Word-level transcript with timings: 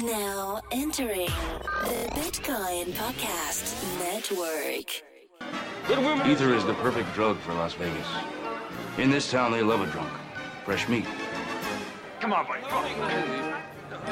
Now 0.00 0.62
entering 0.70 1.26
the 1.26 2.08
Bitcoin 2.14 2.94
Podcast 2.94 3.76
Network. 3.98 5.02
Ether 6.26 6.54
is 6.54 6.64
the 6.64 6.72
perfect 6.80 7.12
drug 7.12 7.36
for 7.40 7.52
Las 7.52 7.74
Vegas. 7.74 8.06
In 8.96 9.10
this 9.10 9.30
town, 9.30 9.52
they 9.52 9.62
love 9.62 9.82
a 9.82 9.86
drunk. 9.92 10.10
Fresh 10.64 10.88
meat. 10.88 11.04
Come 12.20 12.32
on, 12.32 12.46
buddy. 12.46 12.62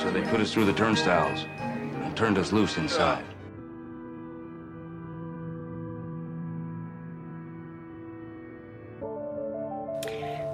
So 0.02 0.10
they 0.10 0.20
put 0.20 0.42
us 0.42 0.52
through 0.52 0.66
the 0.66 0.74
turnstiles 0.74 1.46
and 1.60 2.14
turned 2.14 2.36
us 2.36 2.52
loose 2.52 2.76
inside. 2.76 3.24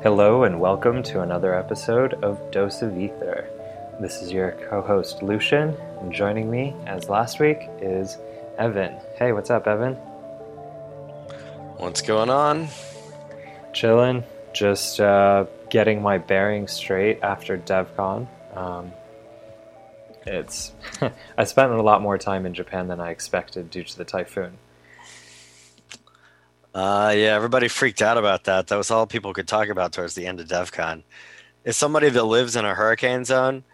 Hello, 0.04 0.45
and 0.45 0.61
welcome 0.61 1.02
to 1.02 1.22
another 1.22 1.52
episode 1.52 2.14
of 2.22 2.52
Dose 2.52 2.80
of 2.80 2.96
Ether. 2.96 3.50
This 3.98 4.20
is 4.20 4.30
your 4.30 4.52
co 4.68 4.82
host 4.82 5.22
Lucian, 5.22 5.74
and 6.00 6.12
joining 6.12 6.50
me, 6.50 6.76
as 6.84 7.08
last 7.08 7.40
week, 7.40 7.57
is 7.80 8.18
Evan. 8.58 8.94
Hey, 9.18 9.32
what's 9.32 9.48
up, 9.48 9.66
Evan? 9.66 9.94
What's 11.79 12.02
going 12.02 12.29
on? 12.29 12.68
Chilling, 13.72 14.22
just 14.52 15.00
uh, 15.00 15.46
getting 15.71 16.02
my 16.02 16.18
bearings 16.18 16.72
straight 16.72 17.21
after 17.22 17.57
DevCon. 17.57 18.26
Um, 18.54 18.93
it's 20.26 20.72
I 21.38 21.44
spent 21.44 21.72
a 21.72 21.80
lot 21.80 22.02
more 22.02 22.18
time 22.18 22.44
in 22.44 22.52
Japan 22.52 22.88
than 22.88 23.00
I 23.00 23.13
expected 23.13 23.71
due 23.71 23.85
to 23.85 23.96
the 23.96 24.04
typhoon. 24.04 24.58
Uh, 26.74 27.14
yeah, 27.16 27.35
everybody 27.35 27.68
freaked 27.68 28.02
out 28.02 28.18
about 28.18 28.44
that. 28.44 28.66
That 28.66 28.76
was 28.76 28.90
all 28.90 29.07
people 29.07 29.32
could 29.32 29.49
talk 29.49 29.71
about 29.71 29.93
towards 29.93 30.14
the 30.14 30.26
end 30.26 30.38
of 30.38 30.49
DevCon. 30.49 31.02
As 31.64 31.79
somebody 31.79 32.10
that 32.10 32.24
lives 32.24 32.56
in 32.56 32.66
a 32.66 32.74
hurricane 32.74 33.24
zone, 33.24 33.64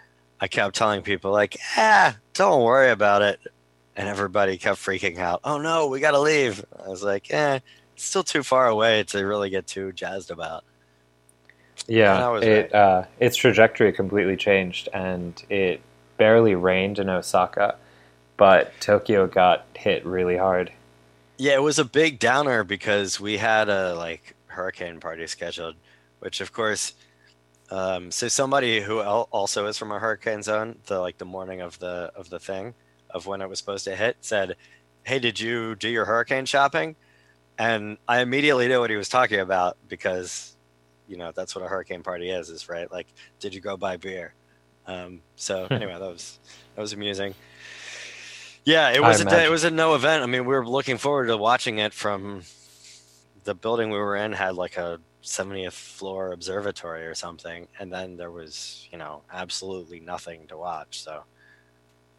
I 0.42 0.48
kept 0.48 0.74
telling 0.74 1.02
people 1.02 1.30
like, 1.30 1.56
"Ah, 1.77 2.16
don't 2.34 2.64
worry 2.64 2.91
about 2.91 3.23
it," 3.23 3.38
and 3.95 4.09
everybody 4.09 4.58
kept 4.58 4.80
freaking 4.80 5.19
out. 5.19 5.41
Oh 5.44 5.58
no, 5.58 5.86
we 5.86 6.00
gotta 6.00 6.19
leave. 6.19 6.64
I 6.84 6.89
was 6.89 7.05
like, 7.05 7.33
"Eh, 7.33 7.61
it's 7.94 8.05
still 8.05 8.25
too 8.25 8.42
far 8.42 8.67
away 8.67 9.05
to 9.05 9.25
really 9.25 9.50
get 9.50 9.69
too 9.69 9.92
jazzed 9.92 10.33
about." 10.33 10.64
Yeah, 11.86 12.39
it 12.41 12.75
uh, 12.75 13.05
its 13.20 13.36
trajectory 13.36 13.92
completely 13.92 14.36
changed, 14.36 14.89
and 14.92 15.41
it 15.48 15.80
barely 16.17 16.56
rained 16.56 16.98
in 16.98 17.08
Osaka, 17.08 17.77
but 18.36 18.72
Tokyo 18.80 19.28
got 19.28 19.64
hit 19.77 20.05
really 20.05 20.36
hard. 20.36 20.72
Yeah, 21.39 21.55
it 21.55 21.62
was 21.62 21.78
a 21.78 21.84
big 21.84 22.19
downer 22.19 22.64
because 22.64 23.20
we 23.20 23.36
had 23.36 23.69
a 23.69 23.95
like 23.95 24.34
hurricane 24.48 24.98
party 24.98 25.28
scheduled, 25.28 25.77
which 26.19 26.41
of 26.41 26.52
course, 26.52 26.95
um, 27.73 28.11
so 28.11 28.28
somebody 28.28 28.83
who 28.83 29.01
also 29.01 29.65
is 29.65 29.78
from 29.78 29.92
a 29.92 29.98
hurricane 29.98 30.42
zone, 30.42 30.77
the 30.84 31.01
like 31.01 31.17
the 31.17 31.25
morning 31.25 31.62
of 31.62 31.79
the 31.79 32.12
of 32.14 32.29
the 32.29 32.39
thing 32.39 32.75
of 33.09 33.27
when 33.27 33.41
it 33.41 33.48
was 33.48 33.59
supposed 33.59 33.84
to 33.87 33.97
hit, 33.97 34.19
said, 34.20 34.56
"Hey, 35.05 35.19
did 35.19 35.41
you 35.41 35.75
do 35.75 35.89
your 35.89 36.05
hurricane 36.05 36.45
shopping?" 36.45 36.97
And 37.59 37.97
I 38.06 38.20
immediately 38.20 38.69
knew 38.69 38.81
what 38.81 38.91
he 38.91 38.97
was 38.97 39.09
talking 39.09 39.41
about 39.41 39.79
because, 39.89 40.55
you 41.09 41.17
know, 41.17 41.33
that's 41.34 41.55
what 41.55 41.64
a 41.64 41.69
hurricane 41.69 42.03
party 42.03 42.29
is, 42.29 42.51
is 42.51 42.69
right? 42.69 42.92
Like, 42.92 43.06
did 43.41 43.55
you 43.55 43.62
go 43.62 43.79
buy 43.79 43.97
beer? 43.97 44.34
Um, 44.86 45.23
so 45.36 45.67
anyway, 45.70 45.95
that 45.95 46.01
was 46.01 46.41
that 46.75 46.83
was 46.83 46.92
amusing. 46.92 47.34
Yeah, 48.64 48.91
it 48.91 49.03
I 49.03 49.09
was 49.09 49.23
a 49.23 49.25
day, 49.25 49.47
it 49.47 49.51
was 49.51 49.64
a 49.64 49.70
no 49.70 49.95
event. 49.95 50.23
I 50.23 50.27
mean, 50.27 50.45
we 50.45 50.55
were 50.55 50.67
looking 50.67 50.98
forward 50.98 51.29
to 51.29 51.39
watching 51.39 51.79
it 51.79 51.95
from 51.95 52.42
the 53.45 53.55
building 53.55 53.89
we 53.89 53.98
were 53.98 54.14
in 54.14 54.33
had 54.33 54.57
like 54.57 54.77
a 54.77 55.01
70th 55.23 55.73
floor 55.73 56.33
observatory 56.33 57.06
or 57.06 57.15
something, 57.15 57.69
and 57.78 57.92
then 57.92 58.17
there 58.17 58.31
was 58.31 58.89
you 58.92 58.98
know 58.98 59.23
absolutely 59.33 60.01
nothing 60.01 60.47
to 60.48 60.56
watch. 60.56 61.03
So, 61.03 61.23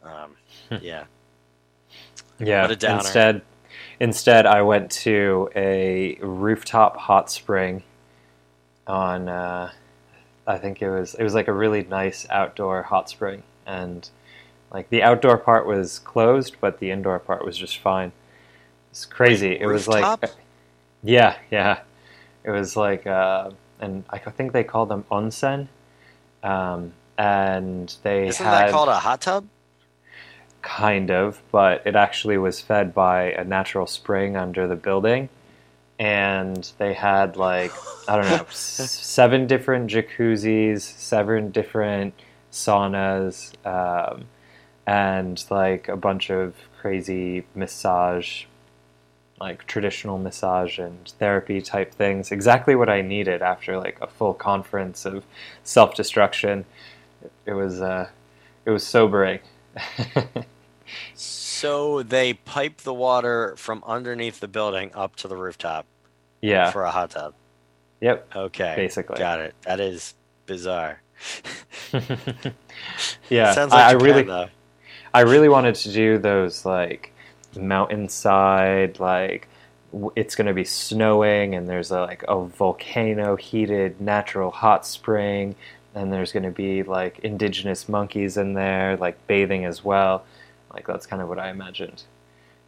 um, 0.04 0.36
yeah, 0.82 1.06
Yeah. 2.40 2.68
A. 2.68 2.96
Instead, 2.98 3.42
instead, 4.00 4.46
I 4.46 4.62
went 4.62 4.92
to 4.92 5.50
a 5.56 6.16
rooftop 6.22 6.98
hot 6.98 7.32
spring. 7.32 7.84
On, 8.86 9.30
uh, 9.30 9.72
I 10.46 10.58
think 10.58 10.82
it 10.82 10.90
was 10.90 11.16
it 11.16 11.24
was 11.24 11.34
like 11.34 11.48
a 11.48 11.54
really 11.54 11.84
nice 11.84 12.28
outdoor 12.30 12.84
hot 12.84 13.10
spring, 13.10 13.44
and 13.66 14.10
like 14.72 14.90
the 14.90 15.04
outdoor 15.04 15.38
part 15.38 15.66
was 15.66 16.00
closed, 16.00 16.58
but 16.60 16.80
the 16.80 16.92
indoor 16.92 17.20
part 17.20 17.46
was 17.46 17.58
just 17.58 17.78
fine. 17.78 18.12
It's 18.92 19.06
crazy. 19.06 19.50
Wait, 19.50 19.62
it 19.62 19.68
was 19.68 19.88
like, 19.88 20.32
yeah, 21.04 21.38
yeah. 21.52 21.80
It 22.44 22.52
was 22.52 22.76
like, 22.76 23.08
uh, 23.08 23.52
and 23.80 24.04
I 24.10 24.18
think 24.18 24.52
they 24.52 24.64
call 24.64 24.86
them 24.86 25.06
onsen, 25.12 25.68
um, 26.44 26.94
and 27.18 27.96
they 28.04 28.28
isn't 28.28 28.46
had 28.46 28.68
that 28.68 28.72
called 28.72 28.90
a 28.90 29.00
hot 29.00 29.22
tub? 29.22 29.46
kind 30.64 31.12
of, 31.12 31.42
but 31.52 31.86
it 31.86 31.96
actually 31.96 32.38
was 32.38 32.60
fed 32.60 32.94
by 32.94 33.32
a 33.32 33.44
natural 33.44 33.86
spring 33.86 34.36
under 34.36 34.66
the 34.66 34.76
building. 34.76 35.30
And 36.00 36.70
they 36.80 36.94
had 36.94 37.38
like, 37.38 37.72
I 38.08 38.16
don't 38.16 38.26
know, 38.26 38.46
s- 38.50 38.92
seven 38.92 39.46
different 39.46 39.92
jacuzzis, 39.92 40.82
seven 40.82 41.52
different 41.52 42.16
saunas, 42.52 43.54
um, 43.66 44.26
and 44.88 45.44
like 45.50 45.88
a 45.88 45.98
bunch 45.98 46.30
of 46.32 46.56
crazy 46.82 47.46
massage, 47.56 48.46
like 49.40 49.66
traditional 49.68 50.18
massage 50.18 50.80
and 50.80 51.10
therapy 51.20 51.62
type 51.62 51.94
things. 51.94 52.32
Exactly 52.32 52.76
what 52.76 52.90
I 52.90 53.02
needed 53.02 53.42
after 53.42 53.78
like 53.78 53.98
a 54.02 54.08
full 54.08 54.34
conference 54.34 55.06
of 55.06 55.26
self 55.64 55.96
destruction. 55.96 56.66
It 57.46 57.54
was, 57.54 57.82
uh, 57.82 58.10
it 58.66 58.72
was 58.72 58.86
sobering. 58.86 59.40
So 61.64 62.04
they 62.04 62.34
pipe 62.34 62.82
the 62.82 62.94
water 62.94 63.56
from 63.56 63.84
underneath 63.88 64.42
the 64.42 64.50
building 64.50 64.92
up 64.94 65.16
to 65.16 65.30
the 65.30 65.38
rooftop 65.38 65.86
yeah. 66.42 66.72
for 66.72 66.84
a 66.84 66.92
hot 66.92 67.12
tub. 67.12 67.36
Yep. 68.02 68.36
Okay, 68.36 68.74
Basically. 68.76 69.18
got 69.18 69.40
it. 69.40 69.56
That 69.62 69.80
is 69.80 70.14
bizarre. 70.46 71.02
yeah. 73.30 73.54
sounds 73.54 73.72
I, 73.72 73.78
like 73.78 73.86
I 73.86 73.94
Japan, 73.94 74.06
really, 74.06 74.24
though. 74.24 74.50
I 75.14 75.22
really 75.22 75.48
wanted 75.48 75.76
to 75.76 75.94
do 75.94 76.18
those 76.18 76.66
like 76.66 77.13
mountainside, 77.58 79.00
like 79.00 79.48
it's 80.16 80.36
going 80.36 80.48
to 80.48 80.54
be 80.54 80.64
snowing 80.64 81.54
and 81.56 81.70
there's 81.70 81.92
a, 81.92 82.02
like 82.02 82.24
a 82.28 82.44
volcano 82.46 83.36
heated 83.36 84.02
natural 84.02 84.50
hot 84.50 84.86
spring 84.86 85.56
and 85.94 86.12
there's 86.12 86.32
going 86.32 86.44
to 86.44 86.52
be 86.52 86.84
like 86.84 87.20
indigenous 87.20 87.88
monkeys 87.88 88.38
in 88.38 88.54
there, 88.54 88.98
like 88.98 89.28
bathing 89.28 89.66
as 89.66 89.84
well. 89.84 90.26
Like 90.74 90.88
that's 90.88 91.06
kind 91.06 91.22
of 91.22 91.30
what 91.30 91.38
I 91.38 91.50
imagined. 91.50 92.04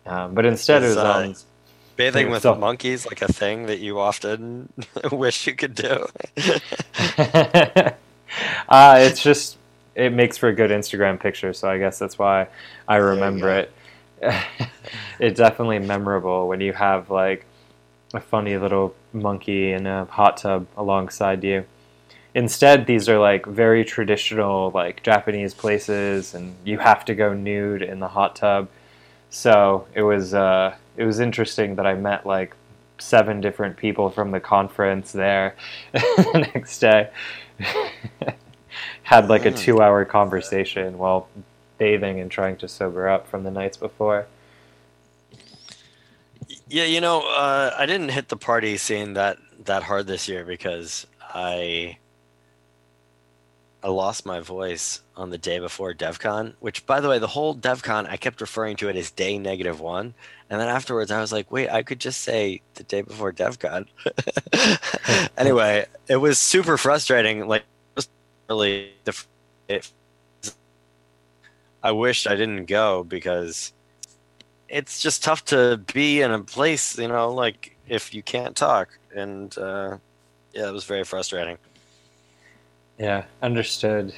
Um, 0.05 0.35
but 0.35 0.45
instead, 0.45 0.83
it 0.83 0.87
Is, 0.87 0.95
was 0.95 1.03
uh, 1.03 1.11
on 1.11 1.35
Bathing 1.95 2.29
with 2.29 2.43
monkeys 2.43 3.05
like 3.05 3.21
a 3.21 3.31
thing 3.31 3.67
that 3.67 3.79
you 3.79 3.99
often 3.99 4.71
wish 5.11 5.47
you 5.47 5.55
could 5.55 5.75
do. 5.75 6.07
uh, 8.67 8.97
it's 8.99 9.23
just 9.23 9.57
it 9.95 10.11
makes 10.11 10.37
for 10.37 10.49
a 10.49 10.53
good 10.53 10.71
Instagram 10.71 11.19
picture, 11.19 11.53
so 11.53 11.69
I 11.69 11.77
guess 11.77 11.97
that's 11.97 12.19
why 12.19 12.47
I 12.87 12.97
remember 12.97 13.49
it. 13.49 13.71
it's 15.19 15.37
definitely 15.37 15.79
memorable 15.79 16.47
when 16.47 16.61
you 16.61 16.73
have 16.73 17.09
like 17.09 17.45
a 18.13 18.19
funny 18.19 18.57
little 18.57 18.95
monkey 19.13 19.71
in 19.71 19.85
a 19.87 20.05
hot 20.05 20.37
tub 20.37 20.67
alongside 20.77 21.43
you. 21.43 21.65
Instead, 22.33 22.85
these 22.85 23.07
are 23.07 23.17
like 23.17 23.45
very 23.45 23.85
traditional, 23.85 24.71
like 24.71 25.01
Japanese 25.03 25.53
places, 25.53 26.33
and 26.33 26.55
you 26.65 26.77
have 26.79 27.05
to 27.05 27.15
go 27.15 27.33
nude 27.33 27.81
in 27.81 27.99
the 27.99 28.09
hot 28.09 28.35
tub. 28.35 28.67
So 29.29 29.87
it 29.93 30.01
was 30.01 30.33
uh, 30.33 30.75
it 30.97 31.05
was 31.05 31.19
interesting 31.19 31.75
that 31.75 31.85
I 31.85 31.93
met 31.95 32.25
like 32.25 32.53
seven 32.97 33.41
different 33.41 33.77
people 33.77 34.09
from 34.09 34.31
the 34.31 34.39
conference 34.39 35.11
there 35.11 35.55
the 35.93 36.49
next 36.53 36.79
day. 36.79 37.09
Had 39.03 39.29
like 39.29 39.45
a 39.45 39.51
Mm. 39.51 39.57
two 39.57 39.81
hour 39.81 40.03
conversation 40.03 40.97
while 40.97 41.27
bathing 41.77 42.19
and 42.19 42.29
trying 42.29 42.57
to 42.57 42.67
sober 42.67 43.07
up 43.07 43.27
from 43.27 43.43
the 43.43 43.51
nights 43.51 43.77
before. 43.77 44.27
Yeah, 46.67 46.85
you 46.85 47.01
know, 47.01 47.21
uh, 47.21 47.75
I 47.77 47.85
didn't 47.85 48.09
hit 48.09 48.29
the 48.29 48.37
party 48.37 48.77
scene 48.77 49.13
that 49.13 49.37
that 49.65 49.83
hard 49.83 50.07
this 50.07 50.27
year 50.27 50.45
because 50.45 51.07
I 51.21 51.97
I 53.85 53.89
lost 53.89 54.25
my 54.25 54.39
voice 54.39 55.01
on 55.15 55.29
the 55.29 55.37
day 55.37 55.59
before 55.59 55.93
DevCon, 55.93 56.55
which, 56.59 56.87
by 56.87 56.99
the 56.99 57.07
way, 57.07 57.19
the 57.19 57.27
whole 57.27 57.55
DevCon, 57.55 58.09
I 58.09 58.17
kept 58.17 58.41
referring 58.41 58.77
to 58.77 58.89
it 58.89 58.95
as 58.95 59.11
day 59.11 59.37
negative 59.37 59.79
one. 59.79 60.15
And 60.49 60.59
then 60.59 60.67
afterwards, 60.67 61.11
I 61.11 61.21
was 61.21 61.31
like, 61.31 61.51
wait, 61.51 61.69
I 61.69 61.83
could 61.83 61.99
just 61.99 62.21
say 62.21 62.61
the 62.73 62.83
day 62.83 63.03
before 63.03 63.31
DevCon. 63.31 63.85
anyway, 65.37 65.85
it 66.07 66.15
was 66.15 66.39
super 66.39 66.79
frustrating. 66.79 67.47
Like, 67.47 67.61
really, 68.49 68.91
the, 69.03 69.25
I 71.85 71.91
wished 71.91 72.25
I 72.25 72.35
didn't 72.35 72.65
go 72.65 73.03
because 73.03 73.71
it's 74.67 75.03
just 75.03 75.23
tough 75.23 75.45
to 75.45 75.77
be 75.93 76.19
in 76.19 76.31
a 76.31 76.39
place, 76.39 76.97
you 76.97 77.07
know, 77.07 77.31
like 77.31 77.77
if 77.87 78.11
you 78.11 78.23
can't 78.23 78.55
talk. 78.55 78.97
And 79.15 79.55
uh, 79.55 79.97
yeah, 80.51 80.67
it 80.67 80.73
was 80.73 80.83
very 80.85 81.03
frustrating. 81.03 81.59
Yeah, 82.97 83.25
understood 83.39 84.15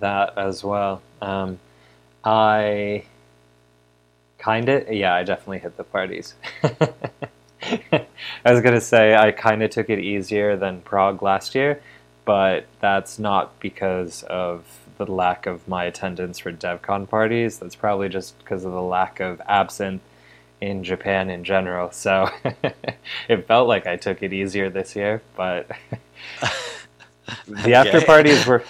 that 0.00 0.32
as 0.38 0.64
well. 0.64 1.02
Um, 1.20 1.58
I 2.24 3.04
kind 4.38 4.70
of, 4.70 4.90
yeah, 4.90 5.14
I 5.14 5.22
definitely 5.22 5.58
hit 5.58 5.76
the 5.76 5.84
parties. 5.84 6.32
I 6.62 8.06
was 8.46 8.62
gonna 8.62 8.80
say 8.80 9.14
I 9.14 9.30
kind 9.30 9.62
of 9.62 9.68
took 9.68 9.90
it 9.90 9.98
easier 9.98 10.56
than 10.56 10.80
Prague 10.80 11.22
last 11.22 11.54
year, 11.54 11.82
but 12.24 12.64
that's 12.80 13.18
not 13.18 13.60
because 13.60 14.22
of 14.22 14.64
the 15.06 15.12
lack 15.12 15.46
of 15.46 15.66
my 15.66 15.84
attendance 15.84 16.38
for 16.38 16.52
DevCon 16.52 17.08
parties. 17.08 17.58
That's 17.58 17.74
probably 17.74 18.08
just 18.08 18.38
because 18.38 18.64
of 18.64 18.72
the 18.72 18.82
lack 18.82 19.20
of 19.20 19.40
absinthe 19.48 20.02
in 20.60 20.84
Japan 20.84 21.30
in 21.30 21.42
general. 21.42 21.90
So 21.90 22.28
it 23.28 23.46
felt 23.46 23.66
like 23.66 23.86
I 23.86 23.96
took 23.96 24.22
it 24.22 24.32
easier 24.32 24.68
this 24.68 24.94
year, 24.94 25.22
but 25.36 25.70
the 27.46 27.74
after 27.74 28.00
parties 28.02 28.46
were 28.46 28.62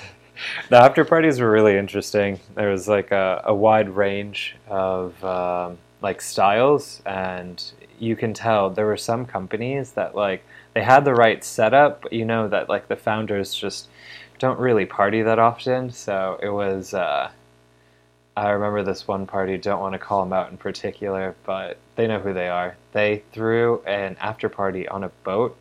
the 0.68 0.76
after 0.76 1.04
parties 1.04 1.40
were 1.40 1.50
really 1.50 1.76
interesting. 1.76 2.38
There 2.54 2.70
was 2.70 2.88
like 2.88 3.10
a, 3.10 3.42
a 3.44 3.54
wide 3.54 3.90
range 3.90 4.56
of 4.68 5.22
um, 5.24 5.78
like 6.00 6.22
styles, 6.22 7.02
and 7.04 7.62
you 7.98 8.16
can 8.16 8.32
tell 8.32 8.70
there 8.70 8.86
were 8.86 8.96
some 8.96 9.26
companies 9.26 9.92
that 9.92 10.14
like 10.14 10.44
they 10.74 10.82
had 10.82 11.04
the 11.04 11.14
right 11.14 11.42
setup, 11.42 12.02
but 12.02 12.12
you 12.12 12.24
know 12.24 12.48
that 12.48 12.68
like 12.68 12.88
the 12.88 12.96
founders 12.96 13.52
just 13.52 13.88
don't 14.40 14.58
really 14.58 14.86
party 14.86 15.22
that 15.22 15.38
often. 15.38 15.90
So 15.92 16.40
it 16.42 16.48
was. 16.48 16.92
Uh, 16.92 17.30
I 18.36 18.50
remember 18.50 18.82
this 18.82 19.06
one 19.06 19.26
party. 19.26 19.58
Don't 19.58 19.80
want 19.80 19.92
to 19.92 19.98
call 19.98 20.24
them 20.24 20.32
out 20.32 20.50
in 20.50 20.56
particular, 20.56 21.36
but 21.44 21.76
they 21.94 22.06
know 22.06 22.18
who 22.18 22.32
they 22.32 22.48
are. 22.48 22.76
They 22.92 23.22
threw 23.32 23.82
an 23.82 24.16
after 24.18 24.48
party 24.48 24.88
on 24.88 25.04
a 25.04 25.10
boat, 25.24 25.56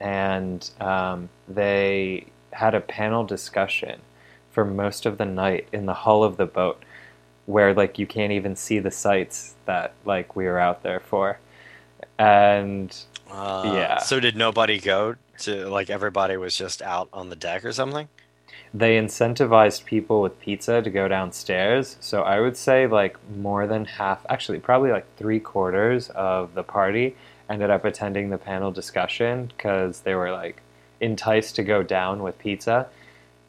and 0.00 0.68
um, 0.80 1.28
they 1.48 2.26
had 2.52 2.74
a 2.74 2.80
panel 2.80 3.24
discussion 3.24 4.00
for 4.50 4.64
most 4.64 5.06
of 5.06 5.16
the 5.18 5.24
night 5.24 5.68
in 5.72 5.86
the 5.86 5.94
hull 5.94 6.24
of 6.24 6.36
the 6.38 6.46
boat, 6.46 6.82
where 7.46 7.72
like 7.72 7.98
you 7.98 8.06
can't 8.06 8.32
even 8.32 8.56
see 8.56 8.80
the 8.80 8.90
sights 8.90 9.54
that 9.66 9.92
like 10.04 10.34
we 10.34 10.44
were 10.46 10.58
out 10.58 10.82
there 10.82 11.00
for, 11.00 11.38
and 12.18 12.94
Uh, 13.30 13.72
Yeah. 13.74 13.98
So 13.98 14.18
did 14.18 14.34
nobody 14.36 14.80
go 14.80 15.16
to 15.40 15.68
like 15.68 15.90
everybody 15.90 16.36
was 16.36 16.56
just 16.56 16.82
out 16.82 17.08
on 17.12 17.30
the 17.30 17.36
deck 17.36 17.64
or 17.64 17.72
something? 17.72 18.08
they 18.74 18.98
incentivized 18.98 19.84
people 19.84 20.20
with 20.20 20.38
pizza 20.40 20.82
to 20.82 20.90
go 20.90 21.08
downstairs. 21.08 21.96
So 22.00 22.22
I 22.22 22.40
would 22.40 22.56
say 22.56 22.86
like 22.86 23.16
more 23.36 23.66
than 23.66 23.84
half, 23.84 24.24
actually 24.28 24.58
probably 24.58 24.90
like 24.90 25.06
three 25.16 25.40
quarters 25.40 26.10
of 26.10 26.54
the 26.54 26.62
party 26.62 27.16
ended 27.48 27.70
up 27.70 27.84
attending 27.84 28.28
the 28.28 28.38
panel 28.38 28.70
discussion 28.70 29.46
because 29.56 30.00
they 30.00 30.14
were 30.14 30.30
like 30.30 30.60
enticed 31.00 31.56
to 31.56 31.62
go 31.62 31.82
down 31.82 32.22
with 32.22 32.38
pizza. 32.38 32.88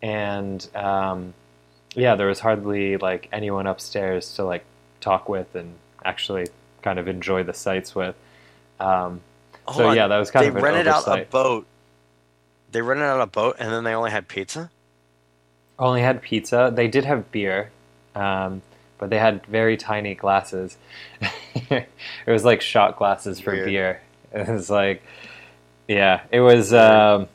And 0.01 0.65
um, 0.73 1.33
yeah, 1.95 2.15
there 2.15 2.27
was 2.27 2.39
hardly 2.39 2.95
like 2.97 3.27
anyone 3.33 3.67
upstairs 3.67 4.33
to 4.35 4.45
like 4.45 4.63
talk 5.01 5.27
with 5.27 5.53
and 5.53 5.75
actually 6.05 6.47
kind 6.81 6.97
of 6.97 7.09
enjoy 7.09 7.43
the 7.43 7.53
sights 7.53 7.93
with. 7.93 8.15
Um, 8.79 9.19
so 9.73 9.89
on, 9.89 9.97
yeah, 9.97 10.07
that 10.07 10.17
was 10.17 10.31
kind 10.31 10.45
they 10.45 10.49
of 10.49 10.55
an 10.55 10.63
rented 10.63 10.87
out 10.87 11.05
a 11.05 11.11
oversight. 11.11 11.29
boat. 11.29 11.67
They 12.71 12.81
rented 12.81 13.05
out 13.05 13.21
a 13.21 13.25
boat 13.27 13.55
and 13.59 13.71
then 13.71 13.83
they 13.83 13.93
only 13.93 14.11
had 14.11 14.27
pizza. 14.27 14.69
only 15.77 16.01
had 16.01 16.21
pizza. 16.21 16.71
They 16.73 16.87
did 16.87 17.05
have 17.05 17.31
beer, 17.31 17.71
um, 18.15 18.61
but 18.97 19.09
they 19.09 19.17
had 19.17 19.45
very 19.45 19.77
tiny 19.77 20.13
glasses. 20.15 20.77
it 21.69 21.87
was 22.27 22.43
like 22.45 22.61
shot 22.61 22.97
glasses 22.97 23.39
for 23.39 23.53
Weird. 23.53 23.65
beer. 23.65 24.01
It 24.31 24.47
was 24.47 24.69
like, 24.69 25.01
yeah, 25.87 26.21
it 26.31 26.39
was 26.41 26.71
um, 26.71 27.27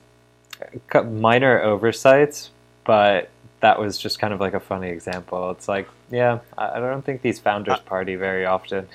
minor 1.11 1.61
oversights, 1.61 2.51
but 2.85 3.31
that 3.61 3.81
was 3.81 3.99
just 3.99 4.21
kind 4.21 4.33
of 4.33 4.39
like 4.39 4.55
a 4.55 4.61
funny 4.61 4.91
example. 4.91 5.51
It's 5.51 5.67
like, 5.67 5.89
yeah, 6.11 6.39
I 6.57 6.77
I 6.77 6.79
don't 6.79 7.05
think 7.05 7.23
these 7.23 7.41
founders 7.41 7.81
party 7.81 8.15
very 8.15 8.47
often. 8.47 8.87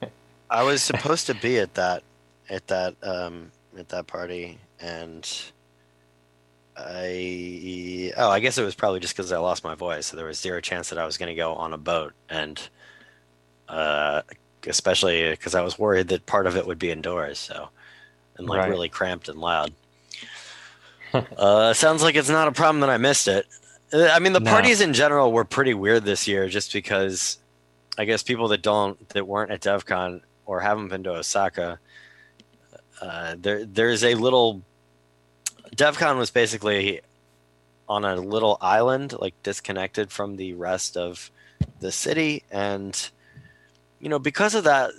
I 0.50 0.64
was 0.64 0.82
supposed 0.82 1.26
to 1.28 1.34
be 1.34 1.58
at 1.58 1.74
that 1.74 2.02
at 2.50 2.66
that 2.68 2.96
um 3.04 3.52
at 3.78 3.88
that 3.90 4.06
party 4.08 4.58
and 4.80 5.24
I 6.76 8.12
oh 8.16 8.30
I 8.30 8.40
guess 8.40 8.58
it 8.58 8.64
was 8.64 8.74
probably 8.74 9.00
just 9.00 9.16
because 9.16 9.30
I 9.32 9.38
lost 9.38 9.62
my 9.64 9.74
voice 9.74 10.06
so 10.06 10.16
there 10.16 10.26
was 10.26 10.40
zero 10.40 10.60
chance 10.60 10.90
that 10.90 10.98
I 10.98 11.06
was 11.06 11.16
going 11.16 11.28
to 11.28 11.34
go 11.34 11.54
on 11.54 11.72
a 11.72 11.78
boat 11.78 12.12
and 12.28 12.60
uh 13.68 14.22
especially 14.66 15.30
because 15.30 15.54
I 15.54 15.62
was 15.62 15.78
worried 15.78 16.08
that 16.08 16.26
part 16.26 16.46
of 16.46 16.56
it 16.56 16.66
would 16.66 16.78
be 16.78 16.90
indoors 16.90 17.38
so 17.38 17.68
and 18.36 18.48
like 18.48 18.58
Right. 18.60 18.68
really 18.70 18.88
cramped 18.88 19.28
and 19.28 19.38
loud. 19.38 19.72
uh 21.14 21.72
sounds 21.72 22.02
like 22.02 22.16
it's 22.16 22.28
not 22.28 22.48
a 22.48 22.52
problem 22.52 22.80
that 22.80 22.90
I 22.90 22.96
missed 22.96 23.28
it. 23.28 23.46
Uh, 23.92 24.08
I 24.12 24.18
mean 24.18 24.32
the 24.32 24.40
No. 24.40 24.50
parties 24.50 24.80
in 24.80 24.92
general 24.92 25.30
were 25.32 25.44
pretty 25.44 25.74
weird 25.74 26.04
this 26.04 26.26
year 26.26 26.48
just 26.48 26.72
because 26.72 27.38
I 27.96 28.04
guess 28.04 28.24
people 28.24 28.48
that 28.48 28.62
don't 28.62 29.08
that 29.10 29.26
weren't 29.28 29.52
at 29.52 29.60
DevCon 29.60 30.22
or 30.46 30.60
haven't 30.60 30.88
been 30.88 31.04
to 31.04 31.12
Osaka, 31.12 31.78
uh, 33.00 33.36
there 33.38 33.64
there's 33.64 34.02
a 34.02 34.14
little. 34.16 34.62
DevCon 35.74 36.18
was 36.18 36.30
basically 36.30 37.00
on 37.88 38.04
a 38.04 38.16
little 38.16 38.58
island, 38.60 39.14
like 39.18 39.34
disconnected 39.42 40.10
from 40.10 40.36
the 40.36 40.54
rest 40.54 40.96
of 40.96 41.30
the 41.80 41.92
city, 41.92 42.44
and 42.50 43.10
you 44.00 44.08
know 44.08 44.18
because 44.18 44.54
of 44.54 44.64
that, 44.64 44.90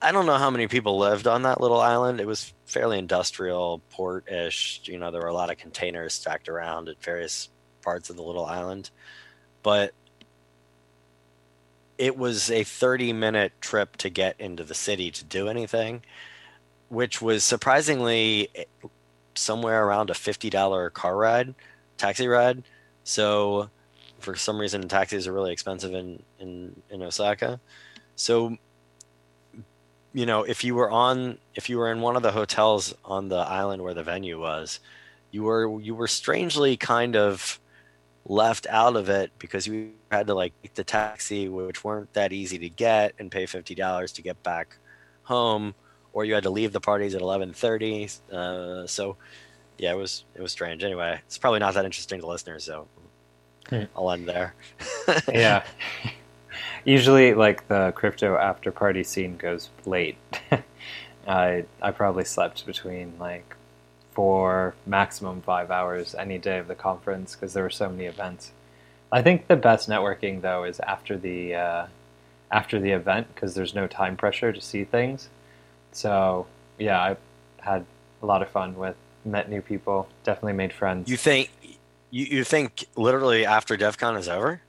I 0.00 0.12
don't 0.12 0.26
know 0.26 0.36
how 0.36 0.50
many 0.50 0.68
people 0.68 0.98
lived 0.98 1.26
on 1.26 1.42
that 1.42 1.60
little 1.60 1.80
island. 1.80 2.20
It 2.20 2.26
was 2.26 2.52
fairly 2.66 2.98
industrial, 2.98 3.80
port-ish. 3.90 4.82
You 4.84 4.98
know, 4.98 5.10
there 5.10 5.20
were 5.20 5.28
a 5.28 5.34
lot 5.34 5.50
of 5.50 5.58
containers 5.58 6.14
stacked 6.14 6.48
around 6.48 6.88
at 6.88 7.02
various 7.02 7.48
parts 7.82 8.10
of 8.10 8.16
the 8.16 8.22
little 8.22 8.46
island, 8.46 8.90
but 9.62 9.92
it 11.98 12.16
was 12.16 12.50
a 12.50 12.64
30 12.64 13.12
minute 13.12 13.52
trip 13.60 13.96
to 13.96 14.10
get 14.10 14.40
into 14.40 14.64
the 14.64 14.74
city 14.74 15.10
to 15.10 15.24
do 15.24 15.48
anything, 15.48 16.02
which 16.88 17.22
was 17.22 17.44
surprisingly 17.44 18.48
somewhere 19.36 19.86
around 19.86 20.10
a 20.10 20.14
$50 20.14 20.92
car 20.92 21.16
ride, 21.16 21.54
taxi 21.96 22.26
ride. 22.26 22.62
So, 23.04 23.70
for 24.20 24.34
some 24.34 24.58
reason, 24.58 24.88
taxis 24.88 25.26
are 25.26 25.32
really 25.32 25.52
expensive 25.52 25.94
in, 25.94 26.22
in, 26.38 26.80
in 26.90 27.02
Osaka. 27.02 27.60
So, 28.16 28.56
you 30.14 30.26
know, 30.26 30.44
if 30.44 30.64
you 30.64 30.74
were 30.74 30.90
on, 30.90 31.38
if 31.54 31.68
you 31.68 31.78
were 31.78 31.90
in 31.90 32.00
one 32.00 32.16
of 32.16 32.22
the 32.22 32.32
hotels 32.32 32.94
on 33.04 33.28
the 33.28 33.36
island 33.36 33.82
where 33.82 33.94
the 33.94 34.02
venue 34.02 34.40
was, 34.40 34.80
you 35.32 35.42
were 35.42 35.80
you 35.80 35.94
were 35.96 36.06
strangely 36.06 36.76
kind 36.76 37.16
of 37.16 37.58
left 38.26 38.66
out 38.70 38.96
of 38.96 39.08
it 39.08 39.32
because 39.38 39.66
you 39.66 39.92
had 40.10 40.28
to 40.28 40.34
like 40.34 40.52
take 40.62 40.74
the 40.74 40.84
taxi, 40.84 41.48
which 41.48 41.82
weren't 41.82 42.12
that 42.14 42.32
easy 42.32 42.58
to 42.58 42.68
get, 42.70 43.14
and 43.18 43.30
pay 43.30 43.44
fifty 43.44 43.74
dollars 43.74 44.12
to 44.12 44.22
get 44.22 44.40
back 44.44 44.78
home, 45.24 45.74
or 46.14 46.24
you 46.24 46.34
had 46.34 46.44
to 46.44 46.50
leave 46.50 46.72
the 46.72 46.80
parties 46.80 47.14
at 47.14 47.22
eleven 47.22 47.52
thirty. 47.52 48.08
Uh, 48.32 48.86
so, 48.86 49.18
yeah, 49.78 49.92
it 49.92 49.96
was 49.96 50.24
it 50.34 50.42
was 50.42 50.52
strange. 50.52 50.84
Anyway, 50.84 51.20
it's 51.26 51.38
probably 51.38 51.60
not 51.60 51.74
that 51.74 51.84
interesting 51.84 52.20
to 52.20 52.26
listeners, 52.26 52.64
so 52.64 52.88
Hmm. 53.68 53.84
I'll 53.96 54.10
end 54.10 54.28
there. 54.28 54.54
yeah. 55.32 55.64
Usually, 56.84 57.34
like 57.34 57.66
the 57.68 57.92
crypto 57.96 58.36
after 58.36 58.70
party 58.70 59.04
scene 59.04 59.36
goes 59.36 59.70
late. 59.86 60.18
I 61.26 61.64
I 61.80 61.90
probably 61.92 62.24
slept 62.24 62.66
between 62.66 63.14
like 63.18 63.56
four, 64.12 64.74
maximum 64.86 65.40
five 65.42 65.70
hours 65.70 66.14
any 66.14 66.38
day 66.38 66.58
of 66.58 66.68
the 66.68 66.74
conference 66.74 67.34
because 67.34 67.54
there 67.54 67.62
were 67.62 67.70
so 67.70 67.88
many 67.88 68.04
events. 68.04 68.52
I 69.10 69.22
think 69.22 69.48
the 69.48 69.56
best 69.56 69.88
networking 69.88 70.42
though 70.42 70.64
is 70.64 70.80
after 70.80 71.16
the 71.16 71.54
uh, 71.54 71.86
after 72.50 72.78
the 72.78 72.90
event 72.92 73.28
because 73.34 73.54
there's 73.54 73.74
no 73.74 73.86
time 73.86 74.16
pressure 74.16 74.52
to 74.52 74.60
see 74.60 74.84
things. 74.84 75.30
So 75.94 76.46
yeah, 76.78 77.00
I 77.00 77.16
had 77.60 77.84
a 78.22 78.26
lot 78.26 78.42
of 78.42 78.50
fun 78.50 78.76
with 78.76 78.96
met 79.24 79.48
new 79.48 79.62
people, 79.62 80.08
definitely 80.22 80.52
made 80.52 80.72
friends. 80.72 81.08
You 81.08 81.16
think 81.16 81.50
you, 82.10 82.26
you 82.26 82.44
think 82.44 82.86
literally 82.96 83.46
after 83.46 83.76
DevCon 83.76 84.18
is 84.18 84.28
over, 84.28 84.60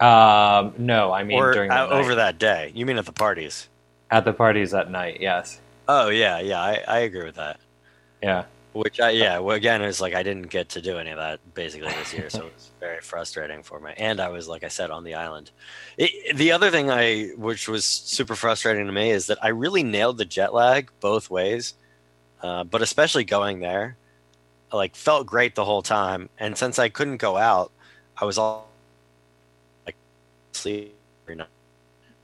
um, 0.00 0.74
no, 0.78 1.12
I 1.12 1.24
mean 1.24 1.38
or 1.38 1.52
during 1.52 1.68
the 1.68 1.76
uh, 1.76 1.88
over 1.88 2.14
that 2.14 2.38
day? 2.38 2.72
You 2.74 2.86
mean 2.86 2.96
at 2.96 3.06
the 3.06 3.12
parties? 3.12 3.68
at 4.10 4.24
the 4.24 4.32
parties 4.32 4.72
at 4.72 4.90
night. 4.90 5.20
Yes, 5.20 5.60
Oh 5.86 6.08
yeah, 6.10 6.38
yeah, 6.40 6.60
I, 6.60 6.84
I 6.86 6.98
agree 7.00 7.24
with 7.24 7.36
that. 7.36 7.58
yeah. 8.22 8.44
Which 8.74 9.00
I 9.00 9.10
yeah, 9.10 9.38
well 9.38 9.56
again 9.56 9.82
it's 9.82 10.00
like 10.00 10.14
I 10.14 10.22
didn't 10.22 10.50
get 10.50 10.68
to 10.70 10.82
do 10.82 10.98
any 10.98 11.10
of 11.10 11.16
that 11.16 11.40
basically 11.54 11.88
this 11.88 12.12
year, 12.12 12.28
so 12.30 12.40
it 12.46 12.54
was 12.54 12.70
very 12.80 13.00
frustrating 13.00 13.62
for 13.62 13.80
me. 13.80 13.92
And 13.96 14.20
I 14.20 14.28
was 14.28 14.46
like 14.46 14.62
I 14.62 14.68
said 14.68 14.90
on 14.90 15.04
the 15.04 15.14
island. 15.14 15.50
It, 15.96 16.36
the 16.36 16.52
other 16.52 16.70
thing 16.70 16.90
I 16.90 17.30
which 17.36 17.68
was 17.68 17.84
super 17.84 18.36
frustrating 18.36 18.86
to 18.86 18.92
me 18.92 19.10
is 19.10 19.26
that 19.26 19.38
I 19.42 19.48
really 19.48 19.82
nailed 19.82 20.18
the 20.18 20.24
jet 20.24 20.52
lag 20.52 20.90
both 21.00 21.30
ways, 21.30 21.74
uh, 22.42 22.64
but 22.64 22.82
especially 22.82 23.24
going 23.24 23.60
there, 23.60 23.96
I, 24.70 24.76
like 24.76 24.94
felt 24.94 25.26
great 25.26 25.54
the 25.54 25.64
whole 25.64 25.82
time. 25.82 26.28
And 26.38 26.56
since 26.56 26.78
I 26.78 26.88
couldn't 26.88 27.16
go 27.16 27.36
out, 27.36 27.72
I 28.16 28.24
was 28.26 28.38
all 28.38 28.68
like 29.86 29.96
sleep 30.52 30.94
every 31.24 31.36
night. 31.36 31.48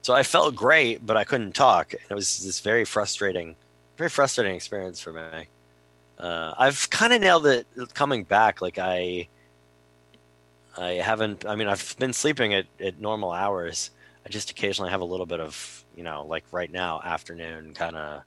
So 0.03 0.15
I 0.15 0.23
felt 0.23 0.55
great, 0.55 1.07
but 1.07 1.17
I 1.17 1.25
couldn't 1.25 1.55
talk. 1.55 1.95
And 1.95 2.03
It 2.11 2.15
was 2.15 2.45
this 2.45 2.61
very 2.61 2.85
frustrating, 2.85 3.57
very 3.97 4.11
frustrating 4.11 4.55
experience 4.55 5.01
for 5.01 5.13
me. 5.13 5.49
Uh, 6.19 6.55
I've 6.57 6.89
kind 6.91 7.13
of 7.13 7.21
nailed 7.21 7.47
it 7.47 7.67
coming 7.95 8.25
back. 8.25 8.61
Like 8.63 8.79
I, 8.79 9.29
I 10.77 10.91
haven't. 10.93 11.45
I 11.47 11.57
mean, 11.57 11.69
I've 11.69 11.97
been 11.99 12.13
sleeping 12.13 12.55
at, 12.55 12.67
at 12.81 13.01
normal 13.01 13.33
hours. 13.33 13.91
I 14.27 14.31
just 14.31 14.51
occasionally 14.51 14.91
have 14.91 15.01
a 15.01 15.05
little 15.05 15.27
bit 15.27 15.41
of, 15.41 15.85
you 15.97 16.03
know, 16.03 16.25
like 16.27 16.45
right 16.51 16.71
now, 16.71 17.01
afternoon 17.05 17.75
kind 17.75 17.97
of 17.97 18.23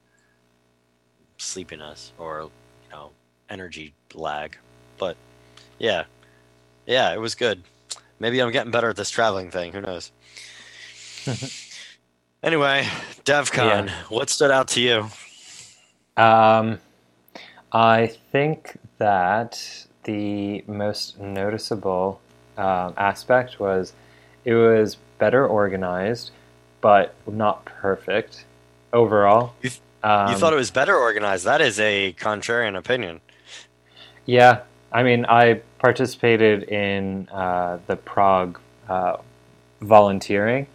sleepiness 1.38 2.12
or, 2.18 2.50
you 2.86 2.92
know, 2.92 3.12
energy 3.50 3.94
lag. 4.14 4.58
But 4.98 5.18
yeah, 5.80 6.04
yeah, 6.86 7.14
it 7.14 7.20
was 7.20 7.36
good. 7.36 7.64
Maybe 8.20 8.42
I'm 8.42 8.52
getting 8.52 8.72
better 8.72 8.90
at 8.90 8.96
this 8.96 9.10
traveling 9.10 9.50
thing. 9.52 9.74
Who 9.74 9.82
knows? 9.82 10.12
anyway, 12.44 12.88
DevCon, 13.26 13.88
Yeah. 13.88 13.94
what 14.10 14.30
stood 14.30 14.52
out 14.52 14.68
to 14.70 14.82
you? 14.82 15.08
Um, 16.16 16.80
I 17.72 18.08
think 18.32 18.78
that 18.98 19.86
the 20.04 20.64
most 20.68 21.20
noticeable 21.20 22.22
um, 22.58 22.94
aspect 22.98 23.60
was 23.60 23.94
it 24.46 24.54
was 24.54 24.98
better 25.20 25.46
organized, 25.46 26.32
but 26.82 27.14
not 27.28 27.66
perfect 27.66 28.46
overall. 28.94 29.54
You 29.62 29.70
Um, 30.04 30.30
you 30.32 30.38
thought 30.38 30.54
it 30.54 30.58
was 30.58 30.72
better 30.72 30.96
organized. 30.96 31.44
That 31.46 31.60
is 31.60 31.80
a 31.80 32.14
contrarian 32.14 32.78
opinion. 32.78 33.20
Yeah, 34.26 34.62
I 34.92 35.04
mean, 35.04 35.26
I 35.26 35.62
participated 35.80 36.64
in 36.64 37.28
uh, 37.30 37.80
the 37.88 37.96
Prague 37.96 38.60
uh, 38.88 39.18
volunteering, 39.82 40.68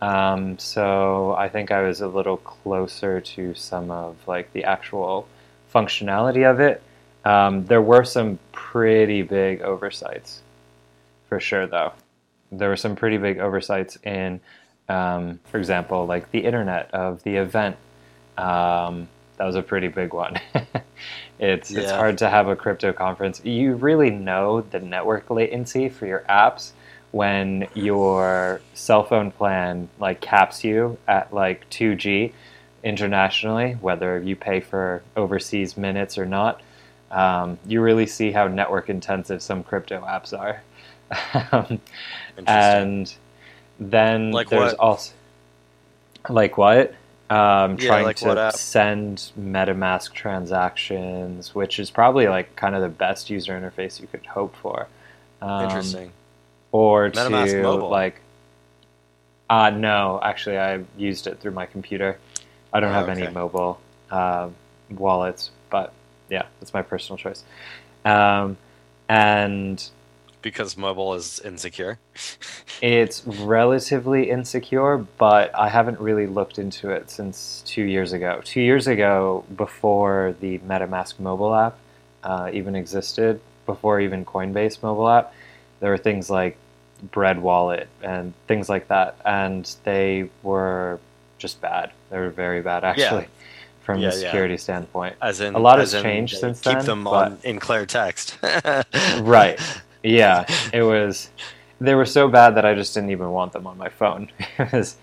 um, 0.00 0.58
so 0.58 1.34
I 1.34 1.48
think 1.48 1.70
I 1.70 1.82
was 1.82 2.00
a 2.00 2.08
little 2.08 2.36
closer 2.38 3.20
to 3.20 3.54
some 3.54 3.90
of 3.90 4.16
like 4.26 4.52
the 4.52 4.64
actual 4.64 5.26
functionality 5.72 6.50
of 6.50 6.60
it. 6.60 6.82
Um, 7.24 7.66
there 7.66 7.82
were 7.82 8.04
some 8.04 8.38
pretty 8.52 9.22
big 9.22 9.62
oversights, 9.62 10.42
for 11.28 11.38
sure. 11.40 11.66
Though 11.66 11.92
there 12.50 12.68
were 12.68 12.76
some 12.76 12.96
pretty 12.96 13.18
big 13.18 13.38
oversights 13.38 13.96
in, 14.04 14.40
um, 14.88 15.40
for 15.44 15.58
example, 15.58 16.06
like 16.06 16.30
the 16.30 16.40
internet 16.40 16.92
of 16.92 17.22
the 17.22 17.36
event. 17.36 17.76
Um, 18.36 19.08
that 19.36 19.46
was 19.46 19.56
a 19.56 19.62
pretty 19.62 19.88
big 19.88 20.12
one. 20.12 20.38
it's 21.38 21.70
it's 21.70 21.90
hard 21.90 22.18
to 22.18 22.28
have 22.28 22.48
a 22.48 22.56
crypto 22.56 22.92
conference. 22.92 23.42
You 23.44 23.74
really 23.74 24.10
know 24.10 24.60
the 24.60 24.80
network 24.80 25.30
latency 25.30 25.88
for 25.88 26.06
your 26.06 26.24
apps 26.28 26.72
when 27.10 27.66
your 27.74 28.60
cell 28.74 29.02
phone 29.02 29.30
plan 29.30 29.88
like 29.98 30.20
caps 30.20 30.62
you 30.62 30.98
at 31.08 31.32
like 31.32 31.68
2G 31.70 32.32
internationally, 32.82 33.72
whether 33.80 34.20
you 34.20 34.36
pay 34.36 34.60
for 34.60 35.02
overseas 35.16 35.76
minutes 35.76 36.16
or 36.18 36.26
not. 36.26 36.60
Um, 37.10 37.58
you 37.66 37.80
really 37.80 38.06
see 38.06 38.30
how 38.32 38.46
network 38.46 38.88
intensive 38.88 39.42
some 39.42 39.62
crypto 39.64 40.00
apps 40.00 40.32
are. 40.38 40.62
And 42.46 43.12
then 43.78 44.30
Like 44.32 44.48
there's 44.48 44.72
what? 44.72 44.78
also 44.78 45.12
like 46.28 46.56
what 46.58 46.94
um, 47.30 47.76
Yeah, 47.76 47.86
trying 47.88 48.04
like 48.04 48.16
to 48.16 48.38
app? 48.38 48.54
send 48.54 49.32
metamask 49.38 50.12
transactions 50.12 51.54
which 51.54 51.78
is 51.78 51.90
probably 51.90 52.28
like 52.28 52.54
kind 52.56 52.74
of 52.74 52.82
the 52.82 52.88
best 52.88 53.30
user 53.30 53.58
interface 53.58 54.00
you 54.00 54.06
could 54.06 54.26
hope 54.26 54.54
for 54.56 54.86
um, 55.42 55.62
Interesting. 55.64 56.12
or 56.72 57.10
MetaMask 57.10 57.46
to 57.56 57.62
mobile. 57.62 57.88
like 57.90 58.20
uh 59.48 59.70
no 59.70 60.20
actually 60.22 60.58
i 60.58 60.80
used 60.96 61.26
it 61.26 61.40
through 61.40 61.52
my 61.52 61.66
computer 61.66 62.18
i 62.72 62.80
don't 62.80 62.90
Oh, 62.90 62.94
have 62.94 63.08
any 63.08 63.26
mobile 63.28 63.80
um 64.10 64.54
wallets 64.90 65.50
but 65.70 65.92
yeah 66.28 66.46
that's 66.60 66.74
my 66.74 66.82
personal 66.82 67.16
choice 67.18 67.44
um, 68.04 68.56
and 69.08 69.90
Because 70.42 70.76
mobile 70.76 71.14
is 71.14 71.38
insecure. 71.40 71.98
It's 72.82 73.26
relatively 73.26 74.30
insecure, 74.30 74.96
but 75.18 75.54
I 75.54 75.68
haven't 75.68 76.00
really 76.00 76.26
looked 76.26 76.58
into 76.58 76.90
it 76.90 77.10
since 77.10 77.62
two 77.66 77.82
years 77.84 78.12
ago. 78.14 78.40
Two 78.42 78.62
years 78.62 78.86
ago, 78.86 79.44
before 79.54 80.34
the 80.40 80.58
MetaMask 80.60 81.20
mobile 81.20 81.54
app 81.54 81.76
uh, 82.24 82.50
even 82.54 82.74
existed, 82.74 83.40
before 83.66 84.00
even 84.00 84.24
Coinbase 84.24 84.82
mobile 84.82 85.08
app, 85.10 85.34
there 85.80 85.90
were 85.90 85.98
things 85.98 86.30
like 86.30 86.56
Bread 87.02 87.42
Wallet 87.42 87.88
and 88.02 88.32
things 88.48 88.68
like 88.70 88.88
that, 88.88 89.16
and 89.26 89.70
they 89.84 90.30
were 90.42 91.00
just 91.40 91.60
bad. 91.60 91.90
They 92.10 92.18
were 92.18 92.30
very 92.30 92.62
bad, 92.62 92.84
actually, 92.84 93.26
from 93.82 93.98
Yeah, 93.98 94.10
the 94.10 94.16
yeah. 94.16 94.22
security 94.22 94.56
standpoint. 94.56 95.16
As 95.20 95.40
in, 95.40 95.54
A 95.54 95.58
lot 95.58 95.80
as 95.80 95.92
has 95.92 96.02
changed 96.02 96.38
since 96.38 96.60
keep 96.60 96.76
then, 96.78 96.86
them 96.86 97.04
but- 97.04 97.10
on 97.32 97.38
in 97.42 97.58
clear 97.58 97.86
text. 97.86 98.38
Right. 99.20 99.58
Yeah, 100.02 100.46
it 100.72 100.82
was. 100.82 101.30
They 101.80 101.94
were 101.94 102.06
so 102.06 102.28
bad 102.28 102.54
that 102.56 102.64
I 102.64 102.74
just 102.74 102.94
didn't 102.94 103.10
even 103.10 103.30
want 103.30 103.52
them 103.52 103.66
on 103.66 103.76
my 103.78 103.88
phone. 103.88 104.30
Was, 104.72 104.96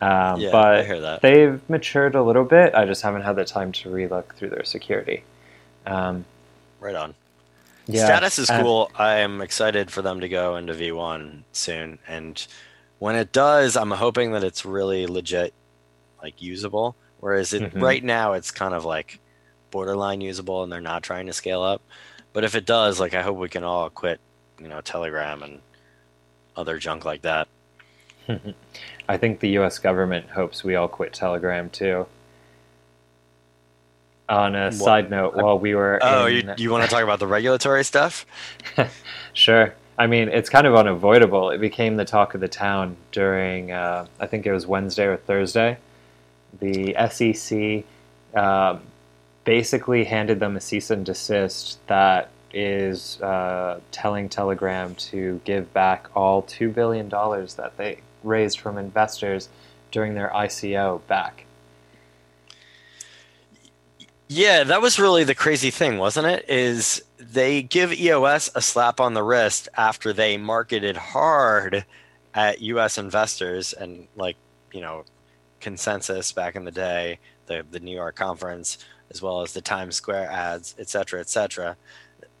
um, 0.00 0.40
Yeah, 0.40 0.50
but 0.52 0.66
I 0.78 0.82
hear 0.84 1.00
that. 1.00 1.22
they've 1.22 1.60
matured 1.70 2.14
a 2.16 2.22
little 2.22 2.44
bit. 2.44 2.74
I 2.74 2.84
just 2.86 3.02
haven't 3.02 3.22
had 3.22 3.36
the 3.36 3.44
time 3.44 3.70
to 3.72 3.88
relook 3.88 4.34
through 4.34 4.50
their 4.50 4.64
security. 4.64 5.22
Um, 5.86 6.24
Right 6.80 6.94
on. 6.96 7.14
yeah, 7.86 8.04
Status 8.04 8.38
is 8.40 8.50
and- 8.50 8.62
cool. 8.62 8.90
I 8.96 9.16
am 9.18 9.40
excited 9.40 9.90
for 9.92 10.02
them 10.02 10.20
to 10.20 10.28
go 10.28 10.56
into 10.56 10.72
V1 10.74 11.42
soon. 11.52 11.98
And 12.08 12.44
when 12.98 13.14
it 13.16 13.30
does, 13.32 13.76
I'm 13.76 13.92
hoping 13.92 14.32
that 14.32 14.42
it's 14.44 14.64
really 14.64 15.06
legit, 15.06 15.52
like 16.24 16.40
usable. 16.42 16.96
Whereas 17.20 17.52
it, 17.52 17.62
Mhm. 17.74 17.82
right 17.82 18.02
now, 18.02 18.32
it's 18.32 18.50
kind 18.50 18.74
of 18.74 18.84
like 18.84 19.18
borderline 19.70 20.20
usable 20.22 20.62
and 20.62 20.72
they're 20.72 20.80
not 20.80 21.02
trying 21.02 21.26
to 21.26 21.32
scale 21.32 21.62
up. 21.62 21.82
But 22.32 22.42
if 22.44 22.54
it 22.54 22.64
does, 22.66 22.98
like, 22.98 23.14
I 23.14 23.22
hope 23.22 23.36
we 23.36 23.48
can 23.48 23.62
all 23.62 23.90
quit, 23.90 24.18
you 24.58 24.68
know, 24.68 24.80
Telegram 24.80 25.42
and 25.42 25.60
other 26.56 26.78
junk 26.78 27.04
like 27.04 27.22
that. 27.22 27.46
I 29.08 29.16
think 29.18 29.40
the 29.40 29.50
U.S. 29.50 29.78
government 29.78 30.30
hopes 30.30 30.64
we 30.64 30.74
all 30.76 30.88
quit 30.88 31.12
Telegram 31.12 31.68
too. 31.70 32.06
On 34.28 34.54
a 34.56 34.64
What- 34.66 34.74
side 34.74 35.10
note, 35.10 35.34
while 35.36 35.58
we 35.58 35.74
were 35.74 35.98
Oh, 36.02 36.26
in, 36.26 36.48
you, 36.48 36.54
you 36.56 36.70
want 36.70 36.84
to 36.84 36.90
talk 36.90 37.02
about 37.02 37.18
the 37.18 37.26
regulatory 37.26 37.84
stuff? 37.84 38.24
Sure. 39.34 39.74
I 39.98 40.06
mean, 40.06 40.28
it's 40.28 40.48
kind 40.48 40.64
of 40.66 40.74
unavoidable. 40.76 41.50
It 41.50 41.58
became 41.58 41.96
the 41.96 42.04
talk 42.04 42.34
of 42.34 42.40
the 42.40 42.46
town 42.48 42.96
during, 43.12 43.72
uh, 43.72 44.06
I 44.20 44.26
think 44.28 44.46
it 44.46 44.52
was 44.52 44.64
Wednesday 44.66 45.04
or 45.06 45.16
Thursday. 45.16 45.76
The 46.60 46.94
SEC 47.10 47.84
uh, 48.34 48.78
basically 49.44 50.04
handed 50.04 50.40
them 50.40 50.56
a 50.56 50.60
cease 50.60 50.90
and 50.90 51.04
desist 51.04 51.78
that 51.86 52.30
is 52.52 53.20
uh, 53.20 53.80
telling 53.90 54.28
Telegram 54.28 54.94
to 54.94 55.40
give 55.44 55.72
back 55.72 56.08
all 56.14 56.42
$2 56.44 56.72
billion 56.72 57.08
that 57.08 57.72
they 57.76 57.98
raised 58.22 58.60
from 58.60 58.78
investors 58.78 59.48
during 59.90 60.14
their 60.14 60.30
ICO 60.34 61.04
back. 61.06 61.44
Yeah, 64.28 64.64
that 64.64 64.80
was 64.80 64.98
really 64.98 65.24
the 65.24 65.34
crazy 65.34 65.70
thing, 65.70 65.98
wasn't 65.98 66.26
it? 66.26 66.46
Is 66.48 67.04
they 67.18 67.62
give 67.62 67.92
EOS 67.92 68.50
a 68.54 68.62
slap 68.62 69.00
on 69.00 69.14
the 69.14 69.22
wrist 69.22 69.68
after 69.76 70.12
they 70.12 70.36
marketed 70.36 70.96
hard 70.96 71.84
at 72.32 72.60
US 72.62 72.98
investors 72.98 73.72
and 73.72 74.08
like, 74.16 74.36
you 74.72 74.80
know, 74.80 75.04
consensus 75.64 76.30
back 76.30 76.54
in 76.54 76.64
the 76.64 76.70
day, 76.70 77.18
the 77.46 77.66
the 77.70 77.80
New 77.80 77.94
York 77.94 78.14
conference, 78.14 78.78
as 79.10 79.20
well 79.20 79.42
as 79.42 79.52
the 79.52 79.60
Times 79.60 79.96
Square 79.96 80.30
ads, 80.30 80.76
et 80.78 80.88
cetera, 80.88 81.18
et 81.18 81.28
cetera. 81.28 81.76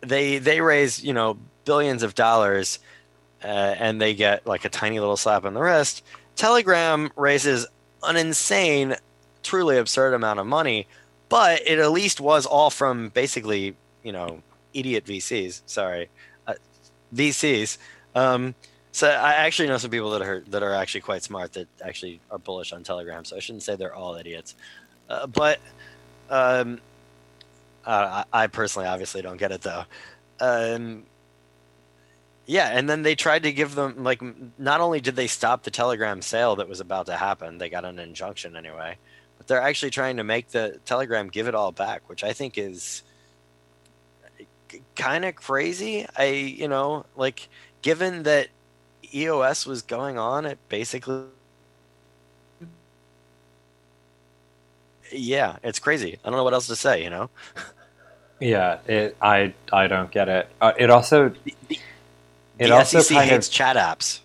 They 0.00 0.38
they 0.38 0.60
raise, 0.60 1.02
you 1.02 1.12
know, 1.12 1.36
billions 1.64 2.04
of 2.04 2.14
dollars 2.14 2.78
uh, 3.42 3.46
and 3.46 4.00
they 4.00 4.14
get 4.14 4.46
like 4.46 4.64
a 4.64 4.68
tiny 4.68 5.00
little 5.00 5.16
slap 5.16 5.44
on 5.44 5.54
the 5.54 5.60
wrist. 5.60 6.04
Telegram 6.36 7.10
raises 7.16 7.66
an 8.04 8.16
insane, 8.16 8.94
truly 9.42 9.78
absurd 9.78 10.14
amount 10.14 10.38
of 10.38 10.46
money 10.46 10.86
but 11.28 11.62
it 11.66 11.80
at 11.80 11.90
least 11.90 12.20
was 12.20 12.46
all 12.46 12.70
from 12.70 13.08
basically 13.08 13.74
you 14.04 14.12
know 14.12 14.40
idiot 14.72 15.04
VCs. 15.04 15.62
Sorry, 15.66 16.08
uh, 16.46 16.54
VCs. 17.14 17.78
Um, 18.14 18.54
so 18.94 19.08
I 19.08 19.32
actually 19.32 19.66
know 19.66 19.78
some 19.78 19.90
people 19.90 20.10
that 20.10 20.22
are 20.22 20.44
that 20.50 20.62
are 20.62 20.72
actually 20.72 21.00
quite 21.00 21.24
smart 21.24 21.54
that 21.54 21.66
actually 21.84 22.20
are 22.30 22.38
bullish 22.38 22.72
on 22.72 22.84
Telegram. 22.84 23.24
So 23.24 23.36
I 23.36 23.40
shouldn't 23.40 23.64
say 23.64 23.74
they're 23.74 23.94
all 23.94 24.14
idiots, 24.14 24.54
uh, 25.10 25.26
but 25.26 25.58
um, 26.30 26.80
uh, 27.84 28.22
I, 28.32 28.46
personally 28.46 28.86
obviously 28.86 29.20
don't 29.20 29.36
get 29.36 29.50
it 29.50 29.62
though. 29.62 29.84
Um, 30.38 31.02
yeah, 32.46 32.68
and 32.68 32.88
then 32.88 33.02
they 33.02 33.16
tried 33.16 33.42
to 33.42 33.52
give 33.52 33.74
them 33.74 34.04
like 34.04 34.22
not 34.58 34.80
only 34.80 35.00
did 35.00 35.16
they 35.16 35.26
stop 35.26 35.64
the 35.64 35.72
Telegram 35.72 36.22
sale 36.22 36.54
that 36.56 36.68
was 36.68 36.78
about 36.78 37.06
to 37.06 37.16
happen, 37.16 37.58
they 37.58 37.68
got 37.68 37.84
an 37.84 37.98
injunction 37.98 38.54
anyway 38.54 38.96
but 39.36 39.48
they're 39.48 39.60
actually 39.60 39.90
trying 39.90 40.16
to 40.16 40.24
make 40.24 40.48
the 40.50 40.78
telegram 40.84 41.28
give 41.28 41.48
it 41.48 41.54
all 41.54 41.72
back 41.72 42.08
which 42.08 42.24
i 42.24 42.32
think 42.32 42.56
is 42.56 43.02
kind 44.96 45.24
of 45.24 45.34
crazy 45.34 46.06
i 46.16 46.26
you 46.26 46.68
know 46.68 47.04
like 47.16 47.48
given 47.82 48.22
that 48.24 48.48
eos 49.14 49.66
was 49.66 49.82
going 49.82 50.18
on 50.18 50.46
it 50.46 50.58
basically 50.68 51.24
yeah 55.12 55.56
it's 55.62 55.78
crazy 55.78 56.18
i 56.24 56.28
don't 56.30 56.36
know 56.36 56.44
what 56.44 56.54
else 56.54 56.66
to 56.66 56.76
say 56.76 57.02
you 57.02 57.10
know 57.10 57.30
Yeah, 58.40 58.78
it. 58.86 59.16
I 59.22 59.54
I 59.72 59.86
don't 59.86 60.10
get 60.10 60.28
it. 60.28 60.48
Uh, 60.60 60.72
it 60.78 60.90
also 60.90 61.32
It 62.58 62.70
the 62.70 62.72
also 62.72 63.02
SEC 63.02 63.20
hates 63.22 63.48
of 63.48 63.48
chat 63.48 63.76
apps. 63.76 64.20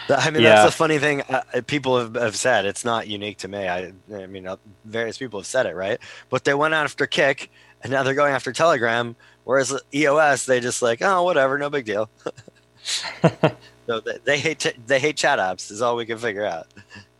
I 0.08 0.30
mean, 0.30 0.42
Yeah. 0.42 0.44
that's 0.44 0.62
the 0.62 0.70
funny 0.70 0.98
thing. 0.98 1.22
Uh, 1.22 1.42
uh, 1.54 1.60
people 1.66 1.98
have, 1.98 2.14
have 2.14 2.36
said 2.36 2.66
it's 2.66 2.84
not 2.84 3.08
unique 3.08 3.38
to 3.38 3.48
me. 3.48 3.68
I, 3.68 3.92
I 4.14 4.26
mean, 4.26 4.46
uh, 4.46 4.56
various 4.84 5.18
people 5.18 5.40
have 5.40 5.46
said 5.46 5.66
it, 5.66 5.74
right? 5.74 5.98
But 6.30 6.44
they 6.44 6.54
went 6.54 6.74
after 6.74 7.06
Kik, 7.06 7.50
and 7.82 7.92
now 7.92 8.02
they're 8.02 8.14
going 8.14 8.34
after 8.34 8.52
Telegram. 8.52 9.16
Whereas 9.44 9.78
EOS, 9.94 10.46
they 10.46 10.60
just 10.60 10.82
like, 10.82 11.02
oh, 11.02 11.22
whatever, 11.22 11.58
no 11.58 11.70
big 11.70 11.84
deal. 11.84 12.08
so 13.86 14.00
they, 14.00 14.18
they 14.24 14.38
hate 14.38 14.74
they 14.86 14.98
hate 14.98 15.16
chat 15.16 15.38
apps. 15.38 15.70
Is 15.70 15.82
all 15.82 15.96
we 15.96 16.06
can 16.06 16.18
figure 16.18 16.44
out. 16.44 16.66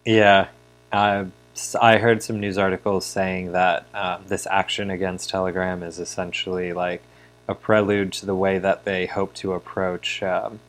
Yeah, 0.04 0.49
uh, 0.93 1.26
s- 1.54 1.75
I 1.75 1.99
heard 1.99 2.23
some 2.23 2.40
news 2.40 2.59
articles 2.59 3.07
saying 3.07 3.52
that 3.52 3.87
um, 3.95 4.23
this 4.26 4.47
action 4.50 4.90
against 4.90 5.31
Telegram 5.31 5.83
is 5.83 5.99
essentially 5.99 6.73
like 6.73 7.02
a 7.49 7.54
prelude 7.54 8.12
to 8.14 8.26
the 8.26 8.35
way 8.35 8.59
that 8.59 8.85
they 8.85 9.07
hope 9.07 9.35
to 9.35 9.52
approach 9.52 10.23
um, 10.23 10.61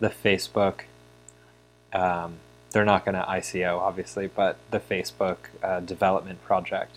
the 0.00 0.08
Facebook. 0.08 0.80
Um, 1.92 2.34
they're 2.72 2.84
not 2.84 3.04
going 3.04 3.14
to 3.14 3.22
ICO, 3.22 3.78
obviously, 3.78 4.26
but 4.26 4.56
the 4.72 4.80
Facebook 4.80 5.36
uh, 5.62 5.78
development 5.80 6.42
project. 6.44 6.96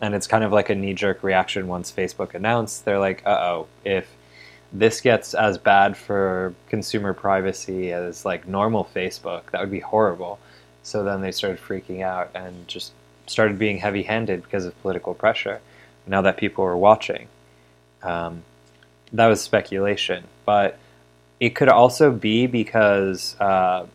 And 0.00 0.14
it's 0.14 0.26
kind 0.26 0.44
of 0.44 0.52
like 0.52 0.68
a 0.68 0.74
knee 0.74 0.94
jerk 0.94 1.22
reaction 1.22 1.68
once 1.68 1.90
Facebook 1.90 2.34
announced. 2.34 2.84
They're 2.84 2.98
like, 2.98 3.22
uh 3.24 3.38
oh, 3.40 3.66
if 3.84 4.08
this 4.72 5.00
gets 5.00 5.34
as 5.34 5.58
bad 5.58 5.96
for 5.96 6.54
consumer 6.68 7.14
privacy 7.14 7.92
as 7.92 8.24
like 8.24 8.46
normal 8.46 8.88
Facebook, 8.94 9.50
that 9.52 9.60
would 9.60 9.70
be 9.70 9.80
horrible. 9.80 10.38
So 10.82 11.02
then 11.02 11.20
they 11.20 11.32
started 11.32 11.58
freaking 11.60 12.02
out 12.02 12.30
and 12.34 12.68
just 12.68 12.92
started 13.26 13.58
being 13.58 13.78
heavy 13.78 14.02
handed 14.02 14.42
because 14.42 14.64
of 14.64 14.80
political 14.82 15.14
pressure. 15.14 15.60
Now 16.06 16.22
that 16.22 16.36
people 16.36 16.64
were 16.64 16.76
watching, 16.76 17.26
um, 18.02 18.42
that 19.12 19.26
was 19.26 19.40
speculation. 19.40 20.24
But 20.44 20.78
it 21.40 21.50
could 21.50 21.68
also 21.68 22.12
be 22.12 22.46
because 22.46 23.38
uh, 23.40 23.86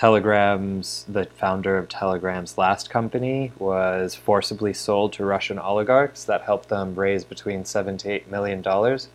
Telegram's, 0.00 1.04
the 1.08 1.26
founder 1.26 1.76
of 1.76 1.86
Telegram's 1.86 2.56
last 2.56 2.88
company, 2.88 3.52
was 3.58 4.14
forcibly 4.14 4.72
sold 4.72 5.12
to 5.12 5.26
Russian 5.26 5.58
oligarchs 5.58 6.24
that 6.24 6.40
helped 6.40 6.70
them 6.70 6.94
raise 6.94 7.22
between 7.22 7.66
seven 7.66 7.98
to 7.98 8.10
eight 8.10 8.30
million 8.30 8.62
dollars. 8.62 9.08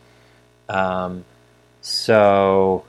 Um, 0.70 1.25
so, 1.82 2.86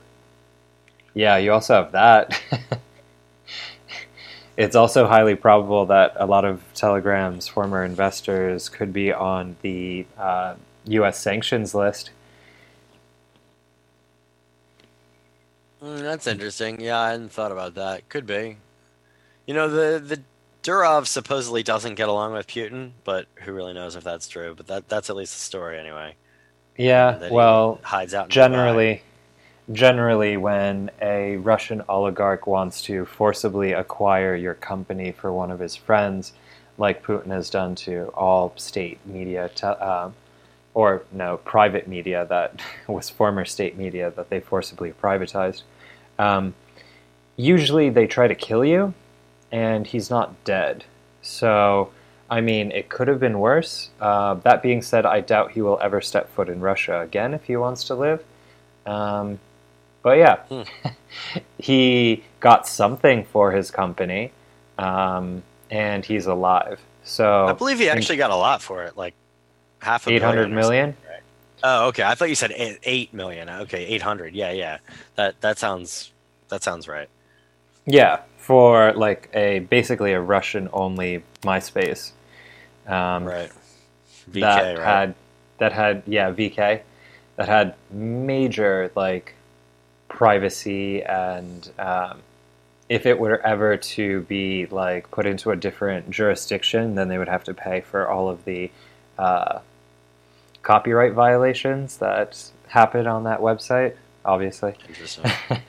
yeah, 1.15 1.37
you 1.37 1.51
also 1.51 1.73
have 1.73 1.91
that. 1.93 2.39
it's 4.57 4.75
also 4.75 5.07
highly 5.07 5.33
probable 5.33 5.87
that 5.87 6.13
a 6.17 6.27
lot 6.27 6.45
of 6.45 6.61
Telegram's 6.75 7.47
former 7.47 7.83
investors 7.83 8.69
could 8.69 8.93
be 8.93 9.11
on 9.11 9.55
the 9.63 10.05
uh, 10.19 10.53
U.S. 10.85 11.19
sanctions 11.19 11.73
list. 11.73 12.11
Mm, 15.81 16.01
that's 16.01 16.27
interesting. 16.27 16.81
Yeah, 16.81 16.99
I 16.99 17.11
hadn't 17.11 17.31
thought 17.31 17.51
about 17.51 17.75
that. 17.75 18.09
Could 18.09 18.25
be. 18.25 18.57
You 19.45 19.53
know, 19.53 19.69
the 19.69 19.99
the 19.99 20.21
Durov 20.63 21.07
supposedly 21.07 21.63
doesn't 21.63 21.95
get 21.95 22.09
along 22.09 22.33
with 22.33 22.47
Putin, 22.47 22.91
but 23.03 23.27
who 23.35 23.53
really 23.53 23.73
knows 23.73 23.95
if 23.95 24.03
that's 24.03 24.27
true? 24.27 24.53
But 24.55 24.67
that 24.67 24.89
that's 24.89 25.09
at 25.09 25.15
least 25.15 25.33
the 25.33 25.39
story 25.39 25.79
anyway. 25.79 26.15
Yeah, 26.77 27.29
well, 27.31 27.79
hides 27.83 28.13
out. 28.13 28.25
in 28.25 28.29
Dubai. 28.29 28.33
generally 28.33 29.01
generally 29.73 30.37
when 30.37 30.89
a 31.01 31.35
russian 31.37 31.81
oligarch 31.89 32.47
wants 32.47 32.81
to 32.81 33.05
forcibly 33.05 33.73
acquire 33.73 34.33
your 34.35 34.53
company 34.53 35.11
for 35.11 35.33
one 35.33 35.51
of 35.51 35.59
his 35.59 35.75
friends 35.75 36.31
like 36.77 37.03
putin 37.03 37.27
has 37.27 37.49
done 37.49 37.75
to 37.75 38.05
all 38.15 38.53
state 38.55 38.97
media 39.05 39.49
te- 39.53 39.67
um, 39.67 40.13
or 40.77 41.03
no 41.11 41.37
private 41.37 41.87
media 41.87 42.25
that 42.29 42.61
was 42.87 43.09
former 43.09 43.45
state 43.45 43.77
media 43.77 44.11
that 44.15 44.29
they 44.29 44.39
forcibly 44.39 44.91
privatized 44.91 45.63
um, 46.19 46.53
usually 47.35 47.89
they 47.89 48.07
try 48.07 48.27
to 48.27 48.35
kill 48.35 48.63
you 48.63 48.93
and 49.51 49.87
he's 49.87 50.09
not 50.09 50.43
dead 50.43 50.83
so 51.21 51.89
I 52.29 52.41
mean, 52.41 52.71
it 52.71 52.89
could 52.89 53.07
have 53.07 53.19
been 53.19 53.39
worse. 53.39 53.89
Uh, 54.01 54.33
that 54.35 54.61
being 54.61 54.81
said, 54.81 55.05
I 55.05 55.21
doubt 55.21 55.51
he 55.51 55.61
will 55.61 55.79
ever 55.81 56.01
step 56.01 56.29
foot 56.33 56.49
in 56.49 56.59
Russia 56.59 56.99
again 56.99 57.33
if 57.33 57.45
he 57.45 57.55
wants 57.55 57.85
to 57.85 57.95
live. 57.95 58.23
Um, 58.85 59.39
but 60.03 60.17
yeah, 60.17 60.37
Hmm. 60.49 60.61
he 61.57 62.23
got 62.39 62.67
something 62.67 63.25
for 63.25 63.51
his 63.51 63.71
company, 63.71 64.31
um, 64.77 65.43
and 65.69 66.03
he's 66.05 66.25
alive. 66.25 66.79
So 67.03 67.47
I 67.47 67.53
believe 67.53 67.79
he 67.79 67.89
actually 67.89 68.17
got 68.17 68.31
a 68.31 68.35
lot 68.35 68.61
for 68.61 68.83
it, 68.83 68.97
like 68.97 69.13
half 69.79 70.07
a 70.07 70.11
eight 70.11 70.21
hundred 70.23 70.53
billion 70.53 70.89
or 70.89 70.95
Oh, 71.63 71.87
okay. 71.87 72.03
I 72.03 72.15
thought 72.15 72.29
you 72.29 72.35
said 72.35 72.51
eight, 72.55 72.79
eight 72.83 73.13
million. 73.13 73.49
Okay, 73.49 73.85
eight 73.85 74.01
hundred. 74.01 74.35
Yeah, 74.35 74.51
yeah. 74.51 74.77
That 75.15 75.39
that 75.41 75.57
sounds 75.57 76.11
that 76.49 76.63
sounds 76.63 76.87
right. 76.87 77.09
Yeah, 77.85 78.21
for 78.37 78.93
like 78.93 79.29
a 79.33 79.59
basically 79.59 80.13
a 80.13 80.21
Russian 80.21 80.69
only 80.71 81.23
MySpace. 81.41 82.11
Um, 82.85 83.25
Right. 83.25 83.51
VK, 84.31 84.41
that 84.41 84.77
right? 84.77 84.85
had 84.85 85.15
that 85.57 85.73
had 85.73 86.03
yeah 86.05 86.31
VK 86.31 86.81
that 87.37 87.47
had 87.47 87.75
major 87.91 88.91
like 88.95 89.35
privacy 90.09 91.03
and 91.03 91.69
um, 91.79 92.21
if 92.89 93.05
it 93.05 93.19
were 93.19 93.45
ever 93.45 93.77
to 93.77 94.21
be 94.23 94.65
like 94.67 95.09
put 95.11 95.25
into 95.25 95.51
a 95.51 95.55
different 95.55 96.09
jurisdiction, 96.09 96.95
then 96.95 97.07
they 97.07 97.17
would 97.17 97.27
have 97.27 97.43
to 97.45 97.53
pay 97.53 97.81
for 97.81 98.07
all 98.07 98.29
of 98.29 98.45
the 98.45 98.69
uh, 99.17 99.59
copyright 100.67 101.13
violations 101.13 101.95
that 101.99 102.51
happen 102.67 103.07
on 103.07 103.23
that 103.23 103.39
website. 103.39 103.95
Obviously, 104.25 104.75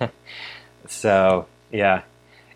so 0.89 1.47
yeah, 1.71 2.03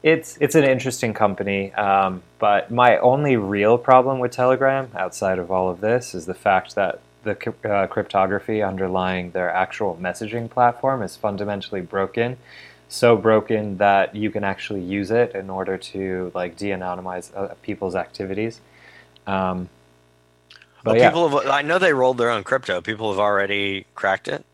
it's 0.02 0.36
it's 0.40 0.56
an 0.56 0.64
interesting 0.64 1.14
company. 1.14 1.72
Um, 1.74 2.24
but 2.40 2.72
my 2.72 2.98
only 2.98 3.36
real 3.36 3.78
problem 3.78 4.18
with 4.18 4.32
Telegram, 4.32 4.90
outside 4.96 5.38
of 5.38 5.52
all 5.52 5.70
of 5.70 5.80
this, 5.80 6.16
is 6.16 6.26
the 6.26 6.34
fact 6.34 6.74
that 6.74 7.00
the 7.22 7.54
uh, 7.64 7.86
cryptography 7.86 8.60
underlying 8.60 9.30
their 9.30 9.48
actual 9.48 9.96
messaging 10.02 10.50
platform 10.50 11.02
is 11.02 11.16
fundamentally 11.16 11.80
broken. 11.80 12.36
So 12.88 13.16
broken 13.16 13.76
that 13.76 14.16
you 14.16 14.32
can 14.32 14.42
actually 14.42 14.82
use 14.82 15.12
it 15.12 15.36
in 15.36 15.48
order 15.48 15.78
to 15.78 16.32
like 16.34 16.56
de-anonymize 16.56 17.30
uh, 17.36 17.54
people's 17.62 17.94
activities. 17.94 18.60
Um, 19.28 19.68
but 20.84 20.92
Well, 20.92 20.96
yeah, 20.96 21.08
people 21.10 21.28
have, 21.28 21.46
I 21.48 21.62
know 21.62 21.78
they 21.78 21.92
rolled 21.92 22.18
their 22.18 22.30
own 22.30 22.44
crypto. 22.44 22.80
People 22.80 23.10
have 23.10 23.20
already 23.20 23.86
cracked 23.94 24.28
it. 24.28 24.44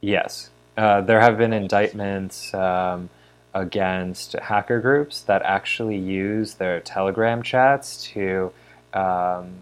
Yes. 0.00 0.50
Uh, 0.76 1.00
there 1.00 1.20
have 1.20 1.38
been 1.38 1.52
indictments 1.52 2.52
um, 2.52 3.08
against 3.54 4.32
hacker 4.34 4.80
groups 4.80 5.22
that 5.22 5.42
actually 5.42 5.96
use 5.98 6.54
their 6.54 6.80
Telegram 6.80 7.42
chats 7.42 8.04
to 8.08 8.52
um, 8.92 9.54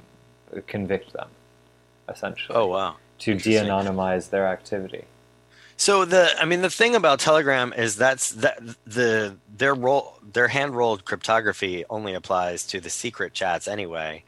convict 0.66 1.12
them, 1.12 1.28
essentially, 2.08 2.56
Oh 2.56 2.66
wow. 2.66 2.96
to 3.20 3.34
de-anonymize 3.34 4.30
their 4.30 4.46
activity. 4.48 5.04
So 5.76 6.04
the 6.04 6.30
I 6.40 6.44
mean 6.44 6.62
the 6.62 6.70
thing 6.70 6.94
about 6.94 7.18
Telegram 7.18 7.72
is 7.72 7.96
that's 7.96 8.30
that 8.32 8.60
the 8.86 9.36
their 9.54 9.74
roll 9.74 10.18
their 10.32 10.48
hand 10.48 10.76
rolled 10.76 11.04
cryptography 11.04 11.84
only 11.90 12.14
applies 12.14 12.64
to 12.68 12.80
the 12.80 12.90
secret 12.90 13.32
chats 13.32 13.66
anyway, 13.66 14.22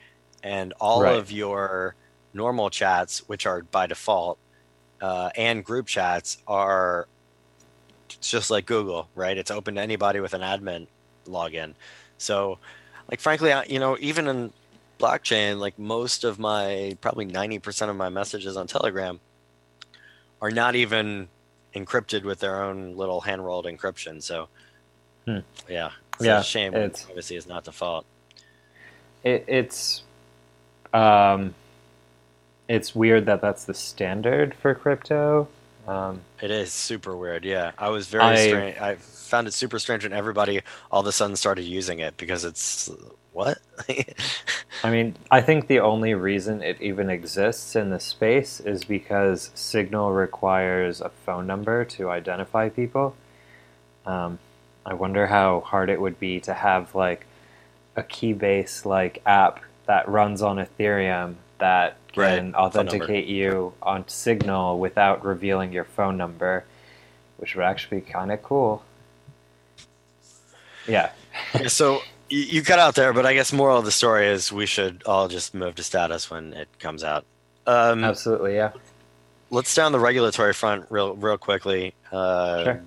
and 0.44 0.72
all 0.80 1.02
Right. 1.02 1.16
of 1.16 1.32
your 1.32 1.96
normal 2.32 2.70
chats, 2.70 3.26
which 3.28 3.46
are 3.46 3.62
by 3.62 3.86
default, 3.88 4.38
uh, 5.00 5.30
and 5.36 5.64
group 5.64 5.86
chats 5.86 6.38
are 6.46 7.08
just 8.20 8.50
like 8.50 8.66
Google, 8.66 9.08
right? 9.14 9.36
It's 9.36 9.50
open 9.50 9.74
to 9.76 9.80
anybody 9.80 10.20
with 10.20 10.34
an 10.34 10.42
admin 10.42 10.86
login. 11.26 11.74
So, 12.18 12.58
like 13.10 13.20
frankly, 13.20 13.52
I, 13.52 13.64
you 13.64 13.78
know, 13.80 13.96
even 14.00 14.28
in 14.28 14.52
blockchain, 15.00 15.58
like 15.58 15.78
most 15.78 16.22
of 16.24 16.38
my 16.38 16.96
probably 17.00 17.24
ninety 17.24 17.58
percent 17.58 17.90
of 17.90 17.96
my 17.96 18.08
messages 18.10 18.56
on 18.56 18.66
Telegram 18.66 19.18
are 20.40 20.50
not 20.50 20.74
even 20.76 21.28
encrypted 21.74 22.22
with 22.22 22.38
their 22.38 22.62
own 22.62 22.96
little 22.96 23.20
hand 23.22 23.44
rolled 23.44 23.64
encryption. 23.66 24.22
So, 24.22 24.48
Hmm. 25.24 25.38
yeah, 25.68 25.90
it's 26.14 26.24
Yeah, 26.24 26.40
a 26.40 26.44
shame 26.44 26.74
it's- 26.74 27.04
privacy 27.04 27.34
is 27.36 27.46
not 27.46 27.64
default. 27.64 28.04
It, 29.24 29.44
it's 29.48 30.03
um, 30.94 31.54
it's 32.68 32.94
weird 32.94 33.26
that 33.26 33.40
that's 33.42 33.64
the 33.64 33.74
standard 33.74 34.54
for 34.54 34.74
crypto. 34.74 35.48
Um, 35.86 36.22
It 36.40 36.50
is 36.50 36.72
super 36.72 37.14
weird. 37.16 37.44
Yeah, 37.44 37.72
I 37.76 37.90
was 37.90 38.06
very 38.06 38.24
I- 38.24 38.36
strange. 38.48 38.78
I 38.78 38.94
found 38.96 39.48
it 39.48 39.52
super 39.52 39.78
strange 39.78 40.04
when 40.04 40.12
everybody 40.12 40.60
all 40.90 41.00
of 41.00 41.06
a 41.06 41.12
sudden 41.12 41.36
started 41.36 41.62
using 41.64 41.98
it 41.98 42.16
because 42.16 42.44
it's 42.44 42.90
what? 43.32 43.58
I 44.84 44.90
mean, 44.90 45.16
I 45.30 45.40
think 45.40 45.66
the 45.66 45.80
only 45.80 46.14
reason 46.14 46.62
it 46.62 46.80
even 46.80 47.10
exists 47.10 47.74
in 47.74 47.90
the 47.90 48.00
space 48.00 48.60
is 48.60 48.84
because 48.84 49.50
Signal 49.54 50.12
requires 50.12 51.00
a 51.00 51.08
phone 51.26 51.46
number 51.46 51.84
to 51.86 52.10
identify 52.10 52.68
people. 52.68 53.16
Um, 54.06 54.38
I 54.86 54.94
wonder 54.94 55.26
how 55.26 55.60
hard 55.60 55.90
it 55.90 56.00
would 56.00 56.20
be 56.20 56.40
to 56.40 56.54
have 56.54 56.94
like 56.94 57.26
a 57.96 58.02
Keybase 58.02 58.84
like 58.84 59.20
app 59.26 59.60
that 59.86 60.08
runs 60.08 60.42
on 60.42 60.56
Ethereum 60.56 61.34
that 61.58 61.96
can 62.12 62.52
number. 62.52 62.58
authenticate 62.58 63.26
you 63.26 63.72
on 63.82 64.06
Signal 64.08 64.78
without 64.78 65.24
revealing 65.24 65.72
your 65.72 65.84
phone 65.84 66.16
number, 66.16 66.64
which 67.38 67.54
would 67.54 67.64
actually 67.64 68.00
be 68.00 68.10
kind 68.10 68.32
of 68.32 68.42
cool. 68.42 68.82
Yeah. 70.86 71.10
So 71.68 72.00
you, 72.28 72.62
cut 72.62 72.78
out 72.78 72.94
there, 72.94 73.12
but 73.12 73.26
I 73.26 73.34
guess 73.34 73.52
moral 73.52 73.78
of 73.78 73.84
the 73.84 73.90
story 73.92 74.26
is 74.26 74.52
we 74.52 74.66
should 74.66 75.02
all 75.06 75.28
just 75.28 75.54
move 75.54 75.74
to 75.76 75.82
status 75.82 76.30
when 76.30 76.52
it 76.52 76.68
comes 76.78 77.04
out. 77.04 77.24
Um, 77.66 78.04
Absolutely, 78.04 78.54
yeah. 78.54 78.72
let's 79.50 79.76
on 79.78 79.92
the 79.92 79.98
regulatory 79.98 80.52
front 80.52 80.86
real 80.90 81.14
real 81.14 81.38
quickly. 81.38 81.94
Uh, 82.12 82.64
Sure. 82.64 82.82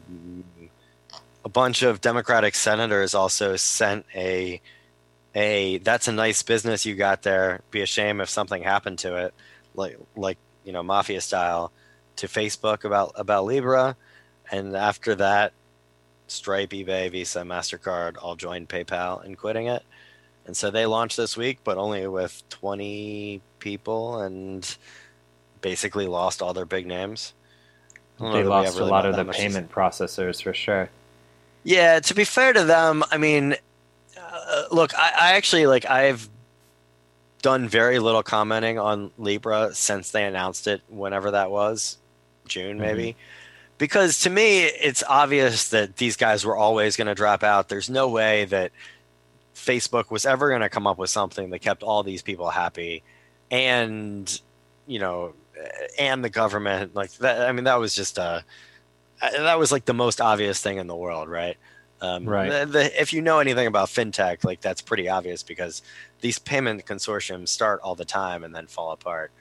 A 1.46 1.50
bunch 1.50 1.82
of 1.82 2.02
Democratic 2.02 2.56
senators 2.56 3.16
also 3.16 3.56
sent 3.56 4.06
a 4.14 4.60
a 5.38 5.78
that's 5.78 6.08
a 6.08 6.12
nice 6.12 6.42
business 6.42 6.86
you 6.86 6.96
got 6.96 7.22
there. 7.22 7.62
Be 7.70 7.82
a 7.82 7.86
shame 7.86 8.22
if 8.22 8.30
something 8.30 8.64
happened 8.64 9.00
to 9.00 9.16
it, 9.18 9.34
like 9.76 9.98
like 10.16 10.40
you 10.66 10.74
know 10.74 10.82
mafia 10.84 11.22
style, 11.22 11.72
to 12.18 12.28
Facebook 12.28 12.84
about 12.84 13.14
about 13.16 13.46
Libra, 13.46 13.96
and 14.52 14.76
after 14.76 15.16
that, 15.16 15.54
Stripe, 16.28 16.72
eBay, 16.72 17.12
Visa, 17.12 17.42
Mastercard 17.42 18.18
all 18.22 18.36
joined 18.36 18.68
PayPal 18.68 19.24
in 19.24 19.36
quitting 19.36 19.68
it. 19.68 19.84
And 20.48 20.58
so 20.58 20.72
they 20.72 20.86
launched 20.86 21.18
this 21.18 21.38
week, 21.38 21.60
but 21.64 21.78
only 21.78 22.08
with 22.08 22.42
20 22.50 23.42
people 23.60 24.22
and 24.22 24.78
basically 25.62 26.08
lost 26.08 26.42
all 26.42 26.54
their 26.54 26.66
big 26.66 26.88
names. 26.88 27.34
I 28.20 28.24
don't 28.24 28.32
know 28.32 28.38
They 28.38 28.44
that 28.44 28.50
we 28.50 28.66
have 28.66 28.76
lost 28.76 28.80
a 28.80 28.86
lot 28.86 29.06
of 29.06 29.16
the 29.16 29.26
payment 29.26 29.70
processors 29.70 30.42
for 30.42 30.54
sure. 30.54 30.90
yeah, 31.64 32.00
to 32.00 32.16
be 32.16 32.24
fair 32.24 32.54
to 32.54 32.64
them, 32.64 33.04
I 33.12 33.18
mean, 33.18 33.58
uh, 34.48 34.64
look, 34.72 34.94
I, 34.96 35.12
I 35.20 35.32
actually 35.34 35.68
like 35.68 35.86
I've 35.86 36.30
done 37.42 37.68
very 37.68 38.00
little 38.00 38.24
commenting 38.24 38.80
on 38.80 39.12
Libra 39.18 39.74
since 39.74 40.12
they 40.12 40.26
announced 40.26 40.68
it, 40.68 40.82
whenever 40.90 41.32
that 41.32 41.52
was, 41.52 41.98
June 42.48 42.80
maybe, 42.80 43.16
because 43.78 44.20
to 44.22 44.30
me 44.30 44.64
it's 44.64 45.04
obvious 45.08 45.70
that 45.70 45.98
these 45.98 46.16
guys 46.16 46.46
were 46.46 46.56
always 46.56 46.96
going 46.96 47.08
to 47.08 47.16
drop 47.16 47.44
out. 47.44 47.70
There's 47.70 47.90
no 47.90 48.08
way 48.08 48.46
that 48.46 48.72
Facebook 49.56 50.10
was 50.10 50.26
ever 50.26 50.50
going 50.50 50.62
to 50.62 50.70
come 50.70 50.88
up 50.88 50.98
with 50.98 51.10
something 51.10 51.50
that 51.50 51.60
kept 51.60 51.84
all 51.84 52.04
these 52.04 52.22
people 52.22 52.50
happy, 52.50 53.04
and 53.52 54.42
you 54.88 55.00
know, 55.00 55.34
and 56.00 56.24
the 56.24 56.30
government 56.30 56.96
like 56.96 57.12
that. 57.18 57.48
I 57.48 57.52
mean, 57.52 57.66
that 57.66 57.80
was 57.80 57.94
just 57.96 58.18
a 58.18 58.44
uh, 59.22 59.32
that 59.32 59.60
was 59.60 59.72
like 59.72 59.86
the 59.86 59.94
most 59.94 60.22
obvious 60.22 60.62
thing 60.62 60.78
in 60.78 60.88
the 60.88 60.96
world, 60.96 61.28
right? 61.28 61.58
Um, 62.02 62.26
Right. 62.26 62.50
The, 62.50 62.66
the, 62.66 63.02
if 63.02 63.14
you 63.14 63.22
know 63.22 63.40
anything 63.40 63.68
about 63.68 63.90
fintech, 63.90 64.44
like 64.44 64.62
that's 64.62 64.82
pretty 64.82 65.10
obvious 65.10 65.44
because 65.44 65.82
these 66.22 66.38
payment 66.40 66.86
consortiums 66.86 67.50
start 67.50 67.80
all 67.82 67.96
the 67.96 68.06
time 68.06 68.44
and 68.44 68.54
then 68.54 68.68
fall 68.68 68.92
apart 68.92 69.32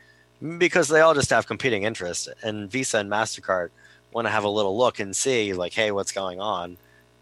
because 0.59 0.89
they 0.89 1.01
all 1.01 1.15
just 1.15 1.31
have 1.31 1.47
competing 1.47 1.83
interests. 1.83 2.29
And 2.43 2.71
Visa 2.71 2.99
and 2.99 3.11
Mastercard 3.11 3.71
want 4.13 4.27
to 4.27 4.31
have 4.31 4.45
a 4.45 4.49
little 4.49 4.77
look 4.77 5.01
and 5.01 5.15
see, 5.15 5.53
like, 5.53 5.73
hey, 5.73 5.91
what's 5.91 6.13
going 6.13 6.41
on? 6.41 6.77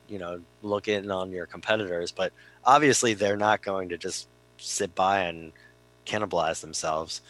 You 0.08 0.18
know, 0.18 0.40
look 0.62 0.88
in 0.88 1.10
on 1.10 1.30
your 1.30 1.46
competitors, 1.46 2.12
but 2.12 2.32
obviously 2.64 3.14
they're 3.14 3.36
not 3.36 3.62
going 3.62 3.88
to 3.88 3.98
just 3.98 4.28
sit 4.58 4.94
by 4.94 5.20
and 5.20 5.52
cannibalize 6.06 6.60
themselves. 6.60 7.22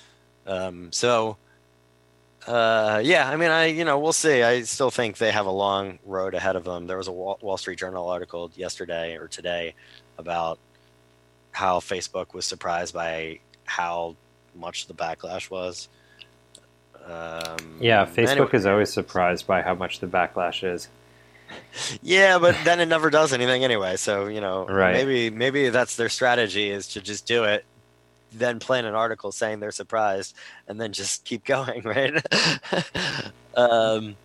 Um, 0.46 0.92
so 0.92 1.36
uh, 2.46 3.00
yeah, 3.04 3.28
I 3.28 3.36
mean, 3.36 3.50
I 3.50 3.66
you 3.66 3.84
know 3.84 3.98
we'll 3.98 4.12
see. 4.12 4.42
I 4.42 4.62
still 4.62 4.90
think 4.90 5.18
they 5.18 5.32
have 5.32 5.46
a 5.46 5.50
long 5.50 5.98
road 6.04 6.34
ahead 6.34 6.56
of 6.56 6.64
them. 6.64 6.86
There 6.86 6.98
was 6.98 7.08
a 7.08 7.12
Wall, 7.12 7.56
Street 7.56 7.78
Journal 7.78 8.08
article 8.08 8.50
yesterday 8.54 9.16
or 9.16 9.28
today 9.28 9.74
about 10.18 10.58
how 11.52 11.80
Facebook 11.80 12.34
was 12.34 12.44
surprised 12.46 12.92
by 12.94 13.38
how 13.64 14.16
much 14.54 14.86
the 14.86 14.94
backlash 14.94 15.50
was. 15.50 15.88
Um, 17.06 17.78
Yeah, 17.80 18.06
Facebook 18.06 18.28
anyway- 18.30 18.48
is 18.52 18.66
always 18.66 18.92
surprised 18.92 19.46
by 19.46 19.62
how 19.62 19.74
much 19.74 20.00
the 20.00 20.06
backlash 20.06 20.64
is. 20.64 20.88
Yeah, 22.02 22.38
but 22.38 22.56
then 22.64 22.80
it 22.80 22.86
never 22.86 23.10
does 23.10 23.32
anything 23.32 23.64
anyway. 23.64 23.96
So 23.96 24.26
you 24.26 24.40
know, 24.40 24.66
Right. 24.66 24.92
maybe 24.94 25.30
maybe 25.30 25.68
that's 25.68 25.96
their 25.96 26.08
strategy 26.08 26.70
is 26.70 26.88
to 26.88 27.00
just 27.00 27.26
do 27.26 27.44
it, 27.44 27.64
then 28.34 28.58
plan 28.58 28.84
an 28.84 28.94
article 28.94 29.32
saying 29.32 29.60
they're 29.60 29.70
surprised, 29.70 30.34
and 30.68 30.80
then 30.80 30.92
just 30.92 31.24
keep 31.24 31.44
going, 31.56 31.82
right? 31.82 32.14
um, 33.56 34.16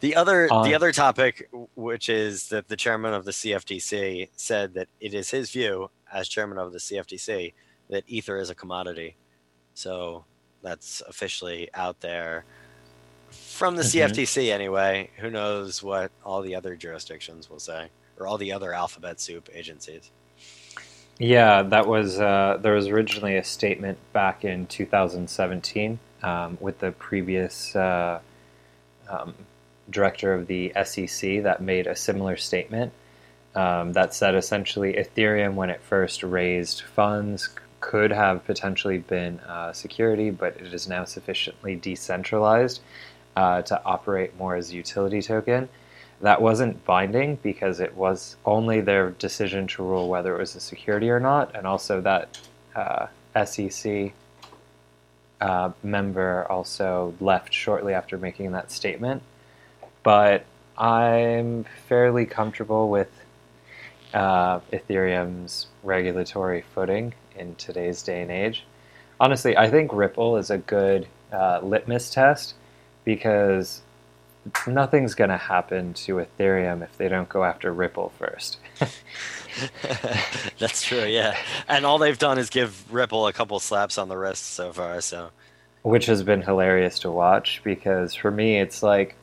the 0.00 0.14
other 0.14 0.48
Uh, 0.52 0.62
the 0.64 0.74
other 0.74 0.92
topic, 0.92 1.48
which 1.74 2.08
is 2.08 2.48
that 2.48 2.68
the 2.68 2.76
chairman 2.76 3.12
of 3.14 3.24
the 3.24 3.32
CFTC 3.32 4.28
said 4.36 4.74
that 4.74 4.88
it 5.00 5.14
is 5.14 5.30
his 5.30 5.50
view 5.50 5.90
as 6.12 6.28
chairman 6.28 6.58
of 6.58 6.72
the 6.72 6.78
CFTC 6.78 7.52
that 7.90 8.04
ether 8.06 8.38
is 8.38 8.50
a 8.50 8.54
commodity. 8.54 9.16
So 9.74 10.24
that's 10.62 11.02
officially 11.08 11.68
out 11.74 12.00
there 12.00 12.44
from 13.30 13.76
the 13.76 13.82
Mhm. 13.82 14.10
CFTC 14.10 14.50
anyway. 14.52 15.10
Who 15.18 15.30
knows 15.30 15.82
what 15.82 16.12
all 16.24 16.42
the 16.42 16.54
other 16.54 16.76
jurisdictions 16.76 17.50
will 17.50 17.60
say 17.60 17.90
or 18.18 18.26
all 18.26 18.38
the 18.38 18.52
other 18.52 18.72
alphabet 18.72 19.20
soup 19.20 19.48
agencies. 19.52 20.10
Yeah, 21.18 21.62
that 21.62 21.88
was 21.88 22.20
uh, 22.20 22.58
there 22.60 22.74
was 22.74 22.86
originally 22.86 23.36
a 23.36 23.44
statement 23.44 23.98
back 24.12 24.44
in 24.44 24.66
2017 24.66 25.98
um, 26.22 26.58
with 26.60 26.78
the 26.78 26.92
previous 26.92 27.74
uh, 27.74 28.20
um, 29.08 29.34
director 29.90 30.32
of 30.32 30.46
the 30.46 30.72
SEC 30.84 31.42
that 31.42 31.60
made 31.60 31.88
a 31.88 31.96
similar 31.96 32.36
statement 32.36 32.92
um, 33.56 33.94
that 33.94 34.14
said 34.14 34.36
essentially 34.36 34.92
Ethereum, 34.92 35.54
when 35.54 35.70
it 35.70 35.80
first 35.80 36.22
raised 36.22 36.82
funds, 36.82 37.48
could 37.80 38.12
have 38.12 38.44
potentially 38.44 38.98
been 38.98 39.40
uh, 39.40 39.72
security, 39.72 40.30
but 40.30 40.56
it 40.56 40.72
is 40.72 40.86
now 40.88 41.04
sufficiently 41.04 41.74
decentralized 41.74 42.80
uh, 43.36 43.62
to 43.62 43.82
operate 43.84 44.36
more 44.38 44.54
as 44.54 44.70
a 44.70 44.76
utility 44.76 45.22
token 45.22 45.68
that 46.20 46.40
wasn't 46.42 46.84
binding 46.84 47.36
because 47.42 47.80
it 47.80 47.94
was 47.94 48.36
only 48.44 48.80
their 48.80 49.10
decision 49.10 49.66
to 49.68 49.82
rule 49.82 50.08
whether 50.08 50.34
it 50.34 50.38
was 50.38 50.56
a 50.56 50.60
security 50.60 51.10
or 51.10 51.20
not, 51.20 51.54
and 51.54 51.66
also 51.66 52.00
that 52.00 52.38
uh, 52.74 53.06
SEC 53.44 54.12
uh, 55.40 55.70
member 55.82 56.44
also 56.50 57.14
left 57.20 57.52
shortly 57.52 57.94
after 57.94 58.18
making 58.18 58.52
that 58.52 58.72
statement. 58.72 59.22
But 60.02 60.44
I'm 60.76 61.64
fairly 61.88 62.26
comfortable 62.26 62.88
with 62.88 63.10
uh, 64.14 64.60
Ethereum's 64.72 65.66
regulatory 65.82 66.64
footing 66.74 67.14
in 67.36 67.54
today's 67.56 68.02
day 68.02 68.22
and 68.22 68.30
age. 68.30 68.64
Honestly, 69.20 69.56
I 69.56 69.70
think 69.70 69.92
Ripple 69.92 70.36
is 70.36 70.50
a 70.50 70.58
good 70.58 71.06
uh, 71.32 71.60
litmus 71.62 72.10
test 72.10 72.54
because 73.04 73.82
nothing's 74.66 75.14
going 75.14 75.30
to 75.30 75.36
happen 75.36 75.94
to 75.94 76.16
Ethereum 76.16 76.82
if 76.82 76.96
they 76.96 77.08
don't 77.08 77.28
go 77.28 77.44
after 77.44 77.72
Ripple 77.72 78.12
first. 78.18 78.58
That's 80.58 80.82
true, 80.82 81.04
yeah. 81.04 81.36
And 81.68 81.84
all 81.84 81.98
they've 81.98 82.18
done 82.18 82.38
is 82.38 82.50
give 82.50 82.92
Ripple 82.92 83.26
a 83.26 83.32
couple 83.32 83.58
slaps 83.60 83.98
on 83.98 84.08
the 84.08 84.16
wrist 84.16 84.44
so 84.44 84.72
far. 84.72 85.00
So 85.00 85.30
Which 85.82 86.06
has 86.06 86.22
been 86.22 86.42
hilarious 86.42 87.00
to 87.00 87.10
watch 87.10 87.60
because 87.64 88.14
for 88.14 88.30
me, 88.30 88.58
it's 88.58 88.82
like 88.82 89.16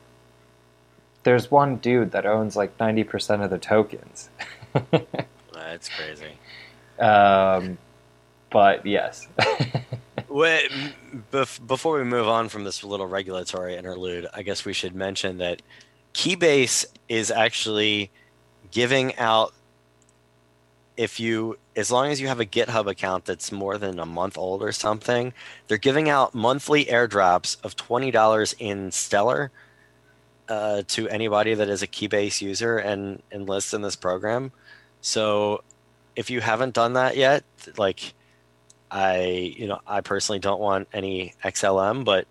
there's 1.22 1.50
one 1.50 1.76
dude 1.76 2.12
that 2.12 2.24
owns 2.24 2.54
like 2.54 2.78
90% 2.78 3.42
of 3.42 3.50
the 3.50 3.58
tokens. 3.58 4.30
that's 5.52 5.88
crazy. 5.88 6.38
um, 6.98 7.78
but 8.50 8.86
yes. 8.86 9.26
Wait, 10.36 10.70
bef- 11.32 11.66
before 11.66 11.96
we 11.96 12.04
move 12.04 12.28
on 12.28 12.50
from 12.50 12.64
this 12.64 12.84
little 12.84 13.06
regulatory 13.06 13.74
interlude, 13.74 14.26
I 14.34 14.42
guess 14.42 14.66
we 14.66 14.74
should 14.74 14.94
mention 14.94 15.38
that 15.38 15.62
Keybase 16.12 16.84
is 17.08 17.30
actually 17.30 18.10
giving 18.70 19.16
out 19.16 19.54
if 20.94 21.18
you 21.18 21.56
as 21.74 21.90
long 21.90 22.08
as 22.08 22.20
you 22.20 22.28
have 22.28 22.38
a 22.38 22.44
GitHub 22.44 22.86
account 22.86 23.24
that's 23.24 23.50
more 23.50 23.78
than 23.78 23.98
a 23.98 24.04
month 24.04 24.36
old 24.36 24.62
or 24.62 24.72
something, 24.72 25.32
they're 25.68 25.78
giving 25.78 26.10
out 26.10 26.34
monthly 26.34 26.84
airdrops 26.84 27.56
of 27.64 27.74
twenty 27.74 28.10
dollars 28.10 28.54
in 28.58 28.92
Stellar 28.92 29.50
uh, 30.50 30.82
to 30.88 31.08
anybody 31.08 31.54
that 31.54 31.70
is 31.70 31.82
a 31.82 31.86
Keybase 31.86 32.42
user 32.42 32.76
and 32.76 33.22
enlists 33.32 33.72
in 33.72 33.80
this 33.80 33.96
program. 33.96 34.52
So 35.00 35.64
if 36.14 36.28
you 36.28 36.42
haven't 36.42 36.74
done 36.74 36.92
that 36.92 37.16
yet, 37.16 37.42
like 37.78 38.12
I, 38.90 39.54
you 39.56 39.66
know, 39.66 39.80
I 39.86 40.00
personally 40.00 40.38
don't 40.38 40.60
want 40.60 40.88
any 40.92 41.34
XLM, 41.44 42.04
but 42.04 42.26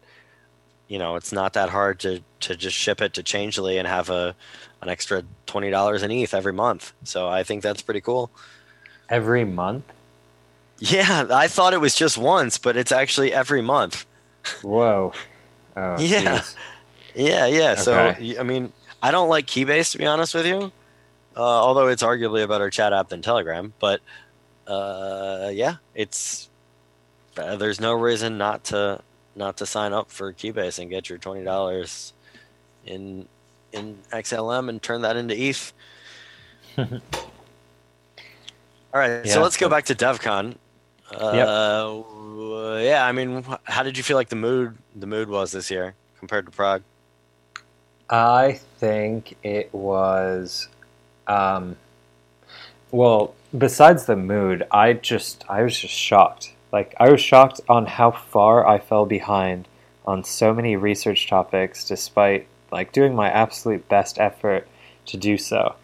you 0.87 0.99
know, 0.99 1.15
it's 1.15 1.31
not 1.31 1.53
that 1.53 1.69
hard 1.69 1.99
to 2.01 2.21
to 2.41 2.55
just 2.55 2.75
ship 2.77 3.01
it 3.01 3.13
to 3.15 3.23
Changelly 3.23 3.77
and 3.77 3.87
have 3.87 4.09
a 4.09 4.35
an 4.81 4.89
extra 4.89 5.23
twenty 5.47 5.69
dollars 5.71 6.03
in 6.03 6.11
ETH 6.11 6.33
every 6.33 6.53
month. 6.53 6.93
So 7.03 7.27
I 7.27 7.43
think 7.43 7.63
that's 7.63 7.81
pretty 7.81 8.01
cool. 8.01 8.29
Every 9.09 9.45
month? 9.45 9.83
Yeah, 10.79 11.27
I 11.31 11.47
thought 11.47 11.73
it 11.73 11.81
was 11.81 11.95
just 11.95 12.17
once, 12.17 12.57
but 12.57 12.75
it's 12.77 12.91
actually 12.91 13.33
every 13.33 13.61
month. 13.61 14.05
Whoa. 14.61 15.13
Oh, 15.77 15.97
Yeah. 15.99 16.37
jeez. 16.39 16.55
Yeah, 17.15 17.45
yeah. 17.47 17.75
So 17.75 18.15
I 18.39 18.43
mean, 18.43 18.71
I 19.03 19.11
don't 19.11 19.27
like 19.27 19.45
Keybase 19.45 19.91
to 19.91 19.97
be 19.97 20.05
honest 20.05 20.33
with 20.33 20.45
you, 20.45 20.71
uh, 21.35 21.41
although 21.41 21.87
it's 21.87 22.01
arguably 22.01 22.43
a 22.43 22.47
better 22.47 22.69
chat 22.69 22.93
app 22.93 23.09
than 23.09 23.21
Telegram. 23.21 23.73
But 23.79 23.99
uh, 24.67 25.49
yeah, 25.53 25.75
it's 25.93 26.49
uh, 27.37 27.55
there's 27.55 27.79
no 27.79 27.93
reason 27.93 28.37
not 28.37 28.63
to 28.65 29.01
not 29.35 29.57
to 29.57 29.65
sign 29.65 29.93
up 29.93 30.11
for 30.11 30.33
Keybase 30.33 30.79
and 30.79 30.89
get 30.89 31.09
your 31.09 31.17
twenty 31.17 31.43
dollars 31.43 32.13
in 32.85 33.27
in 33.73 33.97
XLM 34.11 34.69
and 34.69 34.81
turn 34.81 35.01
that 35.01 35.17
into 35.17 35.35
ETH. 35.39 35.73
All 36.77 36.87
right, 38.93 39.27
so 39.27 39.41
let's 39.41 39.57
go 39.57 39.69
back 39.69 39.85
to 39.85 39.95
DevCon. 39.95 40.55
Uh, 41.13 42.81
Yeah, 42.81 43.05
I 43.05 43.11
mean, 43.11 43.45
how 43.65 43.83
did 43.83 43.97
you 43.97 44.03
feel 44.03 44.17
like 44.17 44.29
the 44.29 44.35
mood 44.35 44.77
the 44.95 45.07
mood 45.07 45.29
was 45.29 45.51
this 45.51 45.69
year 45.69 45.93
compared 46.19 46.45
to 46.45 46.51
Prague? 46.51 46.81
I 48.09 48.59
think 48.77 49.35
it 49.43 49.73
was, 49.73 50.67
um, 51.27 51.75
well, 52.95 53.33
besides 53.55 54.05
the 54.05 54.15
mood, 54.15 54.65
I 54.71 54.93
just, 54.93 55.43
I 55.49 55.63
was 55.63 55.77
just 55.77 55.93
shocked. 55.93 56.53
Like, 56.71 56.95
I 56.97 57.09
was 57.09 57.21
shocked 57.21 57.59
on 57.67 57.85
how 57.85 58.11
far 58.11 58.65
I 58.67 58.79
fell 58.79 59.05
behind 59.05 59.67
on 60.05 60.23
so 60.23 60.53
many 60.53 60.75
research 60.75 61.27
topics, 61.27 61.85
despite 61.85 62.47
like 62.71 62.93
doing 62.93 63.13
my 63.13 63.29
absolute 63.29 63.87
best 63.89 64.17
effort 64.19 64.67
to 65.07 65.17
do 65.17 65.37
so. 65.37 65.75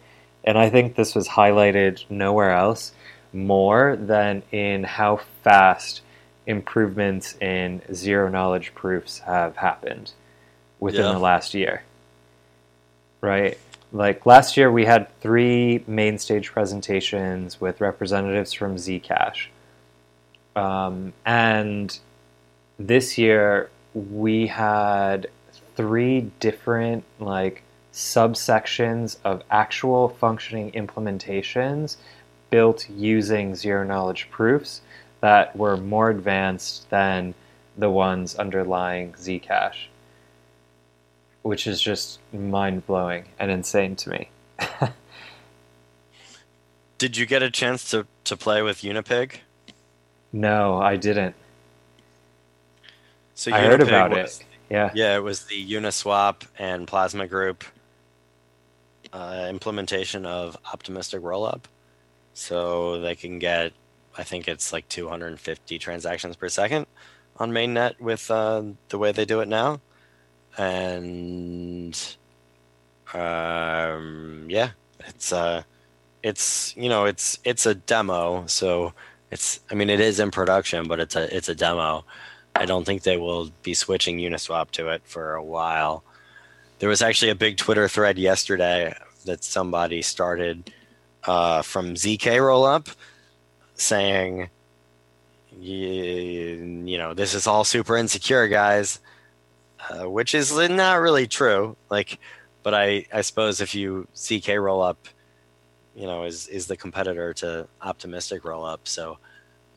And 0.44 0.56
I 0.58 0.70
think 0.70 0.94
this 0.94 1.14
was 1.14 1.28
highlighted 1.28 2.04
nowhere 2.10 2.52
else 2.52 2.92
more 3.32 3.96
than 3.96 4.42
in 4.50 4.84
how 4.84 5.20
fast 5.44 6.00
improvements 6.46 7.36
in 7.40 7.82
zero 7.94 8.28
knowledge 8.28 8.74
proofs 8.74 9.20
have 9.20 9.56
happened 9.56 10.12
within 10.80 11.04
Yeah. 11.04 11.12
the 11.12 11.18
last 11.18 11.54
year. 11.54 11.82
Right? 13.20 13.58
Like 13.92 14.24
last 14.24 14.56
year, 14.56 14.72
we 14.72 14.86
had 14.86 15.08
three 15.20 15.84
main 15.86 16.18
stage 16.18 16.50
presentations 16.50 17.60
with 17.60 17.80
representatives 17.80 18.52
from 18.52 18.76
Zcash. 18.76 19.48
Um, 20.56 21.12
and 21.26 21.98
this 22.78 23.18
year, 23.18 23.70
we 23.94 24.46
had 24.46 25.28
three 25.76 26.30
different, 26.40 27.04
like, 27.20 27.62
subsections 27.92 29.18
of 29.24 29.42
actual 29.50 30.08
functioning 30.08 30.72
implementations 30.72 31.96
built 32.48 32.88
using 32.88 33.54
zero 33.54 33.84
knowledge 33.84 34.30
proofs 34.30 34.80
that 35.20 35.54
were 35.54 35.76
more 35.76 36.08
advanced 36.10 36.88
than 36.88 37.34
the 37.76 37.90
ones 37.90 38.34
underlying 38.36 39.12
Zcash, 39.12 39.86
which 41.42 41.66
is 41.66 41.80
just 41.80 42.18
mind 42.32 42.86
blowing 42.86 43.24
and 43.38 43.50
insane 43.50 43.96
to 43.96 44.10
me. 44.10 44.28
Did 46.98 47.16
you 47.16 47.26
get 47.26 47.42
a 47.42 47.50
chance 47.50 47.90
to, 47.90 48.06
to 48.24 48.36
play 48.36 48.62
with 48.62 48.82
Unipig? 48.82 49.36
no, 50.32 50.78
I 50.78 50.96
didn't. 50.96 51.34
So 53.34 53.52
I 53.52 53.60
heard 53.60 53.82
about 53.82 54.10
was- 54.10 54.40
it. 54.40 54.46
Yeah. 54.70 54.90
Yeah, 54.94 55.16
it 55.16 55.22
was 55.22 55.44
the 55.46 55.72
Uniswap 55.72 56.46
and 56.58 56.86
Plasma 56.86 57.26
Group 57.26 57.64
uh, 59.12 59.46
implementation 59.50 60.24
of 60.24 60.56
optimistic 60.72 61.20
rollup. 61.20 61.64
So 62.32 62.98
they 63.00 63.14
can 63.14 63.38
get, 63.38 63.72
I 64.16 64.22
think 64.22 64.48
it's 64.48 64.72
like 64.72 64.88
250 64.88 65.78
transactions 65.78 66.36
per 66.36 66.48
second 66.48 66.86
on 67.36 67.50
mainnet 67.52 68.00
with 68.00 68.30
uh, 68.30 68.62
the 68.88 68.96
way 68.96 69.12
they 69.12 69.26
do 69.26 69.40
it 69.40 69.48
now. 69.48 69.80
And 70.58 71.98
um, 73.14 74.46
yeah, 74.48 74.70
it's 75.06 75.32
uh, 75.32 75.62
it's 76.22 76.76
you 76.76 76.88
know 76.88 77.04
it's 77.04 77.38
it's 77.44 77.66
a 77.66 77.74
demo, 77.74 78.46
so 78.46 78.92
it's 79.30 79.60
I 79.70 79.74
mean 79.74 79.90
it 79.90 80.00
is 80.00 80.20
in 80.20 80.30
production, 80.30 80.86
but 80.88 81.00
it's 81.00 81.16
a 81.16 81.34
it's 81.34 81.48
a 81.48 81.54
demo. 81.54 82.04
I 82.54 82.66
don't 82.66 82.84
think 82.84 83.02
they 83.02 83.16
will 83.16 83.50
be 83.62 83.74
switching 83.74 84.18
Uniswap 84.18 84.70
to 84.72 84.88
it 84.88 85.02
for 85.04 85.34
a 85.34 85.42
while. 85.42 86.04
There 86.78 86.88
was 86.88 87.00
actually 87.00 87.30
a 87.30 87.34
big 87.34 87.56
Twitter 87.56 87.88
thread 87.88 88.18
yesterday 88.18 88.94
that 89.24 89.44
somebody 89.44 90.02
started 90.02 90.70
uh, 91.24 91.62
from 91.62 91.94
ZK 91.94 92.38
Rollup 92.38 92.94
saying, 93.74 94.48
you, 95.58 96.82
you 96.84 96.98
know, 96.98 97.14
this 97.14 97.34
is 97.34 97.46
all 97.46 97.64
super 97.64 97.96
insecure, 97.96 98.48
guys, 98.48 99.00
uh, 99.90 100.08
which 100.08 100.34
is 100.34 100.56
not 100.56 101.00
really 101.00 101.26
true. 101.26 101.76
Like, 101.90 102.18
but 102.62 102.74
I, 102.74 103.06
I 103.12 103.22
suppose 103.22 103.60
if 103.60 103.74
you 103.74 104.06
ZK 104.14 104.56
Rollup, 104.56 104.96
you 105.94 106.06
know, 106.06 106.24
is 106.24 106.46
is 106.48 106.66
the 106.66 106.76
competitor 106.76 107.34
to 107.34 107.66
Optimistic 107.82 108.42
Rollup, 108.42 108.80
so 108.84 109.18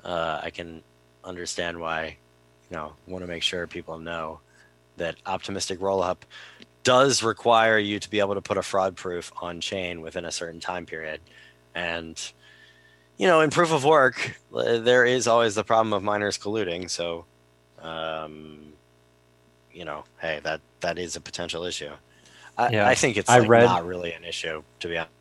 uh, 0.03 0.39
I 0.43 0.49
can 0.49 0.83
understand 1.23 1.79
why 1.79 2.17
you 2.69 2.77
know 2.77 2.93
want 3.07 3.23
to 3.23 3.27
make 3.27 3.43
sure 3.43 3.67
people 3.67 3.97
know 3.97 4.39
that 4.97 5.15
optimistic 5.25 5.79
rollup 5.79 6.17
does 6.83 7.23
require 7.23 7.77
you 7.77 7.99
to 7.99 8.09
be 8.09 8.19
able 8.19 8.35
to 8.35 8.41
put 8.41 8.57
a 8.57 8.61
fraud 8.61 8.95
proof 8.95 9.31
on 9.41 9.59
chain 9.59 10.01
within 10.01 10.23
a 10.23 10.31
certain 10.31 10.59
time 10.59 10.85
period. 10.85 11.19
And 11.73 12.21
you 13.17 13.27
know 13.27 13.41
in 13.41 13.49
proof 13.49 13.71
of 13.71 13.83
work 13.83 14.39
uh, 14.55 14.77
there 14.77 15.03
is 15.05 15.27
always 15.27 15.55
the 15.55 15.63
problem 15.63 15.93
of 15.93 16.03
miners 16.03 16.37
colluding. 16.37 16.89
So 16.89 17.25
um, 17.81 18.73
you 19.75 19.85
know 19.85 20.03
hey 20.19 20.39
that 20.43 20.61
that 20.79 20.97
is 20.97 21.15
a 21.15 21.21
potential 21.21 21.63
issue 21.65 21.91
i, 22.57 22.69
Yeah. 22.69 22.87
I 22.87 22.95
think 22.95 23.17
it's 23.17 23.29
I 23.29 23.39
like 23.39 23.49
read- 23.49 23.65
not 23.65 23.85
really 23.85 24.13
an 24.13 24.23
issue 24.23 24.63
to 24.79 24.87
be 24.87 24.97
honest 24.97 25.11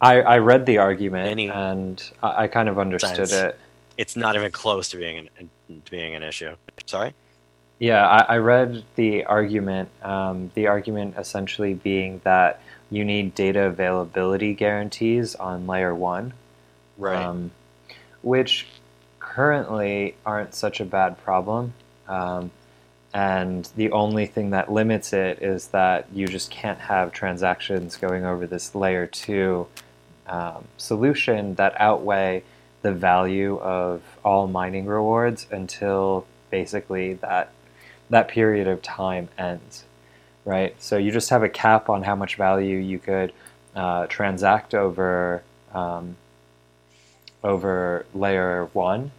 I, 0.00 0.20
I 0.22 0.38
read 0.38 0.66
the 0.66 0.78
argument 0.78 1.28
Any- 1.28 1.50
and 1.50 2.02
I, 2.22 2.44
I 2.44 2.46
kind 2.48 2.68
of 2.68 2.78
understood 2.78 3.28
Sense. 3.28 3.32
it. 3.32 3.58
it's 3.98 4.16
not 4.16 4.36
even 4.36 4.50
close 4.52 4.88
to 4.90 4.96
being 4.96 5.28
an, 5.38 5.50
to 5.84 5.90
being 5.90 6.14
an 6.14 6.22
issue 6.22 6.54
sorry 6.86 7.12
Yeah, 7.78 8.06
I, 8.06 8.34
I 8.34 8.38
read 8.38 8.84
the 8.94 9.24
argument. 9.24 9.88
Um, 10.04 10.52
the 10.54 10.68
argument 10.68 11.14
essentially 11.18 11.74
being 11.74 12.20
that 12.22 12.60
you 12.90 13.04
need 13.04 13.34
data 13.34 13.64
availability 13.66 14.54
guarantees 14.54 15.34
on 15.34 15.66
layer 15.66 15.92
one, 15.94 16.32
right 16.96 17.24
um, 17.24 17.50
which 18.22 18.66
currently 19.18 20.14
aren't 20.24 20.54
such 20.54 20.80
a 20.80 20.84
bad 20.84 21.18
problem. 21.24 21.72
Um, 22.06 22.50
and 23.14 23.68
the 23.76 23.90
only 23.90 24.26
thing 24.26 24.50
that 24.50 24.72
limits 24.72 25.12
it 25.12 25.42
is 25.42 25.68
that 25.68 26.06
you 26.12 26.26
just 26.26 26.50
can't 26.50 26.78
have 26.78 27.12
transactions 27.12 27.96
going 27.96 28.24
over 28.24 28.46
this 28.46 28.74
layer 28.74 29.06
two 29.06 29.66
um, 30.26 30.64
solution 30.78 31.54
that 31.56 31.78
outweigh 31.80 32.42
the 32.80 32.92
value 32.92 33.58
of 33.58 34.02
all 34.24 34.46
mining 34.46 34.86
rewards 34.86 35.46
until 35.50 36.26
basically 36.50 37.14
that 37.14 37.50
that 38.10 38.28
period 38.28 38.68
of 38.68 38.82
time 38.82 39.28
ends, 39.38 39.84
right? 40.44 40.74
So 40.82 40.96
you 40.98 41.10
just 41.10 41.30
have 41.30 41.42
a 41.42 41.48
cap 41.48 41.88
on 41.88 42.02
how 42.02 42.14
much 42.14 42.36
value 42.36 42.76
you 42.76 42.98
could 42.98 43.32
uh, 43.74 44.06
transact 44.06 44.74
over 44.74 45.42
um, 45.72 46.16
over 47.42 48.06
layer 48.14 48.66
one, 48.72 49.10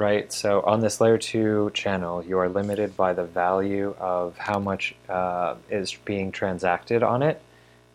right? 0.00 0.32
So 0.32 0.62
on 0.62 0.80
this 0.80 0.98
layer 0.98 1.18
two 1.18 1.70
channel, 1.74 2.24
you 2.24 2.38
are 2.38 2.48
limited 2.48 2.96
by 2.96 3.12
the 3.12 3.24
value 3.24 3.94
of 4.00 4.38
how 4.38 4.58
much 4.58 4.94
uh, 5.10 5.56
is 5.68 5.94
being 6.06 6.32
transacted 6.32 7.02
on 7.02 7.22
it, 7.22 7.42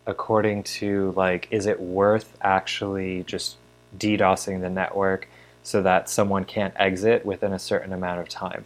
according 0.06 0.62
to 0.64 1.14
like, 1.16 1.48
is 1.50 1.66
it 1.66 1.80
worth 1.80 2.38
actually 2.42 3.24
just 3.24 3.58
DDoSing 3.98 4.62
the 4.62 4.70
network 4.70 5.28
so 5.64 5.82
that 5.82 6.08
someone 6.08 6.46
can't 6.46 6.76
exit 6.78 7.26
within 7.26 7.54
a 7.54 7.58
certain 7.58 7.92
amount 7.92 8.20
of 8.20 8.30
time, 8.30 8.66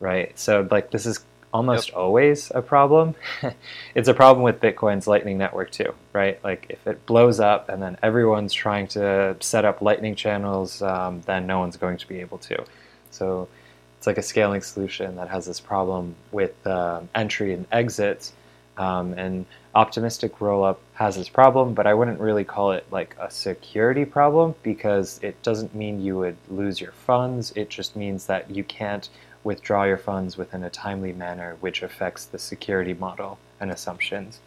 right? 0.00 0.36
So 0.38 0.66
like 0.70 0.90
this 0.90 1.04
is 1.04 1.22
almost 1.52 1.90
always 1.90 2.50
a 2.54 2.62
problem. 2.62 3.14
it's 3.94 4.08
a 4.08 4.14
problem 4.14 4.42
with 4.42 4.60
Bitcoin's 4.60 5.06
Lightning 5.06 5.38
Network 5.38 5.70
too, 5.70 5.94
right? 6.12 6.42
Like 6.44 6.66
if 6.68 6.86
it 6.86 7.06
blows 7.06 7.40
up 7.40 7.68
and 7.68 7.82
then 7.82 7.96
everyone's 8.02 8.52
trying 8.52 8.88
to 8.88 9.36
set 9.40 9.64
up 9.64 9.80
Lightning 9.80 10.14
channels, 10.14 10.82
um, 10.82 11.22
then 11.22 11.46
no 11.46 11.58
one's 11.58 11.76
going 11.76 11.98
to 11.98 12.08
be 12.08 12.20
able 12.20 12.38
to. 12.38 12.64
So 13.10 13.48
it's 13.96 14.06
like 14.06 14.18
a 14.18 14.22
scaling 14.22 14.60
solution 14.60 15.16
that 15.16 15.28
has 15.28 15.46
this 15.46 15.60
problem 15.60 16.14
with 16.30 16.66
um 16.66 17.08
entry 17.14 17.52
and 17.52 17.66
exits. 17.72 18.32
Um, 18.76 19.14
and 19.14 19.44
optimistic 19.74 20.38
rollup 20.38 20.76
has 20.94 21.16
this 21.16 21.28
problem, 21.28 21.74
but 21.74 21.86
I 21.86 21.94
wouldn't 21.94 22.20
really 22.20 22.44
call 22.44 22.70
it 22.72 22.86
like 22.92 23.16
a 23.18 23.28
security 23.28 24.04
problem 24.04 24.54
because 24.62 25.18
it 25.20 25.42
doesn't 25.42 25.74
mean 25.74 26.00
you 26.00 26.16
would 26.16 26.36
lose 26.48 26.80
your 26.80 26.92
funds. 26.92 27.52
It 27.56 27.70
just 27.70 27.96
means 27.96 28.26
that 28.26 28.48
you 28.50 28.62
can't 28.62 29.08
withdraw 29.48 29.84
your 29.84 29.96
funds 29.96 30.36
within 30.36 30.62
a 30.62 30.68
timely 30.70 31.12
manner, 31.14 31.56
which 31.60 31.82
affects 31.82 32.26
the 32.26 32.38
security 32.38 32.92
model 32.92 33.38
and 33.60 33.70
assumptions. 33.70 34.40